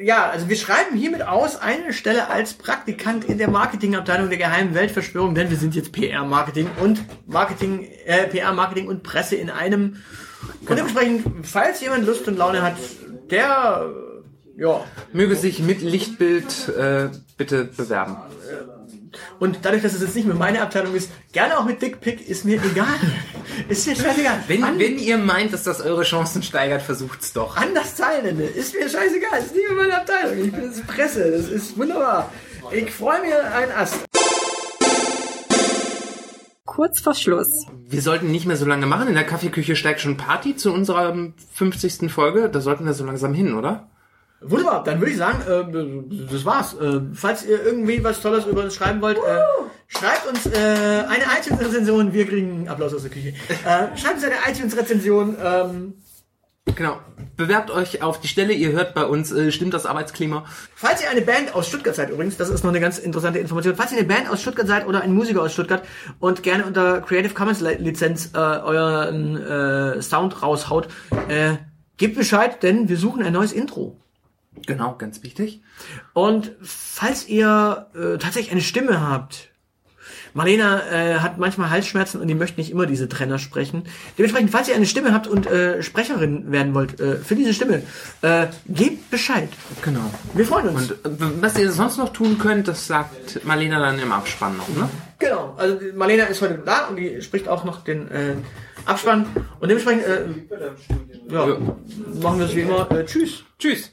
ja, 0.00 0.28
also 0.30 0.48
wir 0.48 0.56
schreiben 0.56 0.96
hiermit 0.96 1.22
aus 1.22 1.56
eine 1.60 1.92
Stelle 1.92 2.28
als 2.28 2.54
Praktikant 2.54 3.24
in 3.24 3.38
der 3.38 3.48
Marketingabteilung 3.48 4.28
der 4.28 4.38
geheimen 4.38 4.74
Weltverschwörung, 4.74 5.34
denn 5.34 5.50
wir 5.50 5.56
sind 5.56 5.74
jetzt 5.74 5.92
PR-Marketing 5.92 6.68
und 6.80 7.02
Marketing, 7.26 7.88
äh, 8.06 8.26
PR-Marketing 8.26 8.88
und 8.88 9.02
Presse 9.02 9.36
in 9.36 9.50
einem. 9.50 9.96
Und 10.68 10.76
dementsprechend, 10.76 11.46
falls 11.46 11.80
jemand 11.80 12.06
Lust 12.06 12.26
und 12.26 12.36
Laune 12.36 12.62
hat, 12.62 12.74
der, 13.30 13.88
ja, 14.56 14.84
möge 15.12 15.36
sich 15.36 15.60
mit 15.60 15.80
Lichtbild 15.80 16.68
äh, 16.76 17.08
bitte 17.36 17.64
bewerben. 17.64 18.16
Und 19.40 19.58
dadurch, 19.62 19.82
dass 19.82 19.94
es 19.94 20.00
jetzt 20.02 20.14
nicht 20.16 20.26
mehr 20.26 20.36
meine 20.36 20.62
Abteilung 20.62 20.94
ist, 20.94 21.10
gerne 21.32 21.58
auch 21.58 21.64
mit 21.64 21.80
Dickpick, 21.82 22.28
ist 22.28 22.44
mir 22.44 22.60
egal. 22.62 22.86
ist 23.68 23.86
mir 23.86 23.96
scheißegal. 23.96 24.44
Wenn, 24.48 24.64
An- 24.64 24.78
wenn 24.78 24.98
ihr 24.98 25.18
meint, 25.18 25.52
dass 25.52 25.62
das 25.64 25.80
eure 25.80 26.02
Chancen 26.02 26.42
steigert, 26.42 26.82
versucht's 26.82 27.32
doch. 27.32 27.56
an 27.56 27.74
das 27.74 27.96
Zeilenende. 27.96 28.44
Ist 28.44 28.74
mir 28.74 28.88
scheißegal. 28.88 29.38
Ist 29.40 29.54
nicht 29.54 29.68
mehr 29.68 29.76
meine 29.76 29.96
Abteilung. 29.98 30.44
Ich 30.44 30.52
bin 30.52 30.70
ist 30.70 30.86
Presse. 30.86 31.30
Das 31.30 31.48
ist 31.48 31.76
wunderbar. 31.78 32.30
Ich 32.70 32.90
freue 32.90 33.20
mich 33.22 33.32
ein 33.34 33.70
Ast. 33.72 33.96
Kurz 36.64 37.00
vor 37.00 37.14
Schluss. 37.14 37.66
Wir 37.86 38.00
sollten 38.00 38.30
nicht 38.30 38.46
mehr 38.46 38.56
so 38.56 38.64
lange 38.64 38.86
machen. 38.86 39.08
In 39.08 39.14
der 39.14 39.24
Kaffeeküche 39.24 39.76
steigt 39.76 40.00
schon 40.00 40.16
Party 40.16 40.56
zu 40.56 40.72
unserer 40.72 41.14
50. 41.54 42.10
Folge. 42.10 42.48
Da 42.48 42.60
sollten 42.62 42.86
wir 42.86 42.94
so 42.94 43.04
langsam 43.04 43.34
hin, 43.34 43.54
oder? 43.54 43.90
Wunderbar, 44.44 44.84
dann 44.84 45.00
würde 45.00 45.12
ich 45.12 45.18
sagen, 45.18 45.40
äh, 45.42 46.26
das 46.32 46.44
war's. 46.44 46.74
Äh, 46.74 47.00
falls 47.14 47.44
ihr 47.46 47.64
irgendwie 47.64 48.02
was 48.02 48.20
Tolles 48.20 48.46
über 48.46 48.64
uns 48.64 48.74
schreiben 48.74 49.00
wollt, 49.00 49.18
äh, 49.18 49.40
schreibt 49.88 50.26
uns 50.28 50.46
äh, 50.46 50.50
eine 50.58 51.24
iTunes-Rezension. 51.40 52.12
Wir 52.12 52.26
kriegen 52.26 52.52
einen 52.52 52.68
Applaus 52.68 52.94
aus 52.94 53.02
der 53.02 53.10
Küche. 53.10 53.28
Äh, 53.28 53.96
schreibt 53.96 54.16
uns 54.16 54.24
eine 54.24 54.34
iTunes-Rezension. 54.50 55.36
Ähm, 55.42 55.94
Genau. 56.76 57.00
Bewerbt 57.36 57.70
euch 57.70 58.02
auf 58.02 58.20
die 58.20 58.28
Stelle. 58.28 58.52
Ihr 58.52 58.72
hört 58.72 58.94
bei 58.94 59.04
uns, 59.04 59.32
äh, 59.32 59.50
stimmt 59.50 59.74
das 59.74 59.84
Arbeitsklima. 59.84 60.44
Falls 60.74 61.02
ihr 61.02 61.10
eine 61.10 61.22
Band 61.22 61.54
aus 61.54 61.66
Stuttgart 61.66 61.94
seid, 61.94 62.10
übrigens, 62.10 62.36
das 62.36 62.50
ist 62.50 62.62
noch 62.62 62.70
eine 62.70 62.78
ganz 62.80 62.98
interessante 62.98 63.40
Information. 63.40 63.74
Falls 63.74 63.90
ihr 63.92 63.98
eine 63.98 64.06
Band 64.06 64.30
aus 64.30 64.40
Stuttgart 64.40 64.66
seid 64.66 64.86
oder 64.86 65.00
ein 65.02 65.12
Musiker 65.12 65.42
aus 65.42 65.52
Stuttgart 65.52 65.82
und 66.20 66.42
gerne 66.42 66.64
unter 66.64 67.00
Creative 67.00 67.34
Commons 67.34 67.60
Lizenz 67.60 68.30
äh, 68.34 68.38
euren 68.38 69.36
äh, 69.36 70.02
Sound 70.02 70.42
raushaut, 70.42 70.88
äh, 71.28 71.54
gebt 71.96 72.16
Bescheid, 72.16 72.62
denn 72.62 72.88
wir 72.88 72.96
suchen 72.96 73.22
ein 73.22 73.32
neues 73.32 73.52
Intro. 73.52 73.98
Genau, 74.66 74.96
ganz 74.96 75.22
wichtig. 75.22 75.62
Und 76.12 76.52
falls 76.62 77.26
ihr 77.28 77.86
äh, 77.94 78.18
tatsächlich 78.18 78.52
eine 78.52 78.60
Stimme 78.60 79.00
habt, 79.00 79.48
Marlena 80.34 80.82
äh, 80.90 81.18
hat 81.18 81.38
manchmal 81.38 81.70
Halsschmerzen 81.70 82.20
und 82.20 82.26
die 82.26 82.34
möchte 82.34 82.58
nicht 82.60 82.70
immer 82.70 82.86
diese 82.86 83.08
Trenner 83.08 83.38
sprechen. 83.38 83.84
Dementsprechend, 84.16 84.50
falls 84.50 84.68
ihr 84.68 84.74
eine 84.74 84.86
Stimme 84.86 85.12
habt 85.12 85.26
und 85.26 85.46
äh, 85.46 85.82
Sprecherin 85.82 86.50
werden 86.50 86.74
wollt 86.74 87.00
äh, 87.00 87.16
für 87.16 87.34
diese 87.34 87.52
Stimme, 87.52 87.82
äh, 88.22 88.46
gebt 88.66 89.10
Bescheid. 89.10 89.48
Genau. 89.82 90.10
Wir 90.34 90.46
freuen 90.46 90.68
uns. 90.68 90.90
Und 90.92 91.20
äh, 91.20 91.42
was 91.42 91.58
ihr 91.58 91.70
sonst 91.70 91.98
noch 91.98 92.12
tun 92.12 92.38
könnt, 92.38 92.68
das 92.68 92.86
sagt 92.86 93.44
Marlena 93.44 93.78
dann 93.78 93.98
im 93.98 94.10
Abspann 94.12 94.56
noch, 94.56 94.68
ne? 94.70 94.88
Genau, 95.18 95.54
also 95.56 95.78
Marlena 95.94 96.24
ist 96.24 96.40
heute 96.42 96.58
da 96.64 96.86
und 96.88 96.96
die 96.96 97.20
spricht 97.22 97.46
auch 97.48 97.64
noch 97.64 97.84
den 97.84 98.10
äh, 98.10 98.34
Abspann. 98.86 99.26
Und 99.60 99.68
dementsprechend 99.68 100.04
äh, 100.04 100.24
ja, 101.30 101.46
Ja. 101.48 101.58
machen 102.22 102.38
wir 102.38 102.46
es 102.46 102.56
wie 102.56 102.62
immer. 102.62 102.90
Äh, 102.90 103.04
tschüss. 103.04 103.44
Tschüss. 103.58 103.92